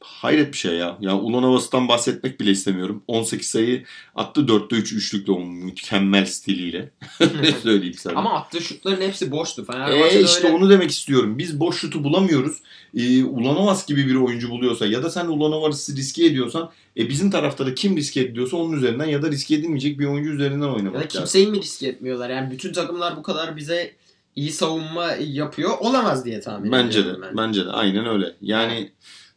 hayret 0.00 0.52
bir 0.52 0.58
şey 0.58 0.74
ya. 0.74 0.98
Ya 1.00 1.16
Ulanovas'tan 1.18 1.88
bahsetmek 1.88 2.40
bile 2.40 2.50
istemiyorum. 2.50 3.02
18 3.06 3.46
sayı 3.46 3.84
attı 4.14 4.40
4'te 4.40 4.76
3 4.76 4.92
üçlükle 4.92 5.32
o 5.32 5.40
mükemmel 5.40 6.26
stiliyle. 6.26 6.90
ne 7.42 7.52
söyleyeyim 7.62 7.94
sana. 7.98 8.18
Ama 8.18 8.34
attığı 8.34 8.60
şutların 8.60 9.00
hepsi 9.00 9.30
boştu. 9.30 9.64
Fenerbahçe'de 9.64 10.18
E 10.20 10.22
işte 10.24 10.46
öyle- 10.46 10.56
onu 10.56 10.70
demek 10.70 10.90
istiyorum. 10.90 11.38
Biz 11.38 11.60
boş 11.60 11.76
şutu 11.80 12.04
bulamıyoruz. 12.04 12.56
E, 12.96 13.24
Ulanovas 13.24 13.86
gibi 13.86 14.06
bir 14.06 14.14
oyuncu 14.14 14.50
buluyorsa 14.50 14.86
ya 14.86 15.02
da 15.02 15.10
sen 15.10 15.26
Ulanovas'ı 15.26 15.96
riske 15.96 16.24
ediyorsan 16.26 16.70
e, 16.96 17.08
bizim 17.08 17.30
tarafta 17.30 17.66
da 17.66 17.74
kim 17.74 17.96
riske 17.96 18.20
ediyorsa 18.20 18.56
onun 18.56 18.76
üzerinden 18.76 19.06
ya 19.06 19.22
da 19.22 19.30
riske 19.30 19.54
edilmeyecek 19.54 19.98
bir 19.98 20.06
oyuncu 20.06 20.30
üzerinden 20.30 20.66
Ya 20.66 20.72
oynamak 20.74 20.94
da 20.94 20.98
lazım. 20.98 21.10
kimseyi 21.20 21.46
mi 21.46 21.58
riske 21.60 21.86
etmiyorlar? 21.86 22.30
Yani 22.30 22.50
bütün 22.50 22.72
takımlar 22.72 23.16
bu 23.16 23.22
kadar 23.22 23.56
bize 23.56 23.92
iyi 24.36 24.50
savunma 24.52 25.12
yapıyor. 25.12 25.70
Olamaz 25.80 26.24
diye 26.24 26.40
tahmin 26.40 26.72
Bence 26.72 26.98
de. 26.98 27.00
ediyorum 27.02 27.22
ben. 27.22 27.36
Bence 27.36 27.66
de. 27.66 27.70
Aynen 27.70 28.06
öyle. 28.06 28.34
Yani 28.42 28.90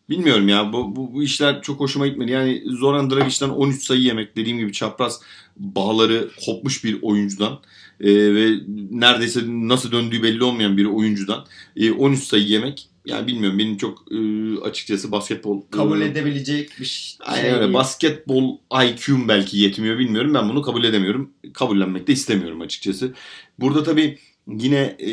bilmiyorum 0.09 0.49
ya 0.49 0.73
bu, 0.73 0.95
bu, 0.95 1.13
bu 1.13 1.23
işler 1.23 1.61
çok 1.61 1.79
hoşuma 1.79 2.07
gitmedi. 2.07 2.31
Yani 2.31 2.63
Zoran 2.65 3.09
Dragic'ten 3.09 3.49
13 3.49 3.83
sayı 3.83 4.01
yemek 4.01 4.35
dediğim 4.35 4.57
gibi 4.57 4.73
çapraz 4.73 5.21
bağları 5.57 6.29
kopmuş 6.45 6.83
bir 6.83 7.01
oyuncudan 7.01 7.59
e, 7.99 8.35
ve 8.35 8.59
neredeyse 8.91 9.39
nasıl 9.45 9.91
döndüğü 9.91 10.23
belli 10.23 10.43
olmayan 10.43 10.77
bir 10.77 10.85
oyuncudan 10.85 11.45
e, 11.75 11.91
13 11.91 12.23
sayı 12.23 12.43
yemek 12.43 12.89
yani 13.05 13.27
bilmiyorum 13.27 13.59
benim 13.59 13.77
çok 13.77 14.05
e, 14.11 14.17
açıkçası 14.59 15.11
basketbol 15.11 15.61
Kabul 15.71 16.01
e, 16.01 16.05
edebilecek 16.05 16.71
bir 16.79 16.85
şey. 16.85 17.17
Aynen 17.19 17.61
öyle. 17.61 17.73
Basketbol 17.73 18.57
IQ'm 18.83 19.27
belki 19.27 19.57
yetmiyor 19.57 19.99
bilmiyorum. 19.99 20.33
Ben 20.33 20.49
bunu 20.49 20.61
kabul 20.61 20.83
edemiyorum. 20.83 21.31
Kabullenmek 21.53 22.07
de 22.07 22.13
istemiyorum 22.13 22.61
açıkçası. 22.61 23.13
Burada 23.59 23.83
tabii 23.83 24.19
yine 24.47 24.95
e, 24.99 25.11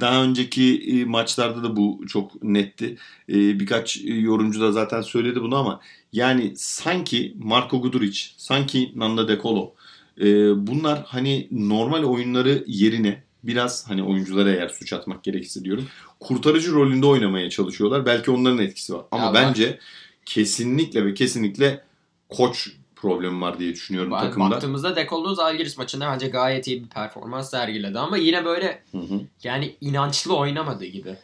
daha 0.00 0.24
önceki 0.24 0.78
e, 0.78 1.04
maçlarda 1.04 1.62
da 1.62 1.76
bu 1.76 2.04
çok 2.08 2.42
netti. 2.42 2.96
E, 3.28 3.34
birkaç 3.60 3.96
e, 3.96 4.14
yorumcu 4.14 4.60
da 4.60 4.72
zaten 4.72 5.00
söyledi 5.02 5.42
bunu 5.42 5.56
ama 5.56 5.80
yani 6.12 6.52
sanki 6.56 7.36
Marco 7.38 7.80
Guduric, 7.82 8.20
sanki 8.36 8.92
Nanda 8.96 9.28
De 9.28 9.38
Colo 9.42 9.74
e, 10.20 10.26
bunlar 10.66 11.02
hani 11.06 11.48
normal 11.50 12.02
oyunları 12.04 12.64
yerine 12.66 13.22
biraz 13.44 13.90
hani 13.90 14.02
oyunculara 14.02 14.50
eğer 14.50 14.68
suç 14.68 14.92
atmak 14.92 15.24
gerekirse 15.24 15.64
diyorum 15.64 15.86
kurtarıcı 16.20 16.72
rolünde 16.72 17.06
oynamaya 17.06 17.50
çalışıyorlar. 17.50 18.06
Belki 18.06 18.30
onların 18.30 18.58
etkisi 18.58 18.94
var. 18.94 19.02
Ama 19.10 19.24
Ya 19.24 19.34
bence 19.34 19.78
kesinlikle 20.26 21.04
ve 21.06 21.14
kesinlikle 21.14 21.84
koç 22.28 22.70
problemi 23.00 23.40
var 23.40 23.58
diye 23.58 23.72
düşünüyorum 23.72 24.10
Bak- 24.10 24.20
takımda. 24.22 24.50
Baktığımızda 24.50 24.96
Dekollu 24.96 25.34
Zalgiris 25.34 25.78
maçında 25.78 26.12
bence 26.12 26.28
gayet 26.28 26.66
iyi 26.66 26.84
bir 26.84 26.88
performans 26.88 27.50
sergiledi 27.50 27.98
ama 27.98 28.16
yine 28.16 28.44
böyle 28.44 28.82
Hı 28.92 28.98
hı. 28.98 29.20
yani 29.44 29.76
inançlı 29.80 30.36
oynamadı 30.36 30.84
gibi. 30.84 31.16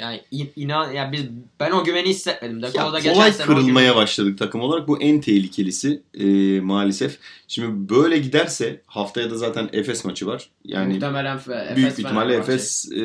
Yani 0.00 0.20
in, 0.30 0.50
inan 0.56 0.92
ya 0.92 1.12
biz 1.12 1.20
ben 1.60 1.70
o 1.70 1.84
güveni 1.84 2.08
hissetmedim. 2.08 2.60
Ya 2.60 2.72
Dekol'da 2.72 2.98
geçen 2.98 3.14
kolay 3.14 3.36
kırılmaya 3.36 3.88
güveni- 3.92 3.96
başladık 3.96 4.38
takım 4.38 4.60
olarak. 4.60 4.88
Bu 4.88 5.00
en 5.02 5.20
tehlikelisi 5.20 6.02
e, 6.14 6.26
maalesef. 6.60 7.18
Şimdi 7.48 7.88
böyle 7.94 8.18
giderse 8.18 8.80
haftaya 8.86 9.30
da 9.30 9.36
zaten 9.36 9.68
Efes 9.72 10.04
maçı 10.04 10.26
var. 10.26 10.50
Yani 10.64 10.94
muhtemelen 10.94 11.36
Fe- 11.38 11.62
Efes 11.64 11.76
büyük 11.76 11.98
bir 11.98 12.02
ihtimalle 12.04 12.34
Efes 12.34 12.92
e, 12.92 12.96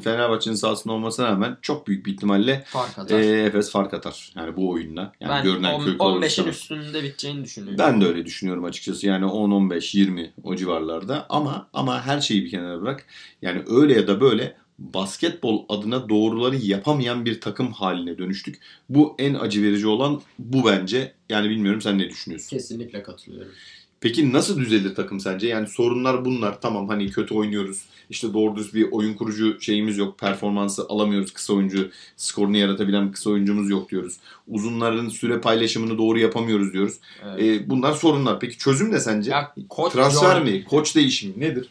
Fenerbahçe'nin 0.00 0.54
sahasında 0.54 0.92
olmasına 0.94 1.26
rağmen 1.26 1.56
çok 1.62 1.86
büyük 1.86 2.06
bir 2.06 2.12
ihtimalle 2.12 2.64
fark 2.66 2.98
atar. 2.98 3.18
e, 3.20 3.42
Efes 3.42 3.70
fark 3.70 3.94
atar. 3.94 4.32
Yani 4.36 4.56
bu 4.56 4.70
oyunla. 4.70 5.12
Yani 5.20 5.30
ben 5.30 5.42
görünen 5.44 5.74
on- 5.74 5.84
köy 5.84 5.92
15'in 5.94 5.98
kılavuzu 5.98 6.48
üstünde 6.48 7.02
biteceğini 7.02 7.44
düşünüyorum. 7.44 7.78
Ben 7.78 8.00
de 8.00 8.06
öyle 8.06 8.26
düşünüyorum 8.26 8.64
açıkçası. 8.64 9.06
Yani 9.06 9.24
10, 9.24 9.50
15, 9.50 9.94
20 9.94 10.32
o 10.42 10.56
civarlarda. 10.56 11.26
Ama 11.28 11.68
ama 11.72 12.06
her 12.06 12.20
şeyi 12.20 12.44
bir 12.44 12.50
kenara 12.50 12.82
bırak. 12.82 13.06
Yani 13.42 13.62
öyle 13.70 13.94
ya 13.94 14.06
da 14.06 14.20
böyle 14.20 14.56
basketbol 14.80 15.64
adına 15.68 16.08
doğruları 16.08 16.56
yapamayan 16.56 17.24
bir 17.24 17.40
takım 17.40 17.72
haline 17.72 18.18
dönüştük. 18.18 18.60
Bu 18.88 19.14
en 19.18 19.34
acı 19.34 19.62
verici 19.62 19.86
olan 19.86 20.20
bu 20.38 20.66
bence. 20.66 21.12
Yani 21.28 21.50
bilmiyorum 21.50 21.80
sen 21.80 21.98
ne 21.98 22.08
düşünüyorsun? 22.08 22.48
Kesinlikle 22.48 23.02
katılıyorum. 23.02 23.52
Peki 24.00 24.32
nasıl 24.32 24.58
düzelir 24.58 24.94
takım 24.94 25.20
sence? 25.20 25.48
Yani 25.48 25.68
sorunlar 25.68 26.24
bunlar. 26.24 26.60
Tamam 26.60 26.88
hani 26.88 27.10
kötü 27.10 27.34
oynuyoruz. 27.34 27.84
İşte 28.10 28.32
doğru 28.34 28.56
düz 28.56 28.74
bir 28.74 28.92
oyun 28.92 29.14
kurucu 29.14 29.60
şeyimiz 29.60 29.98
yok. 29.98 30.18
Performansı 30.18 30.86
alamıyoruz. 30.88 31.32
Kısa 31.32 31.52
oyuncu 31.52 31.90
skorunu 32.16 32.56
yaratabilen 32.56 33.12
kısa 33.12 33.30
oyuncumuz 33.30 33.70
yok 33.70 33.90
diyoruz. 33.90 34.16
Uzunların 34.48 35.08
süre 35.08 35.40
paylaşımını 35.40 35.98
doğru 35.98 36.18
yapamıyoruz 36.18 36.72
diyoruz. 36.72 36.94
Evet. 37.24 37.42
E, 37.42 37.70
bunlar 37.70 37.92
sorunlar. 37.92 38.40
Peki 38.40 38.58
çözüm 38.58 38.92
ne 38.92 39.00
sence? 39.00 39.30
ya 39.30 39.54
koç 39.68 39.92
Transfer 39.92 40.42
mi? 40.42 40.64
Koç 40.64 40.96
değişimi 40.96 41.40
nedir? 41.40 41.68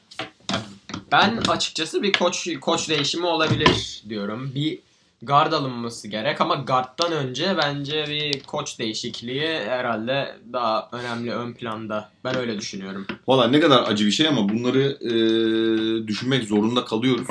Ben 1.11 1.37
açıkçası 1.47 2.03
bir 2.03 2.13
koç 2.13 2.47
koç 2.61 2.89
değişimi 2.89 3.25
olabilir 3.25 4.03
diyorum. 4.09 4.51
Bir 4.55 4.79
guard 5.21 5.51
alınması 5.53 6.07
gerek 6.07 6.41
ama 6.41 6.55
guard'dan 6.55 7.11
önce 7.11 7.55
bence 7.57 8.05
bir 8.09 8.43
koç 8.43 8.79
değişikliği 8.79 9.47
herhalde 9.47 10.35
daha 10.53 10.89
önemli 10.91 11.31
ön 11.31 11.53
planda. 11.53 12.11
Ben 12.23 12.37
öyle 12.37 12.57
düşünüyorum. 12.57 13.07
Valla 13.27 13.47
ne 13.47 13.59
kadar 13.59 13.83
acı 13.91 14.05
bir 14.05 14.11
şey 14.11 14.27
ama 14.27 14.49
bunları 14.49 14.97
e, 15.01 16.07
düşünmek 16.07 16.43
zorunda 16.43 16.85
kalıyoruz. 16.85 17.27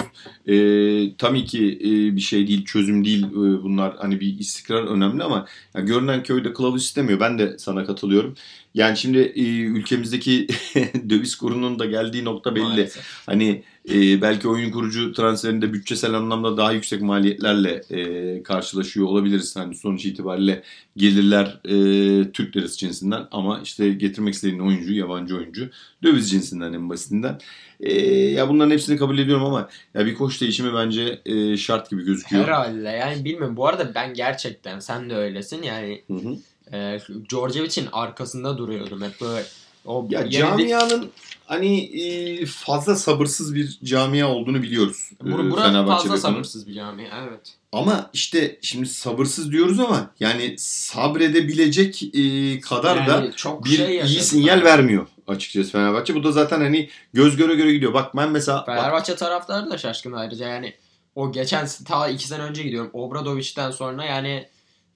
E, 0.47 1.17
tabii 1.17 1.45
ki 1.45 1.79
e, 1.81 2.17
bir 2.17 2.21
şey 2.21 2.47
değil, 2.47 2.65
çözüm 2.65 3.05
değil 3.05 3.25
e, 3.25 3.63
bunlar. 3.63 3.97
Hani 3.99 4.21
bir 4.21 4.39
istikrar 4.39 4.83
önemli 4.83 5.23
ama 5.23 5.47
ya 5.75 5.81
görünen 5.81 6.23
köyde 6.23 6.53
kılavuz 6.53 6.85
istemiyor. 6.85 7.21
Ben 7.21 7.39
de 7.39 7.59
sana 7.59 7.85
katılıyorum. 7.85 8.35
Yani 8.79 8.97
şimdi 8.97 9.19
e, 9.19 9.43
ülkemizdeki 9.61 10.47
döviz 11.11 11.37
kurunun 11.37 11.79
da 11.79 11.87
geldiği 11.87 12.25
nokta 12.25 12.55
belli. 12.55 12.65
Maalesef. 12.65 13.05
Hani 13.27 13.63
e, 13.91 14.23
belki 14.23 14.49
oyun 14.49 14.71
kurucu 14.71 15.13
transferinde 15.13 15.73
bütçesel 15.73 16.15
anlamda 16.15 16.57
daha 16.57 16.73
yüksek 16.73 17.03
maliyetlerle 17.03 17.83
e, 17.91 18.43
karşılaşıyor 18.43 19.07
olabiliriz. 19.07 19.57
Hani 19.57 19.75
sonuç 19.75 20.05
itibariyle 20.05 20.63
gelirler 20.97 21.61
e, 21.65 22.33
Türk 22.33 22.57
lirası 22.57 22.79
cinsinden 22.79 23.27
ama 23.31 23.61
işte 23.65 23.89
getirmek 23.89 24.35
istediğin 24.35 24.61
oyuncu 24.61 24.95
yabancı 24.95 25.37
oyuncu 25.37 25.71
döviz 26.03 26.31
cinsinden 26.31 26.73
en 26.73 26.91
basitinden. 26.91 27.39
E, 27.81 27.93
ya 28.11 28.49
bunların 28.49 28.71
hepsini 28.71 28.97
kabul 28.97 29.19
ediyorum 29.19 29.45
ama 29.45 29.69
ya 29.95 30.07
bir 30.07 30.15
koç 30.15 30.41
değişimi 30.41 30.75
bence 30.75 31.21
e, 31.27 31.57
şart 31.57 31.91
gibi 31.91 32.05
gözüküyor. 32.05 32.45
Herhalde 32.45 32.89
yani 32.89 33.25
bilmiyorum. 33.25 33.57
Bu 33.57 33.67
arada 33.67 33.95
ben 33.95 34.15
gerçekten 34.15 34.81
sen 34.81 35.11
de 35.11 35.15
öylesin 35.15 35.63
yani 35.63 36.03
Hı 36.09 36.15
hı. 36.15 36.37
E, 36.73 37.01
Djordjevic'in 37.31 37.89
arkasında 37.93 38.59
duruyordum 38.59 39.03
hep 39.03 39.21
böyle. 39.21 39.47
O 39.85 40.07
Ya 40.11 40.21
yeni- 40.21 40.33
camianın 40.33 41.11
hani 41.47 41.81
e, 41.85 42.47
fazla 42.47 42.97
sabırsız 42.97 43.55
bir 43.55 43.79
camia 43.85 44.29
olduğunu 44.29 44.63
biliyoruz. 44.63 45.11
e, 45.21 45.25
Bur- 45.25 45.51
Burası 45.51 45.87
fazla 45.87 46.17
sabırsız 46.17 46.67
bir 46.67 46.75
cami. 46.75 47.09
Evet. 47.23 47.55
Ama 47.73 48.11
işte 48.13 48.59
şimdi 48.63 48.87
sabırsız 48.89 49.53
diyoruz 49.53 49.81
ama 49.81 50.11
yani 50.21 50.55
sabredebilecek 50.59 52.03
e, 52.03 52.61
kadar 52.61 53.07
da 53.07 53.11
Yani 53.13 53.33
çok 53.37 53.65
bir 53.65 53.71
şey 53.71 53.97
iyi 54.01 54.21
sinyal 54.21 54.63
vermiyor 54.65 55.07
açıkçası 55.27 55.71
Fenerbahçe. 55.73 56.15
Bu 56.15 56.25
da 56.25 56.33
zaten 56.33 56.61
hani 56.61 56.89
göz 57.13 57.37
göre 57.37 57.55
göre 57.55 57.73
gidiyor. 57.73 57.95
Bak 57.95 58.17
ben 58.17 58.31
mesela 58.31 58.59
bak, 58.59 58.67
Fenerbahçe 58.67 59.17
taraftarı 59.17 59.71
da 59.71 59.79
şaşkın 59.79 60.13
ayrıca 60.13 60.49
yani 60.49 60.75
o 61.15 61.33
geçen 61.33 61.69
ta 61.87 62.09
iki 62.09 62.27
sene 62.29 62.43
önce 62.43 62.63
gidiyorum 62.63 62.91
Obradovic'den 62.93 63.71
sonra 63.71 64.05
yani 64.05 64.49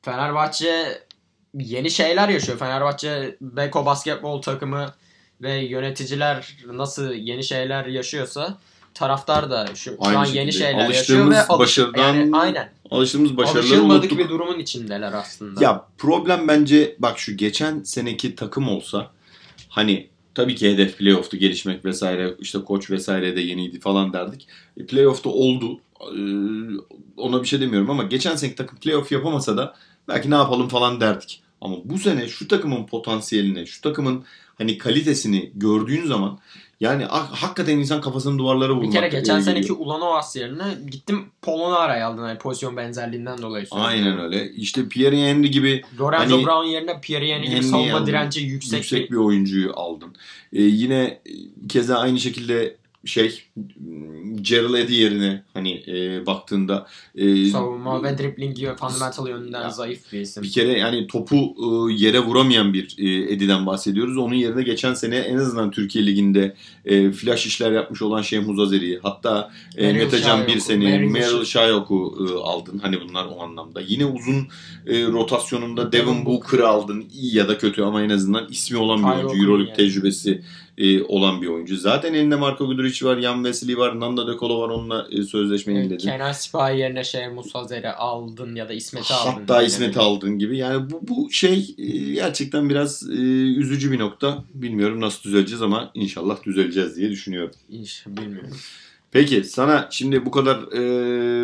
Fenerbahçe 0.03 1.03
yeni 1.59 1.91
şeyler 1.91 2.29
yaşıyor. 2.29 2.59
Fenerbahçe 2.59 3.37
Beko 3.41 3.87
basketbol 3.87 4.43
takımı 4.43 4.95
ve 5.43 5.53
yöneticiler 5.55 6.57
nasıl 6.73 7.13
yeni 7.13 7.45
şeyler 7.45 7.87
yaşıyorsa 7.87 8.59
taraftar 8.95 9.51
da 9.51 9.67
şu, 9.75 9.97
şu 10.05 10.19
an 10.19 10.25
yeni 10.25 10.53
şeyler 10.53 10.89
yaşıyor 10.89 11.21
Alıştığımız 11.21 11.37
ve 11.37 11.41
alış- 11.47 11.59
başarıdan 11.59 12.15
yani 12.15 12.37
aynen 12.37 12.69
alıştığımız 12.91 13.37
başarıları 13.37 13.63
alışılmadık 13.65 14.13
unuttuk. 14.13 14.19
bir 14.19 14.29
durumun 14.29 14.59
içindeler 14.59 15.13
aslında. 15.13 15.65
Ya 15.65 15.87
problem 15.99 16.49
bence 16.49 16.97
bak 16.99 17.19
şu 17.19 17.37
geçen 17.37 17.83
seneki 17.83 18.37
takım 18.37 18.69
olsa 18.69 19.11
hani 19.69 20.09
tabii 20.35 20.55
ki 20.55 20.73
hedef 20.73 20.99
playoff'tu 20.99 21.37
gelişmek 21.37 21.85
vesaire 21.85 22.35
işte 22.39 22.59
koç 22.65 22.91
vesaire 22.91 23.37
de 23.37 23.41
yeniydi 23.41 23.81
falan 23.81 24.13
derdik. 24.13 24.49
E, 24.77 24.87
playoff'ta 24.87 25.31
oldu. 25.31 25.81
Ee, 26.03 26.17
ona 27.17 27.43
bir 27.43 27.49
şey 27.49 27.61
demiyorum 27.61 27.91
ama 27.91 28.03
geçen 28.03 28.37
seneki 28.37 28.57
takım 28.57 28.79
playoff 28.79 29.13
yapamasa 29.13 29.57
da 29.57 29.75
belki 30.09 30.31
ne 30.31 30.35
yapalım 30.35 30.69
falan 30.69 31.01
derdik. 31.01 31.43
Ama 31.61 31.77
bu 31.85 31.99
sene 31.99 32.29
şu 32.29 32.49
takımın 32.49 32.87
potansiyelini, 32.87 33.67
şu 33.67 33.81
takımın 33.81 34.25
hani 34.59 34.79
kalitesini 34.79 35.51
gördüğün 35.55 36.07
zaman 36.07 36.39
yani 36.81 37.05
ha- 37.05 37.29
hakikaten 37.33 37.79
insan 37.79 38.01
kafasını 38.01 38.39
duvarlara 38.39 38.73
vurmak 38.73 38.89
bir 38.89 38.93
kere 38.93 39.09
geçen 39.09 39.39
e, 39.39 39.43
seneki. 39.43 39.73
Ulanovas 39.73 40.37
yerine 40.37 40.65
gittim 40.91 41.25
Polonara'yı 41.43 42.07
aldın 42.07 42.29
yani 42.29 42.39
pozisyon 42.39 42.77
benzerliğinden 42.77 43.43
dolayı. 43.43 43.67
söylüyorum. 43.67 43.95
Aynen 43.95 44.21
öyle. 44.21 44.53
İşte 44.53 44.89
Pierre 44.89 45.17
Henry 45.31 45.51
gibi 45.51 45.83
Lorenzo 46.01 46.35
Hani- 46.37 46.45
Brown 46.47 46.65
yerine 46.67 47.01
Pierre 47.01 47.35
Henry 47.35 47.51
gibi 47.51 47.63
savunma 47.63 47.97
aldın. 47.97 48.07
direnci 48.07 48.41
yüksek, 48.41 48.79
yüksek, 48.79 49.11
bir 49.11 49.17
bir 49.17 49.21
oyuncuyu 49.21 49.73
aldın. 49.77 50.15
Ee, 50.53 50.63
yine 50.63 51.03
e, 51.05 51.21
keza 51.69 51.99
aynı 51.99 52.19
şekilde 52.21 52.77
şey 53.05 53.43
Gerald 54.41 54.75
Eddy 54.75 54.95
yerine 54.95 55.43
hani 55.55 55.85
e, 55.89 56.27
baktığında 56.27 56.87
e, 57.15 57.47
savunma 57.47 58.03
ve 58.03 58.19
dribbling 58.19 58.57
gibi 58.57 58.71
fundamental 58.77 59.29
yönünden 59.29 59.63
Ya, 59.63 59.71
zayıf 59.71 60.13
bir 60.13 60.21
isim. 60.21 60.43
bir 60.43 60.51
kere 60.51 60.79
yani 60.79 61.07
topu 61.07 61.37
e, 61.37 61.93
yere 61.93 62.21
vuramayan 62.21 62.73
bir 62.73 62.97
e, 62.99 63.33
Eddie'den 63.33 63.67
bahsediyoruz. 63.67 64.17
Onun 64.19 64.35
yerine 64.35 64.63
geçen 64.63 64.95
sene 64.95 65.17
en 65.17 65.37
azından 65.37 65.71
Türkiye 65.71 66.07
Ligi'nde 66.07 66.55
e, 66.85 67.11
flash 67.11 67.47
işler 67.47 67.73
yapmış 67.73 68.03
olan 68.03 68.23
Şehmuz 68.23 68.61
Azeri 68.61 68.99
hatta 69.03 69.51
e, 69.77 69.93
Metecan 69.93 70.47
bir 70.47 70.59
sene 70.59 70.99
Meryl 70.99 71.45
Şayok'u 71.45 72.29
e, 72.29 72.43
aldın. 72.43 72.79
Hani 72.79 73.01
bunlar 73.01 73.27
o 73.27 73.43
anlamda. 73.43 73.81
Yine 73.81 74.07
uzun 74.07 74.49
e, 74.87 75.07
rotasyonunda 75.07 75.93
Devin 75.93 76.27
Booker'ı 76.27 76.69
aldın. 76.69 77.05
İyi 77.13 77.37
ya 77.37 77.49
da 77.49 77.59
kötü 77.59 77.83
ama 77.83 78.03
en 78.03 78.11
azından 78.11 78.49
ismi 78.51 78.79
olan 78.79 78.99
bir 78.99 79.17
oyuncu. 79.17 79.43
Euroleague 79.43 79.67
yani. 79.69 79.77
tecrübesi 79.77 80.43
e, 80.79 81.03
olan 81.03 81.43
bir 81.43 81.47
oyuncu. 81.47 81.77
Zaten 81.77 82.15
elinde 82.15 82.37
Marco 82.37 82.67
Guduric 82.67 83.07
var, 83.07 83.21
Jan 83.21 83.45
Vesely 83.45 83.77
var, 83.77 84.01
Nanda 84.01 84.27
De 84.27 84.39
Colo 84.39 84.61
var 84.61 84.69
onunla 84.69 85.09
e, 85.11 85.23
sözleşme 85.23 85.73
yeniledin. 85.73 85.99
Kenan 85.99 86.33
Sipahi 86.33 86.79
yerine 86.79 87.05
şey 87.05 87.29
Musazer'i 87.29 87.91
aldın 87.91 88.55
ya 88.55 88.69
da 88.69 88.73
İsmet'i 88.73 89.15
aldın. 89.15 89.31
Hatta 89.31 89.63
İsmet'i 89.63 89.99
aldığın 89.99 90.39
gibi. 90.39 90.59
Yani 90.59 90.91
bu, 90.91 91.01
bu 91.09 91.31
şey 91.31 91.75
e, 91.79 92.13
gerçekten 92.13 92.71
biraz 92.71 93.11
e, 93.11 93.15
üzücü 93.57 93.93
bir 93.93 93.99
nokta. 93.99 94.45
Bilmiyorum 94.55 95.01
nasıl 95.01 95.23
düzeleceğiz 95.23 95.63
ama 95.63 95.91
inşallah 95.95 96.43
düzeleceğiz 96.43 96.97
diye 96.97 97.11
düşünüyorum. 97.11 97.55
İş, 97.71 98.05
bilmiyorum. 98.07 98.57
Peki 99.13 99.45
sana 99.45 99.89
şimdi 99.91 100.27
bu 100.27 100.31
kadar 100.31 100.57
e, 100.57 100.81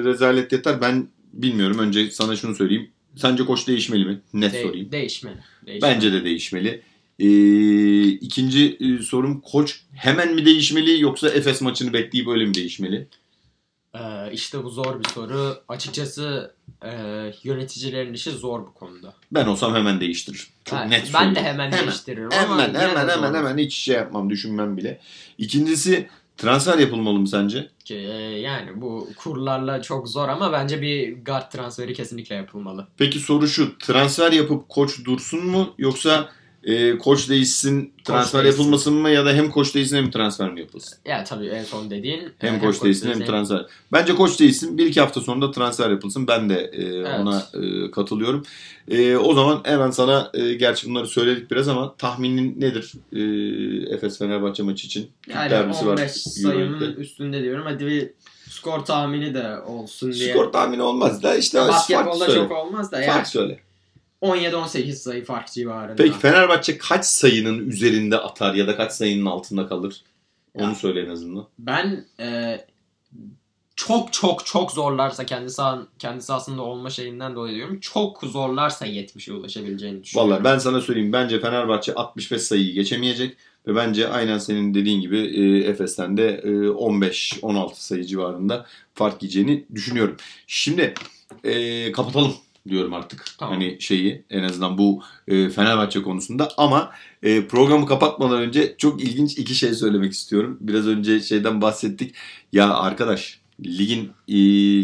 rezalet 0.04 0.52
yeter. 0.52 0.80
Ben 0.80 1.08
bilmiyorum. 1.32 1.78
Önce 1.78 2.10
sana 2.10 2.36
şunu 2.36 2.54
söyleyeyim. 2.54 2.90
Sence 3.16 3.44
koç 3.44 3.68
değişmeli 3.68 4.04
mi? 4.04 4.20
Net 4.34 4.52
De- 4.52 4.62
sorayım. 4.62 4.92
değişmeli. 4.92 5.36
değişmeli. 5.66 5.94
Bence 5.94 6.12
de 6.12 6.24
değişmeli. 6.24 6.82
E, 7.18 7.28
ikinci 8.08 8.76
e, 8.80 9.02
sorum 9.02 9.40
koç 9.40 9.80
hemen 9.94 10.34
mi 10.34 10.44
değişmeli 10.44 11.00
yoksa 11.00 11.28
Efes 11.28 11.60
maçını 11.60 11.92
bekleyip 11.92 12.28
öyle 12.28 12.44
mi 12.44 12.54
değişmeli? 12.54 13.08
Ee, 13.94 14.32
işte 14.32 14.64
bu 14.64 14.70
zor 14.70 15.00
bir 15.04 15.08
soru. 15.08 15.56
Açıkçası 15.68 16.54
e, 16.84 16.90
yöneticilerin 17.42 18.14
işi 18.14 18.30
zor 18.30 18.60
bu 18.60 18.74
konuda. 18.74 19.14
Ben 19.32 19.46
olsam 19.46 19.74
hemen 19.74 20.00
değiştiririm. 20.00 20.44
Çok 20.64 20.78
Ha, 20.78 20.84
net 20.84 21.10
ben 21.14 21.34
de 21.34 21.42
hemen, 21.42 21.72
değiştiririm 21.72 22.28
ama 22.42 22.54
Hemen 22.62 22.74
de 22.74 22.78
hemen 22.78 23.06
zor. 23.06 23.12
hemen 23.12 23.34
hemen 23.34 23.58
hiç 23.58 23.74
şey 23.74 23.96
yapmam 23.96 24.30
düşünmem 24.30 24.76
bile. 24.76 25.00
İkincisi 25.38 26.08
transfer 26.36 26.78
yapılmalı 26.78 27.18
mı 27.18 27.28
sence? 27.28 27.68
Ki, 27.84 27.94
e, 27.94 28.12
yani 28.40 28.80
bu 28.80 29.08
kurlarla 29.16 29.82
çok 29.82 30.08
zor 30.08 30.28
ama 30.28 30.52
bence 30.52 30.82
bir 30.82 31.24
guard 31.24 31.50
transferi 31.52 31.94
kesinlikle 31.94 32.34
yapılmalı. 32.34 32.88
Peki 32.98 33.18
soru 33.18 33.48
şu 33.48 33.78
transfer 33.78 34.32
yapıp 34.32 34.68
koç 34.68 35.04
dursun 35.04 35.46
mu 35.46 35.74
yoksa 35.78 36.30
e, 36.68 36.98
koç 36.98 37.28
değişsin 37.28 37.94
transfer 38.04 38.44
değişsin. 38.44 38.60
yapılmasın 38.60 38.94
mı 38.94 39.10
ya 39.10 39.26
da 39.26 39.32
hem 39.32 39.50
koç 39.50 39.74
değişsin 39.74 39.96
hem 39.96 40.10
transfer 40.10 40.52
mi 40.52 40.60
yapılsın? 40.60 40.98
Ya 41.04 41.24
tabii 41.24 41.46
en 41.46 41.64
son 41.64 41.90
dediğin 41.90 42.32
Hem, 42.38 42.54
e, 42.54 42.60
koç 42.60 42.82
değişsin 42.82 43.10
hem 43.10 43.24
transfer. 43.24 43.66
Bence 43.92 44.14
koç 44.14 44.40
değişsin 44.40 44.78
bir 44.78 44.86
iki 44.86 45.00
hafta 45.00 45.20
sonra 45.20 45.42
da 45.42 45.50
transfer 45.50 45.90
yapılsın. 45.90 46.26
Ben 46.26 46.50
de 46.50 46.54
e, 46.54 47.04
ona 47.04 47.42
e, 47.54 47.90
katılıyorum. 47.90 48.42
E, 48.88 49.16
o 49.16 49.34
zaman 49.34 49.60
hemen 49.64 49.90
sana 49.90 50.30
e, 50.34 50.54
gerçi 50.54 50.90
bunları 50.90 51.06
söyledik 51.06 51.50
biraz 51.50 51.68
ama 51.68 51.94
tahminin 51.96 52.60
nedir 52.60 52.92
e, 53.12 53.94
Efes 53.94 54.18
Fenerbahçe 54.18 54.62
maçı 54.62 54.86
için? 54.86 55.10
Yani 55.34 55.50
derbisi 55.50 55.86
var 55.86 55.92
15 55.92 56.12
sayının 56.12 56.60
Euroleague'de. 56.60 57.00
üstünde 57.00 57.42
diyorum. 57.42 57.64
Hadi 57.66 57.86
bir 57.86 58.10
skor 58.50 58.84
tahmini 58.84 59.34
de 59.34 59.60
olsun 59.60 60.12
diye. 60.12 60.32
Skor 60.32 60.52
tahmini 60.52 60.82
olmaz 60.82 61.22
da 61.22 61.36
işte 61.36 61.58
Basketbolda 61.58 62.34
çok 62.34 62.52
olmaz 62.52 62.92
da 62.92 62.96
Fark 62.96 63.08
yani 63.08 63.26
söyle. 63.26 63.60
17-18 64.22 64.92
sayı 64.92 65.24
fark 65.24 65.52
civarında. 65.52 65.96
Peki 65.96 66.18
Fenerbahçe 66.18 66.78
kaç 66.78 67.04
sayının 67.04 67.68
üzerinde 67.68 68.18
atar 68.18 68.54
ya 68.54 68.66
da 68.66 68.76
kaç 68.76 68.92
sayının 68.92 69.26
altında 69.26 69.68
kalır? 69.68 70.02
Onu 70.54 70.68
Ya. 70.68 70.74
söyle 70.74 71.00
en 71.00 71.08
azından. 71.10 71.46
Ben 71.58 72.04
e, 72.20 72.58
çok 73.76 74.12
çok 74.12 74.46
çok 74.46 74.72
zorlarsa 74.72 75.26
kendi 75.26 75.50
sahan, 75.50 75.88
kendi 75.98 76.22
sahasında 76.22 76.62
olma 76.62 76.90
şeyinden 76.90 77.34
dolayı 77.36 77.54
diyorum. 77.54 77.80
Çok 77.80 78.22
zorlarsa 78.22 78.86
70'e 78.86 79.34
ulaşabileceğini 79.34 80.02
düşünüyorum. 80.04 80.30
Vallahi 80.32 80.44
ben 80.44 80.58
sana 80.58 80.80
söyleyeyim. 80.80 81.12
Bence 81.12 81.40
Fenerbahçe 81.40 81.94
65 81.94 82.42
sayıyı 82.42 82.72
geçemeyecek. 82.74 83.36
Ve 83.66 83.76
bence 83.76 84.08
aynen 84.08 84.38
senin 84.38 84.74
dediğin 84.74 85.00
gibi 85.00 85.18
e, 85.18 85.58
Efes'ten 85.70 86.16
de 86.16 86.28
e, 86.44 86.48
15-16 86.48 87.74
sayı 87.74 88.04
civarında 88.04 88.66
fark 88.94 89.22
yiyeceğini 89.22 89.64
düşünüyorum. 89.74 90.16
Şimdi 90.46 90.94
e, 91.44 91.92
kapatalım 91.92 92.34
diyorum 92.68 92.94
artık. 92.94 93.24
Tamam. 93.38 93.54
Hani 93.54 93.76
şeyi 93.80 94.24
en 94.30 94.42
azından 94.42 94.78
bu 94.78 95.02
e, 95.28 95.50
Fenerbahçe 95.50 96.02
konusunda 96.02 96.48
ama 96.56 96.90
e, 97.22 97.46
programı 97.46 97.86
kapatmadan 97.86 98.42
önce 98.42 98.74
çok 98.78 99.02
ilginç 99.02 99.38
iki 99.38 99.54
şey 99.54 99.74
söylemek 99.74 100.12
istiyorum. 100.12 100.58
Biraz 100.60 100.86
önce 100.86 101.20
şeyden 101.20 101.60
bahsettik. 101.60 102.14
Ya 102.52 102.74
arkadaş 102.74 103.40
ligin 103.64 104.10
e, 104.28 104.38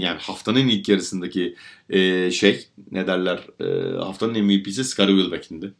yani 0.04 0.18
haftanın 0.20 0.68
ilk 0.68 0.88
yarısındaki 0.88 1.56
e, 1.90 2.30
şey 2.30 2.66
ne 2.90 3.06
derler 3.06 3.40
e, 3.60 3.98
haftanın 3.98 4.44
MVP'si 4.44 4.84
Scottie 4.84 5.16
Wilbeck'indi. 5.16 5.72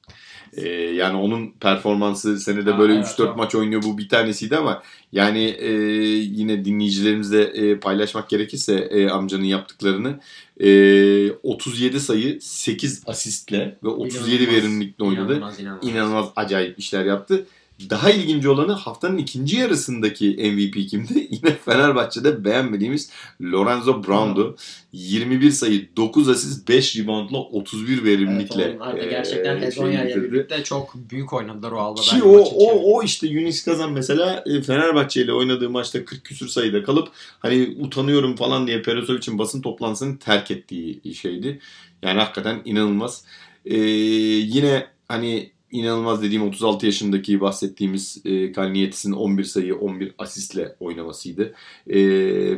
E, 0.57 0.69
yani 0.69 1.17
onun 1.17 1.51
performansı 1.61 2.41
senede 2.41 2.79
böyle 2.79 2.95
evet, 2.95 3.07
3-4 3.07 3.17
çok. 3.17 3.37
maç 3.37 3.55
oynuyor 3.55 3.83
bu 3.83 3.99
bir 3.99 4.09
tanesiydi 4.09 4.57
ama 4.57 4.83
yani 5.13 5.45
e, 5.45 5.73
yine 6.17 6.65
dinleyicilerimizle 6.65 7.43
e, 7.43 7.81
paylaşmak 7.81 8.29
gerekirse 8.29 8.75
e, 8.75 9.09
amcanın 9.09 9.45
yaptıklarını 9.45 10.21
e, 10.61 11.33
37 11.33 12.01
sayı 12.01 12.41
8 12.41 13.03
asistle 13.07 13.79
ve 13.85 13.89
37 13.89 14.35
İnanılmaz. 14.35 14.57
verimlilikle 14.57 15.05
oynadı. 15.05 15.33
İnanılmaz, 15.33 15.61
inanılmaz. 15.61 15.89
İnanılmaz 15.89 16.29
acayip 16.37 16.79
işler 16.79 17.05
yaptı. 17.05 17.47
Daha 17.91 18.11
ilginç 18.11 18.47
olanı 18.47 18.73
haftanın 18.73 19.19
ikinci 19.19 19.57
yarısındaki 19.57 20.27
MVP 20.27 20.89
kimdi? 20.89 21.29
Yine 21.31 21.57
Fenerbahçe'de 21.65 22.45
beğenmediğimiz 22.45 23.11
Lorenzo 23.43 24.05
Brown'du. 24.05 24.57
21 24.93 25.51
sayı, 25.51 25.89
9 25.97 26.29
asist, 26.29 26.69
5 26.69 26.97
reboundla 26.97 27.39
31 27.39 28.05
verimlilikle. 28.05 28.63
Evet, 28.63 28.77
onlar 28.77 29.01
da 29.01 29.05
gerçekten 29.05 29.61
Hezonya 29.61 29.99
şey 29.99 30.07
ile 30.07 30.17
bitirdi. 30.17 30.33
birlikte 30.33 30.65
çok 30.65 30.95
büyük 30.95 31.33
oynadılar 31.33 31.73
o 31.73 31.79
Alba 31.79 32.01
Ki 32.01 32.23
o, 32.23 32.39
o, 32.39 32.97
o 32.97 33.03
işte 33.03 33.27
Yunis 33.27 33.65
Kazan 33.65 33.93
mesela 33.93 34.45
e, 34.47 34.63
Fenerbahçe 34.63 35.23
ile 35.23 35.33
oynadığı 35.33 35.71
maçta 35.71 36.05
40 36.05 36.25
küsür 36.25 36.49
sayıda 36.49 36.83
kalıp 36.83 37.09
hani 37.39 37.77
utanıyorum 37.81 38.37
falan 38.37 38.67
diye 38.67 38.83
Peresovic'in 38.83 39.39
basın 39.39 39.63
toplantısını 39.63 40.19
terk 40.19 40.51
ettiği 40.51 41.15
şeydi. 41.15 41.61
Yani 42.03 42.21
hakikaten 42.21 42.63
inanılmaz. 42.65 43.25
E, 43.65 43.77
yine 43.77 44.87
hani 45.09 45.54
inanılmaz 45.75 46.23
dediğim 46.23 46.43
36 46.43 46.87
yaşındaki 46.87 47.41
bahsettiğimiz 47.41 48.23
e, 48.25 48.53
Kalniyetis'in 48.53 49.13
11 49.13 49.45
sayı 49.45 49.77
11 49.77 50.13
asistle 50.19 50.77
oynamasıydı. 50.81 51.55
E, 51.87 51.97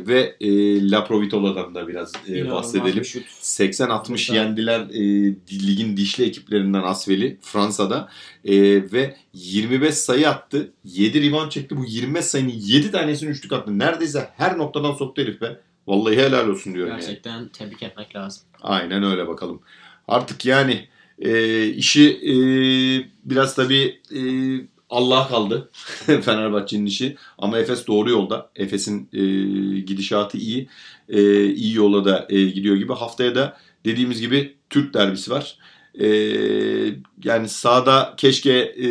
ve 0.07 0.35
e, 0.41 0.49
Laprovitola'dan 0.91 1.75
da 1.75 1.87
biraz 1.87 2.11
e, 2.29 2.51
bahsedelim. 2.51 2.97
bir 2.99 3.03
şut. 3.03 3.23
80-60 3.41 4.09
Burada- 4.29 4.39
yendiler 4.43 4.79
e, 4.79 5.35
ligin 5.67 5.97
dişli 5.97 6.23
ekiplerinden 6.25 6.83
Asvel'i 6.83 7.37
Fransa'da 7.41 8.09
E, 8.45 8.53
ve 8.91 9.15
25 9.33 9.93
sayı 9.93 10.29
attı. 10.29 10.71
7 10.83 11.29
rebound 11.29 11.51
çekti. 11.51 11.77
Bu 11.77 11.85
25 11.85 12.25
sayının 12.25 12.53
7 12.55 12.91
tanesini 12.91 13.29
üçlük 13.29 13.53
attı. 13.53 13.79
Neredeyse 13.79 14.29
her 14.37 14.57
noktadan 14.57 14.93
soktu 14.93 15.21
herif 15.21 15.41
be. 15.41 15.59
Vallahi 15.87 16.17
helal 16.17 16.47
olsun 16.47 16.73
diyorum 16.73 16.91
yani. 16.91 17.01
Gerçekten 17.01 17.47
tebrik 17.47 17.83
etmek 17.83 18.15
lazım. 18.15 18.43
Aynen 18.61 19.03
öyle 19.03 19.27
bakalım. 19.27 19.61
Artık 20.07 20.45
yani 20.45 20.87
e, 21.19 21.65
işi 21.65 22.09
e, 22.11 22.33
biraz 23.25 23.55
tabii 23.55 24.01
e, 24.15 24.21
Allah 24.89 25.27
kaldı 25.27 25.69
Fenerbahçe'nin 26.05 26.85
işi. 26.85 27.17
Ama 27.37 27.59
Efes 27.59 27.87
doğru 27.87 28.09
yolda. 28.09 28.49
Efes'in 28.55 29.09
e, 29.13 29.19
gidişatı 29.79 30.37
iyi. 30.37 30.69
E, 31.09 31.45
iyi 31.45 31.75
yola 31.75 32.05
da 32.05 32.27
e, 32.29 32.43
gidiyor 32.43 32.75
gibi. 32.75 32.93
Haftaya 32.93 33.35
da 33.35 33.57
dediğimiz 33.85 34.21
gibi 34.21 34.55
Türk 34.69 34.93
derbisi 34.93 35.31
var. 35.31 35.57
E, 35.99 36.07
yani 37.23 37.49
sahada 37.49 38.13
keşke 38.17 38.53
e, 38.53 38.87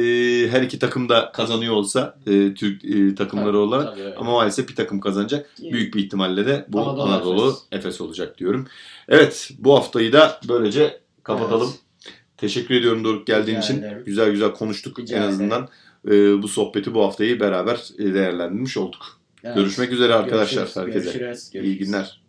her 0.48 0.62
iki 0.62 0.78
takım 0.78 1.08
da 1.08 1.32
kazanıyor 1.32 1.74
olsa 1.74 2.18
e, 2.26 2.54
Türk 2.54 2.84
e, 2.84 3.14
takımları 3.14 3.58
olarak. 3.58 3.86
Tabii, 3.86 4.02
öyle. 4.02 4.16
Ama 4.16 4.32
maalesef 4.32 4.68
bir 4.68 4.74
takım 4.74 5.00
kazanacak. 5.00 5.50
Büyük 5.72 5.94
bir 5.94 6.04
ihtimalle 6.04 6.46
de 6.46 6.66
bu 6.68 6.80
Anadolu 6.80 7.02
Anadolu, 7.02 7.48
Efes. 7.48 7.62
Efes. 7.72 8.00
olacak 8.00 8.38
diyorum. 8.38 8.66
Evet 9.08 9.50
bu 9.58 9.74
haftayı 9.74 10.12
da 10.12 10.40
böylece 10.48 11.00
kapatalım. 11.22 11.68
Evet. 11.68 11.85
Teşekkür 12.36 12.74
ediyorum 12.74 13.04
Doruk 13.04 13.26
geldiğin 13.26 13.58
için. 13.60 13.78
ederim. 13.78 14.02
Güzel 14.06 14.30
güzel 14.30 14.52
konuştuk 14.52 14.98
Rica 14.98 15.16
en 15.16 15.22
azından. 15.22 15.68
Ee, 16.08 16.42
bu 16.42 16.48
sohbeti 16.48 16.94
bu 16.94 17.04
haftayı 17.04 17.40
beraber 17.40 17.80
e, 17.98 18.14
değerlendirmiş 18.14 18.76
olduk. 18.76 19.20
Evet. 19.44 19.56
Görüşmek 19.56 19.92
üzere 19.92 20.14
arkadaşlar 20.14 20.62
Görüşürüz, 20.62 20.76
herkese. 20.86 21.18
görüşürüz, 21.18 21.48
İyi 21.48 21.52
görüşürüz. 21.52 21.86
günler. 21.86 22.20